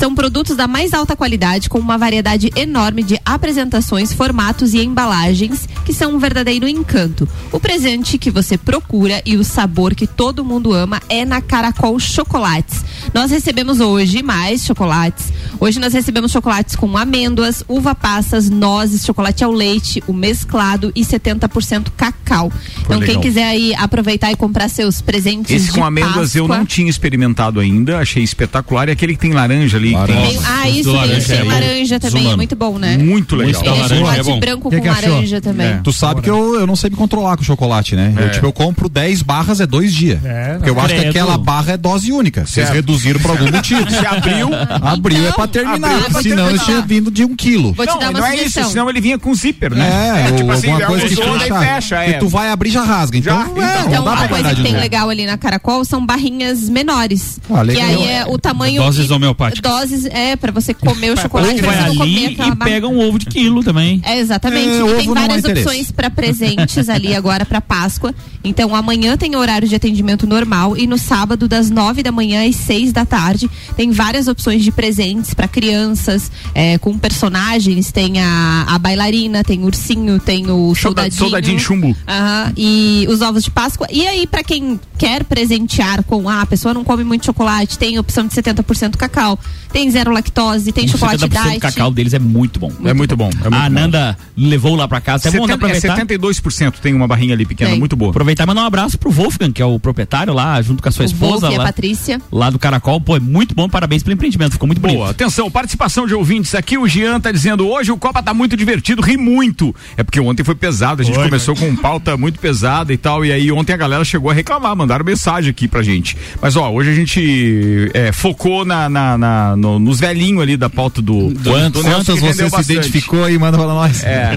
São 0.00 0.14
produtos 0.14 0.56
da 0.56 0.66
mais 0.66 0.94
alta 0.94 1.14
qualidade, 1.14 1.68
com 1.68 1.78
uma 1.78 1.98
variedade 1.98 2.50
enorme 2.56 3.02
de 3.02 3.20
apresentações, 3.22 4.14
formatos 4.14 4.72
e 4.72 4.78
embalagens, 4.78 5.68
que 5.84 5.92
são 5.92 6.14
um 6.14 6.18
verdadeiro 6.18 6.66
encanto. 6.66 7.28
O 7.52 7.60
presente 7.60 8.16
que 8.16 8.30
você 8.30 8.56
procura 8.56 9.20
e 9.26 9.36
o 9.36 9.44
sabor 9.44 9.94
que 9.94 10.06
todo 10.06 10.42
mundo 10.42 10.72
ama 10.72 11.02
é 11.06 11.26
na 11.26 11.42
Caracol 11.42 12.00
Chocolates. 12.00 12.82
Nós 13.12 13.30
recebemos 13.30 13.78
hoje 13.78 14.22
mais 14.22 14.64
chocolates. 14.64 15.30
Hoje 15.60 15.78
nós 15.78 15.92
recebemos 15.92 16.32
chocolates 16.32 16.74
com 16.74 16.96
amêndoas, 16.96 17.62
uva 17.68 17.94
passas, 17.94 18.48
nozes, 18.48 19.04
chocolate 19.04 19.44
ao 19.44 19.52
leite, 19.52 20.02
o 20.06 20.14
mesclado 20.14 20.90
e 20.96 21.02
70% 21.04 21.88
cacau. 21.94 22.50
Então 22.84 23.00
legal. 23.00 23.16
quem 23.16 23.20
quiser 23.20 23.44
aí 23.44 23.74
aproveitar 23.74 24.32
e 24.32 24.36
comprar 24.36 24.70
seus 24.70 25.02
presentes 25.02 25.50
Esse 25.50 25.72
com 25.72 25.84
amêndoas 25.84 26.34
eu 26.34 26.44
Páscoa- 26.44 26.56
não 26.58 26.64
tinha 26.64 26.88
experimentado 26.88 27.60
ainda, 27.60 27.98
achei 27.98 28.22
espetacular. 28.22 28.88
E 28.88 28.92
aquele 28.92 29.12
que 29.12 29.20
tem 29.20 29.32
laranja 29.32 29.76
ali. 29.76 29.89
Tem- 30.06 30.38
ah, 30.44 30.68
isso, 30.68 30.92
laranja 30.92 31.26
tem 31.26 31.38
é 31.38 31.42
laranja 31.44 32.00
também, 32.00 32.30
é 32.32 32.36
muito 32.36 32.56
bom, 32.56 32.78
né? 32.78 32.96
Muito 32.98 33.36
legal. 33.36 33.50
Esse 33.52 33.64
da 33.64 33.70
Tem 33.72 33.80
laranja 33.80 33.94
chocolate 33.96 34.20
é 34.20 34.32
bom. 34.32 34.40
branco 34.40 34.70
Que 34.70 34.76
com 34.76 34.82
que 34.82 34.88
achou? 34.88 35.10
laranja 35.12 35.40
também. 35.40 35.66
É. 35.66 35.80
Tu 35.82 35.92
sabe 35.92 36.20
que 36.22 36.30
eu, 36.30 36.60
eu 36.60 36.66
não 36.66 36.76
sei 36.76 36.90
me 36.90 36.96
controlar 36.96 37.36
com 37.36 37.42
chocolate, 37.42 37.94
né? 37.96 38.14
É. 38.16 38.24
Eu, 38.24 38.30
tipo, 38.30 38.46
eu 38.46 38.52
compro 38.52 38.88
10 38.88 39.22
barras, 39.22 39.60
é 39.60 39.66
dois 39.66 39.92
dias. 39.94 40.24
É, 40.24 40.54
porque 40.54 40.70
eu 40.70 40.78
acho 40.78 40.88
que 40.88 40.94
credo. 41.00 41.10
aquela 41.10 41.38
barra 41.38 41.72
é 41.72 41.76
dose 41.76 42.12
única. 42.12 42.46
Vocês 42.46 42.68
reduziram 42.70 43.20
por 43.20 43.30
algum 43.32 43.50
motivo. 43.50 43.88
Se 43.90 44.06
abriu. 44.06 44.48
Abriu 44.82 45.18
é 45.18 45.20
Então, 45.22 45.32
pra 45.34 45.46
terminar. 45.46 45.88
abriu 45.88 46.06
é 46.06 46.10
pra 46.10 46.22
senão 46.22 46.36
eu 46.44 46.48
terminar. 46.50 46.64
tinha 46.64 46.80
vindo 46.82 47.10
de 47.10 47.24
um 47.24 47.34
quilo. 47.36 47.72
Vou 47.72 47.86
te 47.86 47.92
não, 47.92 47.98
dar 47.98 48.10
uma 48.10 48.20
não 48.20 48.26
é 48.26 48.36
isso, 48.44 48.62
senão 48.64 48.88
ele 48.90 49.00
vinha 49.00 49.18
com 49.18 49.34
zíper, 49.34 49.74
né? 49.74 50.26
É, 50.28 50.32
tipo 50.32 50.50
assim, 50.50 50.70
alguma 50.70 50.86
coisa 50.88 51.08
que 51.08 51.16
fecha. 51.16 51.96
é. 51.96 52.12
tu 52.14 52.28
vai 52.28 52.50
abrir 52.50 52.70
já 52.70 52.82
rasga. 52.82 53.18
Então, 53.18 53.38
é, 53.40 53.44
então. 53.88 54.02
Então, 54.02 54.28
coisa 54.28 54.54
que 54.54 54.62
tem 54.62 54.76
legal 54.76 55.08
ali 55.08 55.26
na 55.26 55.36
Caracol 55.36 55.84
são 55.84 56.04
barrinhas 56.04 56.68
menores. 56.68 57.38
Ah, 57.50 57.64
que 57.64 57.80
aí 57.80 58.04
é 58.06 58.24
o 58.26 58.38
tamanho. 58.38 58.82
Doses 58.82 59.10
homeopáticas. 59.10 59.70
Doses, 59.80 60.06
é, 60.06 60.36
pra 60.36 60.52
você 60.52 60.74
comer 60.74 61.12
o 61.12 61.16
chocolate. 61.20 61.54
Ou 61.56 61.62
vai 61.62 61.76
você 61.76 61.88
não 61.88 61.96
comer 61.96 62.26
ali 62.26 62.26
aquela 62.26 62.54
e 62.54 62.56
pega 62.56 62.88
um 62.88 62.98
ovo 63.00 63.18
de 63.18 63.26
quilo 63.26 63.62
também. 63.62 64.00
É, 64.04 64.18
exatamente. 64.18 64.68
É, 64.68 64.92
E 64.92 64.96
tem 64.98 65.10
há 65.10 65.14
várias 65.14 65.44
opções 65.44 65.90
para 65.90 66.10
presentes 66.10 66.88
ali 66.88 67.14
agora 67.14 67.44
para 67.44 67.60
Páscoa. 67.60 68.14
Então 68.42 68.74
amanhã 68.74 69.16
tem 69.16 69.36
horário 69.36 69.68
de 69.68 69.74
atendimento 69.74 70.26
normal 70.26 70.76
e 70.76 70.86
no 70.86 70.96
sábado 70.96 71.46
das 71.46 71.70
nove 71.70 72.02
da 72.02 72.10
manhã 72.10 72.48
às 72.48 72.56
seis 72.56 72.92
da 72.92 73.04
tarde 73.04 73.50
tem 73.76 73.90
várias 73.90 74.28
opções 74.28 74.64
de 74.64 74.72
presentes 74.72 75.34
para 75.34 75.46
crianças 75.46 76.30
é, 76.54 76.78
com 76.78 76.98
personagens. 76.98 77.92
Tem 77.92 78.20
a, 78.20 78.64
a 78.68 78.78
bailarina, 78.78 79.44
tem 79.44 79.62
o 79.62 79.66
ursinho, 79.66 80.18
tem 80.18 80.50
o 80.50 80.74
soldadinho. 80.74 81.18
soldadinho 81.18 81.58
chumbo. 81.58 81.96
Aham, 82.08 82.52
e 82.56 83.06
os 83.08 83.20
ovos 83.20 83.44
de 83.44 83.50
Páscoa. 83.50 83.86
E 83.90 84.06
aí, 84.06 84.26
pra 84.26 84.42
quem 84.42 84.80
quer 84.98 85.24
presentear 85.24 86.02
com, 86.04 86.28
ah, 86.28 86.42
a 86.42 86.46
pessoa 86.46 86.74
não 86.74 86.84
come 86.84 87.04
muito 87.04 87.26
chocolate, 87.26 87.78
tem 87.78 87.98
opção 87.98 88.26
de 88.26 88.34
70% 88.34 88.96
cacau, 88.96 89.38
tem 89.72 89.90
zero 89.90 90.10
lactose, 90.12 90.72
tem 90.72 90.84
O 90.84 90.88
chocolate 90.88 91.18
70% 91.24 91.28
do 91.28 91.42
diet. 91.48 91.60
cacau 91.60 91.90
deles 91.90 92.12
é 92.14 92.18
muito 92.18 92.58
bom. 92.60 92.72
É 92.84 92.92
muito 92.92 93.16
bom. 93.16 93.30
É 93.30 93.34
muito 93.48 93.54
a 93.54 93.68
bom. 93.68 93.70
Nanda 93.70 94.16
levou 94.36 94.74
lá 94.76 94.86
pra 94.88 95.00
casa. 95.00 95.28
É 95.28 95.30
bom 95.30 95.46
70, 95.46 95.52
é 95.52 95.54
aproveitar. 95.54 95.96
72% 95.96 96.72
tem 96.80 96.94
uma 96.94 97.06
barrinha 97.06 97.34
ali 97.34 97.44
pequena, 97.46 97.70
Tem. 97.70 97.78
muito 97.78 97.96
boa. 97.96 98.10
Aproveitar 98.10 98.44
e 98.44 98.46
mandar 98.46 98.62
um 98.62 98.66
abraço 98.66 98.98
pro 98.98 99.10
Wolfgang, 99.10 99.52
que 99.52 99.62
é 99.62 99.64
o 99.64 99.78
proprietário 99.78 100.32
lá, 100.32 100.60
junto 100.62 100.82
com 100.82 100.88
a 100.88 100.92
sua 100.92 101.02
O 101.04 101.06
esposa. 101.06 101.46
Wolf 101.46 101.52
e 101.52 101.54
a 101.54 101.58
lá, 101.58 101.64
Patrícia. 101.64 102.20
lá 102.30 102.50
do 102.50 102.58
Caracol. 102.58 103.00
Pô, 103.00 103.16
é 103.16 103.20
muito 103.20 103.54
bom, 103.54 103.68
parabéns 103.68 104.02
pelo 104.02 104.14
empreendimento, 104.14 104.52
ficou 104.52 104.66
muito 104.66 104.80
bonito. 104.80 104.96
Boa, 104.98 105.10
atenção, 105.10 105.50
participação 105.50 106.06
de 106.06 106.14
ouvintes 106.14 106.54
aqui. 106.54 106.76
O 106.78 106.86
Jean 106.88 107.20
tá 107.20 107.30
dizendo: 107.32 107.66
hoje 107.68 107.92
o 107.92 107.96
Copa 107.96 108.22
tá 108.22 108.34
muito 108.34 108.56
divertido, 108.56 109.02
ri 109.02 109.16
muito. 109.16 109.74
É 109.96 110.02
porque 110.02 110.20
ontem 110.20 110.42
foi 110.44 110.54
pesado, 110.54 111.02
a 111.02 111.04
gente 111.04 111.14
Foi, 111.14 111.24
começou 111.24 111.54
com 111.54 111.74
pauta 111.76 112.16
muito 112.16 112.38
pesada 112.38 112.92
e 112.92 112.96
tal. 112.96 113.24
E 113.24 113.32
aí 113.32 113.50
ontem 113.52 113.72
a 113.72 113.76
galera 113.76 114.04
chegou 114.04 114.30
a 114.30 114.34
reclamar, 114.34 114.74
mandaram 114.76 115.04
mensagem 115.04 115.50
aqui 115.50 115.68
pra 115.68 115.82
gente. 115.82 116.16
Mas 116.40 116.56
ó, 116.56 116.70
hoje 116.70 116.90
a 116.90 116.94
gente 116.94 117.90
é, 117.94 118.12
focou 118.12 118.64
na, 118.64 118.88
na- 118.88 119.18
na- 119.18 119.56
no- 119.60 119.78
nos 119.78 120.00
velhinhos 120.00 120.42
ali 120.42 120.56
da 120.56 120.68
pauta 120.70 121.00
do. 121.02 121.32
Quantos, 121.44 121.82
do 121.82 121.88
Nelson, 121.88 121.90
quantas 121.90 122.06
você 122.20 122.26
rendeu 122.26 122.46
se 122.46 122.50
bastante. 122.56 122.72
identificou 122.78 123.24
aí? 123.24 123.38
Manda 123.38 123.56
pra 123.58 123.66
nós. 123.66 124.02
É. 124.02 124.30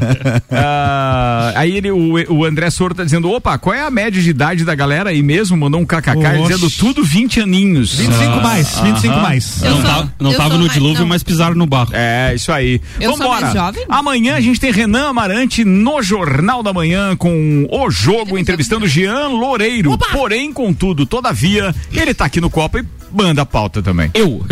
Ah, 0.75 1.51
aí 1.55 1.75
ele, 1.77 1.91
o, 1.91 2.13
o 2.33 2.45
André 2.45 2.69
Soro 2.69 2.93
tá 2.95 3.03
dizendo: 3.03 3.29
opa, 3.31 3.57
qual 3.57 3.73
é 3.75 3.81
a 3.81 3.89
média 3.91 4.21
de 4.21 4.29
idade 4.29 4.63
da 4.63 4.73
galera 4.75 5.09
aí 5.09 5.21
mesmo? 5.21 5.57
Mandou 5.57 5.79
um 5.81 5.85
kkk 5.85 6.17
Oxe. 6.17 6.41
dizendo 6.43 6.69
tudo 6.69 7.03
20 7.03 7.39
aninhos. 7.41 7.95
25 7.95 8.41
mais, 8.41 8.79
25 8.79 9.15
mais. 9.19 9.61
Eu 9.63 9.69
Não, 9.71 9.77
sou- 9.77 9.85
tava, 9.85 10.13
não 10.19 10.31
eu 10.31 10.37
tava 10.37 10.57
no 10.57 10.69
dilúvio, 10.69 11.01
não. 11.01 11.07
mas 11.07 11.23
pisaram 11.23 11.55
no 11.55 11.65
barro. 11.65 11.89
É, 11.93 12.33
isso 12.35 12.51
aí. 12.51 12.79
Eu 12.99 13.15
Vambora. 13.15 13.51
Amanhã 13.89 14.35
a 14.35 14.41
gente 14.41 14.59
tem 14.59 14.71
Renan 14.71 15.09
Amarante 15.09 15.63
no 15.65 16.01
Jornal 16.01 16.61
da 16.63 16.73
Manhã 16.73 17.15
com 17.15 17.67
o 17.71 17.89
jogo, 17.91 18.37
entrevistando 18.37 18.87
Jean 18.87 19.27
Loureiro. 19.29 19.97
Porém, 20.11 20.51
contudo, 20.53 21.05
todavia, 21.05 21.73
ele 21.91 22.13
tá 22.13 22.25
aqui 22.25 22.39
no 22.41 22.49
Copa 22.49 22.79
e 22.79 22.85
manda 23.11 23.41
a 23.43 23.45
pauta 23.45 23.81
também. 23.81 24.09
Eu? 24.13 24.43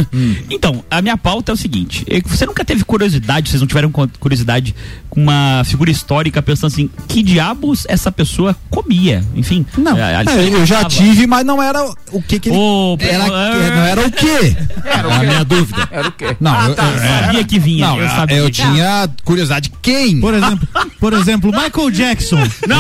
Então, 0.62 0.84
a 0.92 1.02
minha 1.02 1.18
pauta 1.18 1.52
é 1.52 1.54
o 1.54 1.58
seguinte: 1.58 2.06
é 2.08 2.22
você 2.24 2.46
nunca 2.46 2.64
teve 2.64 2.84
curiosidade, 2.86 3.50
vocês 3.50 3.60
não 3.60 3.68
tiveram 3.68 3.90
curiosidade 4.20 4.76
com 5.10 5.20
uma 5.20 5.64
figura 5.66 5.90
histórica 5.90 6.40
pensando 6.40 6.72
assim, 6.72 6.88
que 7.08 7.24
diabos 7.24 7.84
essa 7.90 8.12
pessoa 8.12 8.56
comia? 8.70 9.24
Enfim. 9.36 9.66
Não, 9.76 9.98
é, 9.98 10.18
a- 10.18 10.22
é, 10.24 10.48
eu 10.54 10.64
já 10.64 10.86
tive, 10.86 11.26
mas 11.26 11.44
não 11.44 11.62
era 11.64 11.84
o 12.12 12.22
que 12.22 12.40
que 12.40 12.50
ele... 12.50 12.58
Era, 13.00 13.24
é, 13.26 13.76
não 13.76 13.82
era 13.84 14.06
o 14.08 14.12
quê? 14.12 14.56
Era 14.86 15.16
a 15.16 15.20
minha 15.20 15.44
dúvida. 15.44 15.88
Era 15.92 16.08
o 16.08 16.12
quê? 16.12 16.38
Não, 16.40 16.54
eu, 16.64 16.70
Eu 16.70 16.76
eu- 16.76 17.00
sabia 17.24 17.44
que 17.44 17.58
vinha. 17.60 17.88
não, 17.88 17.98
eu 17.98 18.04
eu, 18.04 18.10
sabia. 18.10 18.52
tinha 18.52 19.10
curiosidade 19.24 19.72
quem? 19.82 20.20
Por 20.20 20.34
exemplo, 20.34 20.68
por 21.00 21.14
exemplo, 21.14 21.52
Michael 21.52 21.90
Jackson. 21.92 22.38
Não, 22.68 22.78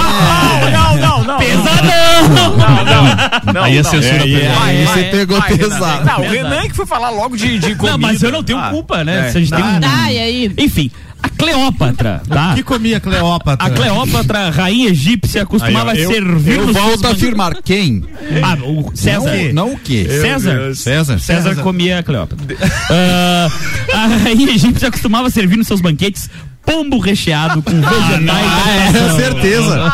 não, 0.71 0.97
não, 0.97 1.23
não. 1.23 1.37
Pesadão! 1.39 2.29
Não, 2.29 2.85
não. 2.85 3.53
não 3.53 3.63
Aí 3.63 3.79
a 3.79 3.83
não. 3.83 3.89
censura 3.91 4.15
É, 4.17 4.19
pegou. 4.23 4.63
aí 4.63 4.83
vai, 4.85 4.85
você 4.85 5.03
pegou 5.05 5.39
vai, 5.39 5.49
Renan. 5.53 5.69
pesado. 5.69 6.05
Não, 6.05 6.19
o 6.19 6.29
Renan 6.29 6.61
que 6.67 6.75
foi 6.75 6.85
falar 6.85 7.09
logo 7.09 7.35
de, 7.35 7.57
de 7.71 7.77
comida. 7.77 7.97
Não, 7.97 8.07
mas 8.07 8.21
eu 8.23 8.31
não 8.31 8.43
tenho 8.43 8.59
Ah, 8.59 8.69
culpa, 8.69 9.03
né? 9.03 9.27
é. 9.27 9.31
Se 9.31 9.37
a 9.37 9.41
gente 9.41 9.51
tem 9.51 9.63
um- 9.63 9.79
Tá, 9.79 10.11
e 10.11 10.19
aí? 10.19 10.53
Enfim, 10.57 10.91
a 11.23 11.29
Cleópatra, 11.29 12.21
tá? 12.29 12.51
O 12.51 12.55
que 12.55 12.63
comia 12.63 12.99
Cleópatra? 12.99 13.65
A 13.67 13.69
Cleópatra, 13.69 14.49
rainha 14.49 14.89
egípcia, 14.89 15.45
costumava 15.45 15.91
Aí, 15.91 16.01
eu- 16.03 16.11
servir 16.11 16.53
eu 16.57 16.65
nos 16.67 16.75
volto 16.75 16.99
seus 17.01 17.13
a 17.13 17.15
afirmar, 17.15 17.55
quem? 17.63 18.03
Ah, 18.43 18.57
o 18.63 18.91
César. 18.95 19.35
Não, 19.53 19.67
não 19.67 19.73
o 19.73 19.79
quê? 19.79 20.05
César. 20.09 20.53
Deus. 20.57 20.79
César. 20.79 21.19
César 21.19 21.49
César. 21.49 21.63
comia 21.63 21.99
a 21.99 22.03
Cleópatra. 22.03 22.45
Ah, 22.89 23.47
a 23.93 24.07
rainha 24.23 24.51
egípcia 24.53 24.91
costumava 24.91 25.29
servir 25.29 25.57
nos 25.57 25.67
seus 25.67 25.81
banquetes 25.81 26.29
pombo 26.71 26.99
recheado 26.99 27.61
com 27.61 27.71
vegetais. 27.71 28.29
Ah, 28.29 29.13
é, 29.13 29.15
certeza. 29.15 29.91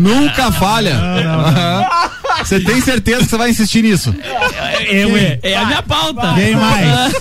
Nunca 0.00 0.50
falha. 0.50 0.94
Aham. 0.96 1.84
Você 2.42 2.60
tem 2.60 2.80
certeza 2.80 3.20
que 3.20 3.30
você 3.30 3.36
vai 3.36 3.50
insistir 3.50 3.82
nisso? 3.82 4.14
É, 4.88 5.02
é, 5.02 5.38
é 5.42 5.56
a 5.56 5.66
minha 5.66 5.82
pauta. 5.82 6.34
Quem 6.34 6.56
mais? 6.56 7.12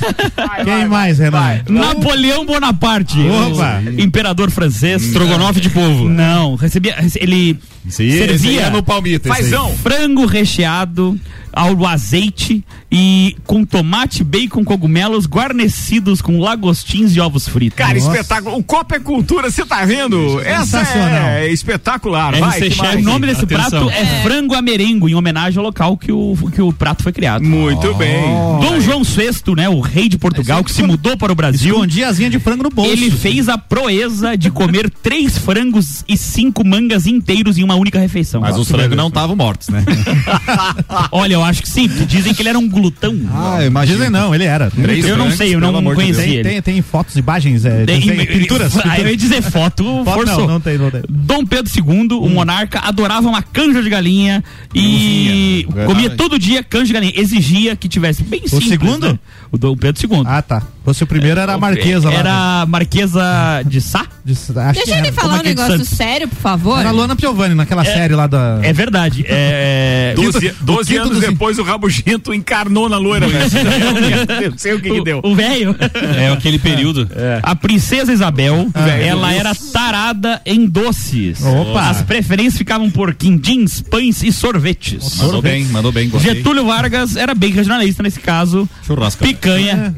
Quem 0.63 0.87
mais, 0.87 1.19
Renato? 1.19 1.71
Napoleão 1.71 2.45
Bonaparte, 2.45 3.17
Opa. 3.19 3.81
imperador 3.97 4.49
francês. 4.49 5.03
Estrogonofe 5.03 5.61
de 5.61 5.69
polvo. 5.69 6.09
Não, 6.09 6.55
recebia, 6.55 6.95
ele 7.19 7.59
servia 7.89 8.63
é 8.63 8.69
no 8.69 8.81
palmito, 8.81 9.27
fazão, 9.27 9.75
frango 9.77 10.25
recheado 10.25 11.19
ao 11.53 11.85
azeite 11.85 12.63
e 12.91 13.35
com 13.45 13.63
tomate, 13.63 14.23
bacon, 14.23 14.63
cogumelos 14.63 15.27
guarnecidos 15.27 16.21
com 16.21 16.39
lagostins 16.39 17.15
e 17.15 17.19
ovos 17.19 17.47
fritos. 17.47 17.77
Cara, 17.77 17.97
espetáculo. 17.97 18.57
O 18.57 18.63
Copa 18.63 18.95
é 18.95 18.99
cultura, 18.99 19.49
você 19.49 19.65
tá 19.65 19.85
vendo? 19.85 20.39
Essa 20.41 20.79
Sensacional. 20.79 21.27
é 21.29 21.47
espetacular. 21.49 22.31
Vai, 22.31 22.69
mais? 22.69 22.95
o 22.95 23.01
nome 23.01 23.27
desse 23.27 23.43
Atenção. 23.43 23.87
prato 23.87 23.89
é 23.89 24.23
frango 24.23 24.55
amerengo, 24.55 25.07
em 25.07 25.15
homenagem 25.15 25.57
ao 25.59 25.63
local 25.65 25.95
que 25.97 26.11
o, 26.11 26.35
que 26.53 26.61
o 26.61 26.73
prato 26.73 27.03
foi 27.03 27.11
criado. 27.11 27.43
Muito 27.43 27.93
bem. 27.95 28.23
Dom 28.61 28.79
João 28.81 29.03
VI, 29.03 29.55
né, 29.55 29.69
o 29.69 29.79
rei 29.79 30.09
de 30.09 30.17
Portugal, 30.17 30.63
que 30.63 30.71
se 30.71 30.83
mudou 30.83 31.15
para 31.17 31.31
o 31.31 31.35
Brasil, 31.35 31.75
Escondia 31.75 32.07
asinha 32.07 32.29
de 32.29 32.39
frango 32.39 32.63
no 32.63 32.69
bolso. 32.69 32.91
ele 32.91 33.11
fez 33.11 33.47
a 33.47 33.57
proeza 33.57 34.35
de 34.35 34.49
comer 34.49 34.89
três 35.03 35.37
frangos 35.37 36.03
e 36.07 36.17
cinco 36.17 36.65
mangas 36.65 37.05
inteiros 37.05 37.57
em 37.57 37.63
uma 37.63 37.75
única 37.75 37.99
refeição. 37.99 38.41
Mas 38.41 38.57
os 38.57 38.67
frangos 38.67 38.97
não 38.97 39.07
estavam 39.07 39.35
mortos, 39.35 39.69
né? 39.69 39.83
Olha, 41.11 41.39
eu 41.43 41.49
acho 41.49 41.61
que 41.61 41.69
sim, 41.69 41.87
porque 41.87 42.05
dizem 42.05 42.33
que 42.33 42.41
ele 42.41 42.49
era 42.49 42.59
um 42.59 42.69
glutão. 42.69 43.15
Ah, 43.33 43.63
imagina. 43.65 43.97
Dizem 43.97 44.09
não, 44.11 44.33
ele 44.33 44.43
era. 44.45 44.69
Três 44.71 45.05
eu 45.05 45.17
não 45.17 45.31
sei, 45.31 45.55
eu 45.55 45.59
não 45.59 45.75
amor 45.75 45.95
de 45.95 46.01
conheci 46.01 46.19
Deus. 46.19 46.29
Tem, 46.29 46.39
ele. 46.39 46.49
tem, 46.49 46.61
tem 46.61 46.81
fotos, 46.81 47.15
imagens, 47.15 47.65
é, 47.65 47.85
Tem- 47.85 47.99
desenho, 47.99 48.27
pinturas. 48.27 48.73
Ah, 48.83 48.99
eu 48.99 49.07
ia 49.07 49.17
dizer 49.17 49.41
foto, 49.41 49.83
Foto 50.03 50.13
forçou. 50.13 50.39
não, 50.39 50.47
não 50.47 50.59
tem, 50.61 50.77
não 50.77 50.89
tem. 50.91 51.01
Dom 51.09 51.45
Pedro 51.45 51.71
II, 51.75 52.07
o 52.13 52.29
monarca, 52.29 52.79
adorava 52.79 53.27
uma 53.27 53.41
canja 53.41 53.81
de 53.81 53.89
galinha 53.89 54.43
e 54.73 55.67
comia 55.85 56.09
todo 56.09 56.37
dia 56.39 56.63
canja 56.63 56.85
de 56.85 56.93
galinha. 56.93 57.13
Exigia 57.15 57.75
que 57.75 57.87
tivesse 57.87 58.23
bem 58.23 58.47
simples. 58.47 58.67
segundo? 58.69 59.13
né? 59.13 59.19
O 59.51 59.57
Dom 59.57 59.75
Pedro 59.75 60.01
II. 60.01 60.23
Ah, 60.25 60.41
tá. 60.41 60.63
Fosse 60.83 61.03
o 61.03 61.07
primeiro, 61.07 61.39
era 61.39 61.53
a 61.53 61.57
Marquesa 61.57 62.09
lá. 62.09 62.15
Era 62.15 62.61
a 62.61 62.65
Marquesa 62.65 63.63
de 63.65 63.79
Sá? 63.79 64.05
De- 64.25 64.33
acho 64.33 64.45
que 64.79 64.85
Deixa 64.85 64.97
ele 64.99 65.07
era. 65.07 65.13
falar 65.13 65.33
um 65.33 65.37
é 65.37 65.39
é 65.39 65.43
de 65.43 65.49
negócio 65.49 65.71
Santos? 65.77 65.89
sério, 65.89 66.27
por 66.27 66.37
favor. 66.37 66.79
Era 66.79 66.89
a 66.89 66.91
Luana 66.91 67.15
Piovani, 67.15 67.55
naquela 67.55 67.83
série 67.85 68.13
lá 68.15 68.27
da. 68.27 68.59
É 68.61 68.71
verdade. 68.73 69.25
É... 69.27 70.13
Doze, 70.15 70.53
doze 70.61 70.97
anos 70.97 71.19
dos- 71.19 71.21
depois 71.21 71.57
o 71.59 71.63
Rabugento 71.63 72.33
encarnou 72.33 72.87
na 72.89 72.97
loira, 72.97 73.27
velho. 73.27 73.43
Não 74.51 74.57
sei 74.57 74.73
o 74.73 74.81
que, 74.81 74.89
que 74.91 75.03
deu. 75.03 75.19
O 75.23 75.33
velho. 75.35 75.75
É 76.17 76.29
aquele 76.29 76.59
período. 76.59 77.07
A 77.41 77.55
princesa 77.55 78.11
Isabel, 78.11 78.67
Velho, 78.73 79.03
ela 79.03 79.27
Deus. 79.29 79.39
era 79.39 79.55
tarada 79.71 80.41
em 80.45 80.65
doces. 80.65 81.41
Opa. 81.43 81.89
As 81.89 82.01
preferências 82.01 82.57
ficavam 82.57 82.89
por 82.89 83.13
quindins, 83.13 83.81
pães 83.81 84.21
e 84.23 84.31
sorvetes. 84.31 85.17
Mandou 85.17 85.41
bem, 85.41 85.65
mandou 85.65 85.91
bem. 85.91 86.09
Gostei. 86.09 86.35
Getúlio 86.35 86.65
Vargas 86.65 87.15
era 87.15 87.33
bem 87.33 87.51
regionalista 87.51 88.03
nesse 88.03 88.19
caso. 88.19 88.67
Churrasco. 88.85 89.23
Picanha. 89.23 89.95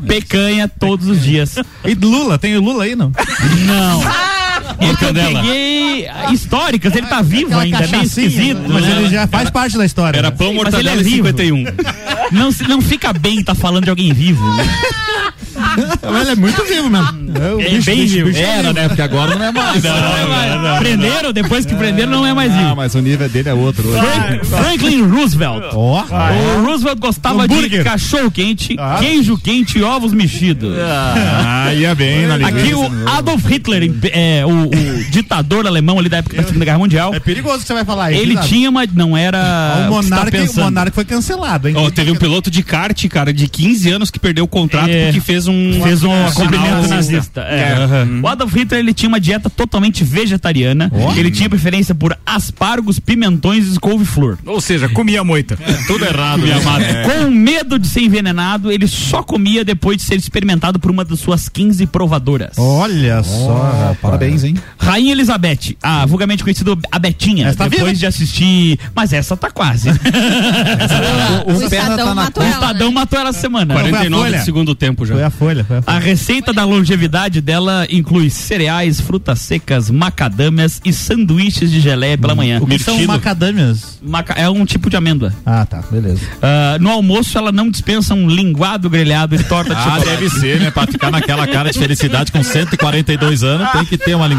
Picanha 0.00 0.68
todos 0.68 1.06
os 1.08 1.22
dias. 1.22 1.56
E 1.84 1.94
Lula, 1.94 2.38
tem 2.38 2.56
o 2.56 2.60
Lula 2.60 2.84
aí, 2.84 2.96
não? 2.96 3.12
Não. 3.66 4.35
É 4.78 4.90
eu 4.90 4.96
Candela. 4.96 5.40
peguei 5.42 6.06
históricas, 6.32 6.94
ele 6.94 7.06
tá 7.06 7.22
vivo 7.22 7.46
Aquela 7.46 7.62
ainda, 7.62 7.78
meio 7.78 7.90
cachaçinha, 7.90 8.26
esquisito. 8.26 8.60
Mas 8.68 8.82
né? 8.84 8.96
ele 9.00 9.08
já 9.10 9.26
faz 9.26 9.50
parte 9.50 9.76
da 9.78 9.84
história. 9.84 10.18
Era 10.18 10.30
né? 10.30 10.36
pão, 10.36 10.48
Sim, 10.48 10.54
mas 10.54 10.62
mortadela 10.64 10.90
ele 10.96 10.98
é 10.98 11.00
e 11.02 11.04
vivo. 11.04 11.26
51. 11.28 11.64
Não, 12.32 12.50
se- 12.52 12.64
não 12.68 12.80
fica 12.80 13.12
bem 13.12 13.42
tá 13.42 13.54
falando 13.54 13.84
de 13.84 13.90
alguém 13.90 14.12
vivo. 14.12 14.44
Né? 14.56 14.68
Mas 16.02 16.22
Ele 16.22 16.30
é 16.30 16.36
muito 16.36 16.62
vivo 16.64 16.88
mesmo. 16.90 17.32
É, 17.38 17.54
o 17.54 17.60
É 17.60 17.68
bicho, 17.70 17.86
bem 17.86 17.96
bicho, 18.00 18.14
vivo. 18.16 18.28
bicho. 18.28 18.40
Era, 18.40 18.72
né? 18.72 18.88
Porque 18.88 19.02
agora 19.02 19.34
não 19.36 19.44
é 19.46 19.50
mais. 19.52 19.82
Não 19.82 19.96
é 19.96 20.26
mais. 20.58 20.78
Prenderam, 20.78 21.32
depois 21.32 21.64
que 21.66 21.74
prenderam, 21.74 22.10
não 22.12 22.26
é 22.26 22.34
mais 22.34 22.52
Ah, 22.52 22.56
vivo. 22.58 22.76
mas 22.76 22.94
o 22.94 23.00
nível 23.00 23.28
dele 23.28 23.48
é 23.48 23.54
outro. 23.54 23.82
Frank- 23.90 24.44
Franklin 24.46 25.02
Roosevelt. 25.08 25.64
Ó. 25.72 26.04
O 26.58 26.64
Roosevelt 26.66 26.98
gostava 26.98 27.48
de 27.48 27.54
Hambúrguer. 27.54 27.84
cachorro 27.84 28.30
quente, 28.30 28.76
Ah. 28.78 28.96
queijo 29.00 29.38
quente 29.38 29.78
e 29.78 29.82
ovos 29.82 30.12
mexidos. 30.12 30.76
Ah, 30.78 31.72
ia 31.74 31.94
bem 31.94 32.26
na 32.26 32.34
Aqui 32.48 32.74
o 32.74 33.08
Adolf 33.10 33.44
Hitler, 33.46 33.90
é, 34.12 34.44
o, 34.46 34.50
o 34.64 35.04
ditador 35.10 35.66
alemão 35.66 35.98
ali 35.98 36.08
da 36.08 36.18
época 36.18 36.36
da 36.36 36.42
Segunda 36.44 36.64
Guerra 36.64 36.78
Mundial, 36.78 37.14
É 37.14 37.20
perigoso 37.20 37.60
que 37.60 37.66
você 37.66 37.74
vai 37.74 37.84
falar 37.84 38.06
aí. 38.06 38.16
ele 38.18 38.36
tinha 38.38 38.68
uma. 38.70 38.84
Não 38.94 39.16
era. 39.16 39.86
O 39.90 39.94
você 39.94 40.08
tá 40.10 40.16
monarca, 40.16 40.50
o 40.50 40.54
monarca 40.60 40.92
foi 40.94 41.04
cancelado, 41.04 41.68
hein? 41.68 41.74
Ó, 41.76 41.90
teve 41.90 42.10
um 42.10 42.16
piloto 42.16 42.50
de 42.50 42.62
kart, 42.62 43.06
cara, 43.08 43.32
de 43.32 43.48
15 43.48 43.90
anos 43.90 44.10
que 44.10 44.18
perdeu 44.18 44.44
o 44.44 44.48
contrato 44.48 44.88
É. 44.90 45.06
porque 45.06 45.20
fez 45.20 45.46
um. 45.46 45.80
Fez 45.82 46.02
um 46.02 46.10
cumprimento 46.34 46.88
nazista. 46.88 47.40
É. 47.42 47.72
Aham. 47.74 48.20
O 48.22 48.28
Adolf 48.28 48.54
Hitler 48.54 48.80
ele 48.80 48.94
tinha 48.94 49.08
uma 49.08 49.20
dieta 49.20 49.48
totalmente 49.50 50.04
vegetariana. 50.04 50.90
Ele 51.16 51.30
tinha 51.30 51.48
preferência 51.48 51.94
por 51.94 52.16
aspargos, 52.24 52.98
pimentões 52.98 53.74
e 53.76 53.80
couve-flor. 53.80 54.38
Ou 54.46 54.60
seja, 54.60 54.88
comia 54.88 55.22
moita. 55.24 55.58
Tudo 55.86 56.04
errado, 56.04 56.40
Minha 56.42 56.56
né? 56.56 56.60
amada. 56.62 56.84
É. 56.84 57.02
Com 57.04 57.30
medo 57.30 57.78
de 57.78 57.86
ser 57.88 58.00
envenenado, 58.02 58.70
ele 58.70 58.86
só 58.86 59.22
comia 59.22 59.64
depois 59.64 59.96
de 59.98 60.02
ser 60.04 60.16
experimentado 60.16 60.78
por 60.78 60.90
uma 60.90 61.04
das 61.04 61.18
suas 61.20 61.48
15 61.48 61.86
provadoras. 61.86 62.56
Olha 62.58 63.22
só, 63.22 63.54
rapaz. 63.70 63.98
Parabéns, 64.00 64.44
hein? 64.46 64.54
Rainha 64.78 65.12
Elizabeth, 65.12 65.76
a 65.82 66.06
vulgarmente 66.06 66.42
conhecida 66.42 66.76
a 66.90 66.98
Betinha, 66.98 67.48
Essa 67.48 67.58
tá 67.58 67.64
depois 67.68 67.88
viva? 67.90 68.00
de 68.00 68.06
assistir. 68.06 68.78
Mas 68.94 69.12
essa 69.12 69.36
tá 69.36 69.50
quase. 69.50 69.88
O, 71.46 71.52
O 71.52 71.70
Perna 71.70 71.90
Estadão 71.94 71.96
tá 71.96 72.04
na 72.06 72.14
matou 72.14 72.42
o 72.42 72.46
ela, 72.46 72.54
Estadão 72.54 72.88
né? 72.88 72.94
matou 72.94 73.18
ela 73.18 73.28
essa 73.30 73.40
semana. 73.40 73.74
Foi 73.74 73.82
a 73.84 73.88
49 73.90 74.24
Folha. 74.24 74.38
do 74.38 74.44
segundo 74.44 74.74
tempo 74.74 75.06
já. 75.06 75.14
Foi 75.14 75.22
a 75.24 75.30
folha, 75.30 75.64
foi 75.64 75.76
a 75.78 75.82
folha. 75.82 75.96
A 75.96 76.00
receita 76.00 76.52
da 76.52 76.64
longevidade 76.64 77.40
dela 77.40 77.86
inclui 77.90 78.30
cereais, 78.30 79.00
frutas 79.00 79.40
secas, 79.40 79.90
macadâmias 79.90 80.80
e 80.84 80.92
sanduíches 80.92 81.70
de 81.70 81.80
geleia 81.80 82.16
pela 82.18 82.34
manhã. 82.34 82.58
O 82.60 82.66
que 82.66 82.78
são 82.78 82.94
Mirtilo. 82.94 83.12
macadâmias? 83.12 83.98
Maca- 84.02 84.34
É 84.34 84.48
um 84.48 84.64
tipo 84.64 84.88
de 84.90 84.96
amêndoa. 84.96 85.32
Ah, 85.44 85.64
tá, 85.66 85.82
beleza. 85.90 86.20
Ah, 86.42 86.76
no 86.80 86.90
almoço, 86.90 87.36
ela 87.36 87.52
não 87.52 87.70
dispensa 87.70 88.14
um 88.14 88.28
linguado 88.28 88.88
grelhado 88.90 89.34
e 89.34 89.42
torta 89.44 89.74
de 89.74 89.80
Ah, 89.80 89.84
chocolate. 89.84 90.06
deve 90.10 90.30
ser, 90.30 90.60
né? 90.60 90.70
Pra 90.70 90.86
ficar 90.86 91.10
naquela 91.10 91.46
cara 91.46 91.70
de 91.70 91.78
felicidade 91.78 92.32
com 92.32 92.42
142 92.42 93.42
anos, 93.42 93.70
tem 93.72 93.84
que 93.84 93.98
ter 93.98 94.14
uma 94.14 94.26
linguada. 94.26 94.35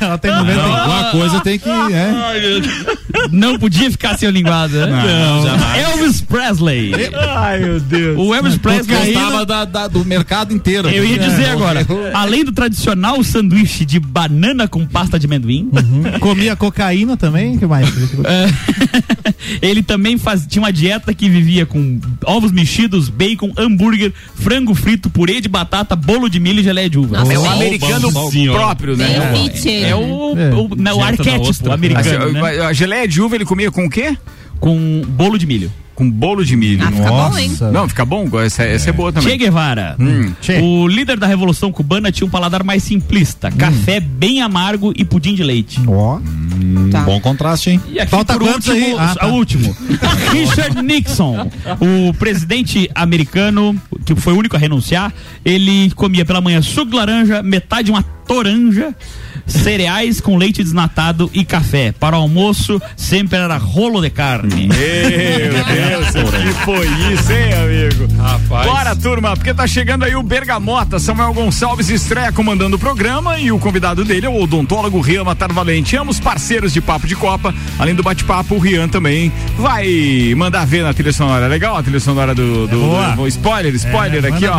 Ela 0.00 0.18
tem 0.18 0.30
90 0.30 0.62
Alguma 0.62 1.10
coisa 1.12 1.40
tem 1.40 1.58
que. 1.58 1.68
É. 1.68 2.12
Não 3.30 3.58
podia 3.58 3.90
ficar 3.90 4.16
sem 4.18 4.28
o 4.28 4.32
linguado, 4.32 4.74
né? 4.74 4.86
Não, 4.86 5.42
jamais. 5.46 5.78
Elvis 5.88 6.20
Presley. 6.22 6.92
Ai, 7.36 7.58
meu 7.60 7.80
Deus. 7.80 8.18
O 8.18 8.34
Elvis 8.34 8.56
Presley. 8.58 9.12
Gostava 9.14 9.46
da- 9.46 9.64
da- 9.64 9.88
do 9.88 10.04
mercado 10.04 10.52
inteiro. 10.52 10.88
Eu 10.88 11.04
ia 11.04 11.18
dizer 11.18 11.42
É, 11.44 11.50
agora, 11.50 11.86
além 12.14 12.44
do 12.44 12.52
tradicional 12.52 13.22
sanduíche 13.22 13.84
de 13.84 13.98
banana 14.00 14.66
com 14.68 14.84
pasta 14.86 15.18
de 15.18 15.26
amendoim, 15.26 15.70
Comia 16.20 16.56
cocaína 16.56 17.16
também? 17.16 17.58
que 17.58 17.66
mais? 17.66 17.88
é, 18.24 19.21
ele 19.60 19.82
também 19.82 20.16
faz, 20.16 20.46
tinha 20.46 20.62
uma 20.62 20.72
dieta 20.72 21.12
que 21.12 21.28
vivia 21.28 21.66
com 21.66 22.00
ovos 22.24 22.52
mexidos, 22.52 23.08
bacon, 23.08 23.52
hambúrguer, 23.56 24.12
frango 24.34 24.74
frito, 24.74 25.10
purê 25.10 25.40
de 25.40 25.48
batata, 25.48 25.94
bolo 25.96 26.28
de 26.28 26.38
milho 26.40 26.60
e 26.60 26.62
geleia 26.62 26.88
de 26.88 26.98
uva. 26.98 27.18
Nossa, 27.18 27.32
É 27.32 27.38
o 27.38 27.46
americano 27.46 28.12
próprio, 28.52 28.96
né? 28.96 29.06
Ele, 29.34 29.84
É 29.84 29.90
né? 29.90 29.94
o, 29.94 30.38
É. 30.38 30.54
o, 30.54 30.74
né, 30.76 30.92
o 30.92 31.02
arquétipo 31.02 31.72
americano, 31.72 32.32
né? 32.32 32.40
a 32.60 32.72
geleia 32.72 33.06
de 33.08 33.20
uva 33.20 33.34
ele 33.34 33.44
comia 33.44 33.70
com 33.70 33.86
o 33.86 33.90
quê? 33.90 34.16
Com 34.60 35.02
bolo 35.08 35.36
de 35.38 35.46
milho. 35.46 35.72
Com 35.94 36.10
bolo 36.10 36.44
de 36.44 36.56
milho. 36.56 36.82
Ah, 36.86 36.90
fica 36.90 37.08
bom, 37.08 37.38
hein? 37.38 37.48
Nossa. 37.50 37.70
Não, 37.70 37.88
fica 37.88 38.04
bom? 38.04 38.28
Essa, 38.40 38.62
essa 38.62 38.90
é 38.90 38.92
boa 38.92 39.12
Che 39.12 39.20
também. 39.20 39.38
Guevara. 39.38 39.96
Hum. 40.00 40.32
Che. 40.40 40.60
O 40.60 40.86
líder 40.86 41.18
da 41.18 41.26
Revolução 41.26 41.70
Cubana 41.70 42.10
tinha 42.10 42.26
um 42.26 42.30
paladar 42.30 42.64
mais 42.64 42.82
simplista. 42.82 43.50
Café 43.50 44.00
bem 44.00 44.40
amargo 44.40 44.92
e 44.96 45.04
pudim 45.04 45.34
de 45.34 45.42
leite. 45.42 45.80
Ó. 45.86 46.18
Tá. 46.90 47.02
Bom 47.02 47.20
contraste, 47.20 47.70
hein? 47.70 47.80
E 47.88 48.00
aqui 48.00 48.10
Falta 48.10 48.34
por 48.34 48.42
quantos 48.42 48.68
último, 48.68 48.86
aí? 48.86 48.94
Ah, 48.98 49.14
tá. 49.14 49.26
o 49.26 49.32
último. 49.34 49.76
Richard 50.32 50.82
Nixon, 50.82 51.50
o 51.80 52.14
presidente 52.14 52.90
americano, 52.94 53.76
que 54.04 54.14
foi 54.14 54.32
o 54.32 54.38
único 54.38 54.56
a 54.56 54.58
renunciar, 54.58 55.12
ele 55.44 55.90
comia 55.94 56.24
pela 56.24 56.40
manhã 56.40 56.62
suco 56.62 56.90
de 56.90 56.96
laranja, 56.96 57.42
metade 57.42 57.86
de 57.86 57.90
uma 57.90 58.02
toranja, 58.26 58.94
cereais 59.46 60.20
com 60.20 60.36
leite 60.36 60.62
desnatado 60.62 61.30
e 61.34 61.44
café. 61.44 61.92
Para 61.92 62.16
o 62.16 62.20
almoço, 62.22 62.80
sempre 62.96 63.38
era 63.38 63.56
rolo 63.56 64.00
de 64.00 64.10
carne. 64.10 64.68
Meu 64.68 65.64
Deus, 65.64 66.08
o 66.28 66.32
que 66.32 66.64
foi 66.64 66.86
isso, 67.12 67.32
hein, 67.32 67.52
amigo? 67.54 68.22
Rapaz. 68.22 68.66
Bora, 68.66 68.96
turma, 68.96 69.34
porque 69.36 69.52
tá 69.52 69.66
chegando 69.66 70.04
aí 70.04 70.14
o 70.14 70.22
Bergamota. 70.22 70.98
Samuel 70.98 71.32
Gonçalves 71.34 71.88
estreia 71.90 72.32
comandando 72.32 72.76
o 72.76 72.78
programa 72.78 73.38
e 73.38 73.50
o 73.52 73.58
convidado 73.58 74.04
dele 74.04 74.26
é 74.26 74.28
o 74.28 74.40
odontólogo 74.40 75.00
Rian 75.00 75.24
Matar 75.24 75.52
Valente. 75.52 75.96
Ambos 75.96 76.20
parceiros 76.20 76.72
de 76.72 76.80
Papo 76.80 77.06
de 77.06 77.16
Copa. 77.16 77.54
Além 77.78 77.94
do 77.94 78.02
bate-papo, 78.02 78.54
o 78.54 78.58
Rian 78.58 78.88
também 78.88 79.32
vai 79.58 80.34
mandar 80.36 80.64
ver 80.66 80.82
na 80.82 80.94
trilha 80.94 81.12
sonora. 81.12 81.46
Legal 81.48 81.76
a 81.76 81.82
trilha 81.82 82.00
sonora 82.00 82.34
do. 82.34 82.66
do, 82.66 82.78
boa. 82.80 83.08
do- 83.16 83.26
spoiler, 83.28 83.74
spoiler 83.74 84.24
É, 84.24 84.28
aqui, 84.28 84.46
ó. 84.46 84.58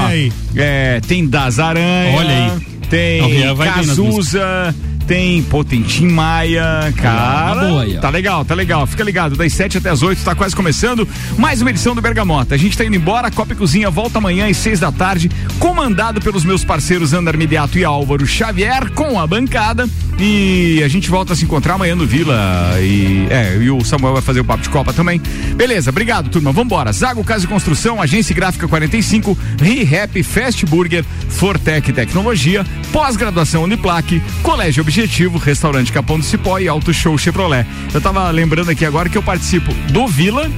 É, 0.55 1.01
tem 1.07 1.27
das 1.27 1.59
aranhas. 1.59 2.19
Olha 2.19 2.29
aí. 2.55 2.73
tem 2.89 3.21
Não, 3.53 3.59
o 3.59 3.61
Rian 3.61 3.73
vai 3.73 3.85
Cazuza, 3.85 4.75
tem 5.07 5.43
pô, 5.43 5.63
tem 5.63 5.81
Tim 5.81 6.07
Maia, 6.07 6.93
cara. 6.95 7.55
tá 7.55 7.67
boa 7.67 7.83
aí, 7.83 7.97
ó. 7.97 7.99
tá 7.99 8.09
legal, 8.09 8.45
tá 8.45 8.55
legal. 8.55 8.87
Fica 8.87 9.03
ligado, 9.03 9.35
das 9.35 9.53
7 9.53 9.77
até 9.77 9.89
as 9.89 10.01
8, 10.01 10.23
tá 10.23 10.35
quase 10.35 10.55
começando. 10.55 11.07
Mais 11.37 11.61
uma 11.61 11.69
edição 11.69 11.93
do 11.93 12.01
Bergamota. 12.01 12.55
A 12.55 12.57
gente 12.57 12.77
tá 12.77 12.85
indo 12.85 12.95
embora, 12.95 13.27
a 13.27 13.31
Copa 13.31 13.53
e 13.53 13.55
Cozinha 13.55 13.89
volta 13.89 14.17
amanhã 14.17 14.49
às 14.49 14.57
6 14.57 14.79
da 14.79 14.91
tarde, 14.91 15.29
comandado 15.59 16.21
pelos 16.21 16.43
meus 16.43 16.63
parceiros 16.63 17.13
Andar 17.13 17.37
Mediato 17.37 17.77
e 17.77 17.83
Álvaro 17.83 18.25
Xavier, 18.25 18.91
com 18.91 19.19
a 19.19 19.27
bancada. 19.27 19.87
E 20.19 20.81
a 20.83 20.87
gente 20.87 21.09
volta 21.09 21.33
a 21.33 21.35
se 21.35 21.43
encontrar 21.43 21.75
amanhã 21.75 21.95
no 21.95 22.05
Vila. 22.05 22.35
E, 22.79 23.27
é, 23.29 23.57
e 23.57 23.69
o 23.69 23.83
Samuel 23.83 24.13
vai 24.13 24.21
fazer 24.21 24.39
o 24.39 24.45
papo 24.45 24.63
de 24.63 24.69
Copa 24.69 24.93
também. 24.93 25.21
Beleza, 25.55 25.89
obrigado, 25.89 26.29
turma. 26.29 26.51
Vambora. 26.51 26.91
Zago 26.91 27.23
Casa 27.23 27.45
e 27.45 27.47
Construção, 27.47 28.01
Agência 28.01 28.35
Gráfica 28.35 28.67
45, 28.67 29.37
ReHap, 29.59 30.21
Fast 30.23 30.65
Burger, 30.65 31.03
Fortec 31.29 31.91
Tecnologia, 31.91 32.65
pós-graduação 32.91 33.63
Uniplaque, 33.63 34.21
Colégio 34.41 34.81
Objetivo, 34.81 35.37
Restaurante 35.37 35.91
Capão 35.91 36.19
do 36.19 36.25
Cipó 36.25 36.59
e 36.59 36.67
Auto 36.67 36.93
Show 36.93 37.17
Chevrolet. 37.17 37.65
Eu 37.93 38.01
tava 38.01 38.29
lembrando 38.29 38.69
aqui 38.69 38.85
agora 38.85 39.09
que 39.09 39.17
eu 39.17 39.23
participo 39.23 39.73
do 39.91 40.07
Vila. 40.07 40.49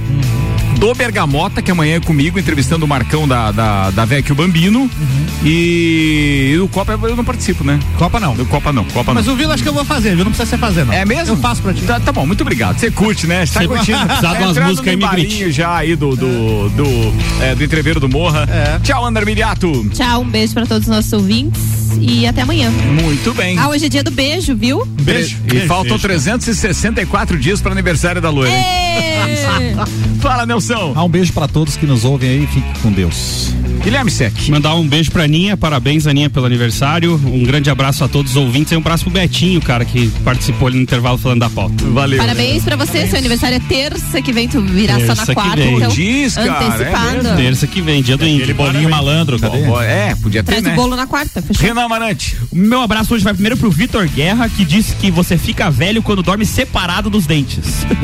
Do 0.78 0.94
Bergamota, 0.94 1.62
que 1.62 1.70
amanhã 1.70 1.96
é 1.96 2.00
comigo, 2.00 2.38
entrevistando 2.38 2.84
o 2.84 2.88
Marcão 2.88 3.26
da, 3.26 3.50
da, 3.50 3.90
da 3.90 4.04
Vecchio 4.04 4.34
Bambino. 4.34 4.90
E 5.44 6.54
do 6.58 6.68
Copa 6.68 6.98
eu 7.02 7.16
não 7.16 7.24
participo, 7.24 7.64
né? 7.64 7.78
Copa 7.96 8.20
não. 8.20 8.34
Do 8.34 8.44
Copa 8.46 8.72
não, 8.72 8.84
Copa 8.84 9.14
Mas 9.14 9.26
não. 9.26 9.34
o 9.34 9.36
Vila 9.36 9.54
acho 9.54 9.62
que 9.62 9.68
eu 9.68 9.72
vou 9.72 9.84
fazer, 9.84 10.14
viu? 10.14 10.24
Não 10.24 10.32
precisa 10.32 10.50
você 10.50 10.58
fazer, 10.58 10.84
não. 10.84 10.92
É 10.92 11.04
mesmo? 11.04 11.34
Eu 11.34 11.36
faço 11.38 11.62
pra 11.62 11.72
ti. 11.72 11.82
Tá, 11.82 11.98
tá 11.98 12.12
bom, 12.12 12.26
muito 12.26 12.42
obrigado. 12.42 12.78
Você 12.78 12.90
curte, 12.90 13.26
né? 13.26 13.46
Você 13.46 13.60
tá 13.60 13.66
curtindo. 13.66 14.06
precisar 14.06 14.34
de 14.34 14.42
umas 14.42 14.58
músicas 14.58 14.94
aí, 15.12 15.52
já 15.52 15.76
aí 15.76 15.96
do, 15.96 16.14
do, 16.14 16.68
do, 16.70 17.14
é, 17.42 17.54
do 17.54 17.64
entreveiro 17.64 17.98
do 17.98 18.08
Morra. 18.08 18.46
Tchau, 18.82 19.04
André 19.04 19.24
Miriato. 19.24 19.88
Tchau, 19.90 20.22
um 20.22 20.28
beijo 20.28 20.52
pra 20.52 20.66
todos 20.66 20.88
os 20.88 20.94
nossos 20.94 21.12
ouvintes 21.12 21.85
e 22.00 22.26
até 22.26 22.42
amanhã. 22.42 22.70
Muito 22.70 23.34
bem. 23.34 23.58
Ah, 23.58 23.68
hoje 23.68 23.86
é 23.86 23.88
dia 23.88 24.02
do 24.02 24.10
beijo, 24.10 24.54
viu? 24.54 24.84
Beijo. 24.86 25.36
E 25.52 25.60
faltam 25.66 25.98
364 25.98 27.38
dias 27.38 27.60
para 27.60 27.72
aniversário 27.72 28.20
da 28.20 28.30
Loira. 28.30 28.52
Fala, 30.20 30.46
Nelson. 30.46 30.92
Ah, 30.94 31.04
um 31.04 31.08
beijo 31.08 31.32
pra 31.32 31.48
todos 31.48 31.76
que 31.76 31.86
nos 31.86 32.04
ouvem 32.04 32.30
aí, 32.30 32.46
fique 32.46 32.80
com 32.80 32.90
Deus. 32.90 33.52
Guilherme 33.82 34.10
Sec. 34.10 34.32
Mandar 34.48 34.74
um 34.74 34.86
beijo 34.86 35.10
pra 35.12 35.24
Aninha, 35.24 35.56
parabéns 35.56 36.06
Aninha 36.06 36.28
pelo 36.28 36.46
aniversário. 36.46 37.14
Um 37.24 37.44
grande 37.44 37.70
abraço 37.70 38.02
a 38.02 38.08
todos 38.08 38.32
os 38.32 38.36
ouvintes 38.36 38.72
e 38.72 38.76
um 38.76 38.78
abraço 38.78 39.04
pro 39.04 39.12
Betinho, 39.12 39.60
cara, 39.60 39.84
que 39.84 40.08
participou 40.24 40.68
ali 40.68 40.76
no 40.76 40.82
intervalo 40.82 41.16
falando 41.18 41.40
da 41.40 41.50
pauta. 41.50 41.84
Valeu. 41.86 42.18
Parabéns 42.18 42.64
pra 42.64 42.74
você, 42.76 43.06
seu 43.06 43.18
aniversário 43.18 43.56
é 43.56 43.60
terça 43.60 44.20
que 44.20 44.32
vem, 44.32 44.48
tu 44.48 44.60
virá 44.60 44.94
só 44.94 45.06
Terça 45.06 45.14
na 45.14 45.26
que 45.26 45.34
quarta, 45.34 45.56
vem. 45.56 45.76
então 45.76 45.88
Diz, 45.88 46.34
cara, 46.34 46.46
é 46.46 46.66
antecipado. 46.66 47.14
mesmo. 47.22 47.36
Terça 47.36 47.66
que 47.66 47.80
vem, 47.80 48.02
dia 48.02 48.16
do 48.16 48.26
índio. 48.26 48.42
Aquele 48.42 48.54
bolinho 48.54 48.90
malandro, 48.90 49.38
cadê? 49.38 49.62
Bom, 49.62 49.80
É, 49.80 50.14
podia 50.16 50.42
ter, 50.42 50.52
Traz 50.52 50.64
né? 50.64 50.72
o 50.72 50.76
bolo 50.76 50.96
na 50.96 51.06
quarta, 51.06 51.40
fechou? 51.40 51.64
Renan 51.66 51.84
Amarante. 51.84 52.36
O 52.50 52.56
meu 52.56 52.80
abraço 52.82 53.14
hoje 53.14 53.22
vai 53.22 53.34
primeiro 53.34 53.56
pro 53.56 53.70
Vitor 53.70 54.08
Guerra, 54.08 54.48
que 54.48 54.64
disse 54.64 54.94
que 54.96 55.10
você 55.10 55.38
fica 55.38 55.70
velho 55.70 56.02
quando 56.02 56.22
dorme 56.22 56.44
separado 56.44 57.08
dos 57.08 57.26
dentes. 57.26 57.86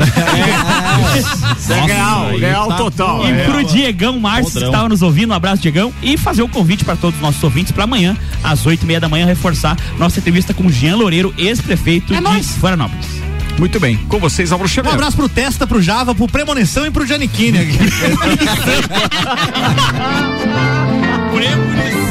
É 1.69 1.85
real, 1.85 2.37
real 2.37 2.77
total. 2.77 3.25
E 3.27 3.31
é. 3.31 3.43
pro 3.45 3.63
Diegão 3.63 4.19
Márcio, 4.19 4.59
que 4.59 4.65
estava 4.65 4.89
nos 4.89 5.01
ouvindo, 5.01 5.31
um 5.31 5.35
abraço, 5.35 5.61
Diegão. 5.63 5.91
E 6.01 6.17
fazer 6.17 6.41
o 6.43 6.47
convite 6.47 6.85
para 6.85 6.95
todos 6.95 7.15
os 7.15 7.21
nossos 7.21 7.43
ouvintes 7.43 7.71
para 7.71 7.83
amanhã, 7.85 8.15
às 8.43 8.65
oito 8.65 8.83
e 8.83 8.85
meia 8.85 8.99
da 8.99 9.09
manhã, 9.09 9.25
reforçar 9.25 9.75
nossa 9.97 10.19
entrevista 10.19 10.53
com 10.53 10.65
o 10.67 10.71
Jean 10.71 10.95
Loureiro, 10.95 11.33
ex-prefeito 11.37 12.13
É 12.13 12.17
de 12.17 12.21
nóis. 12.23 12.51
Florianópolis. 12.57 13.07
Muito 13.59 13.79
bem. 13.79 13.97
Com 14.09 14.19
vocês, 14.19 14.51
Álvaro 14.51 14.67
Um 14.69 14.73
Xavier. 14.73 14.93
abraço 14.95 15.15
pro 15.15 15.29
Testa, 15.29 15.67
pro 15.67 15.79
Java, 15.81 16.15
pro 16.15 16.27
Premonição 16.27 16.85
e 16.87 16.91
pro 16.91 17.05
Giannichini 17.05 17.59
aqui. 17.59 17.77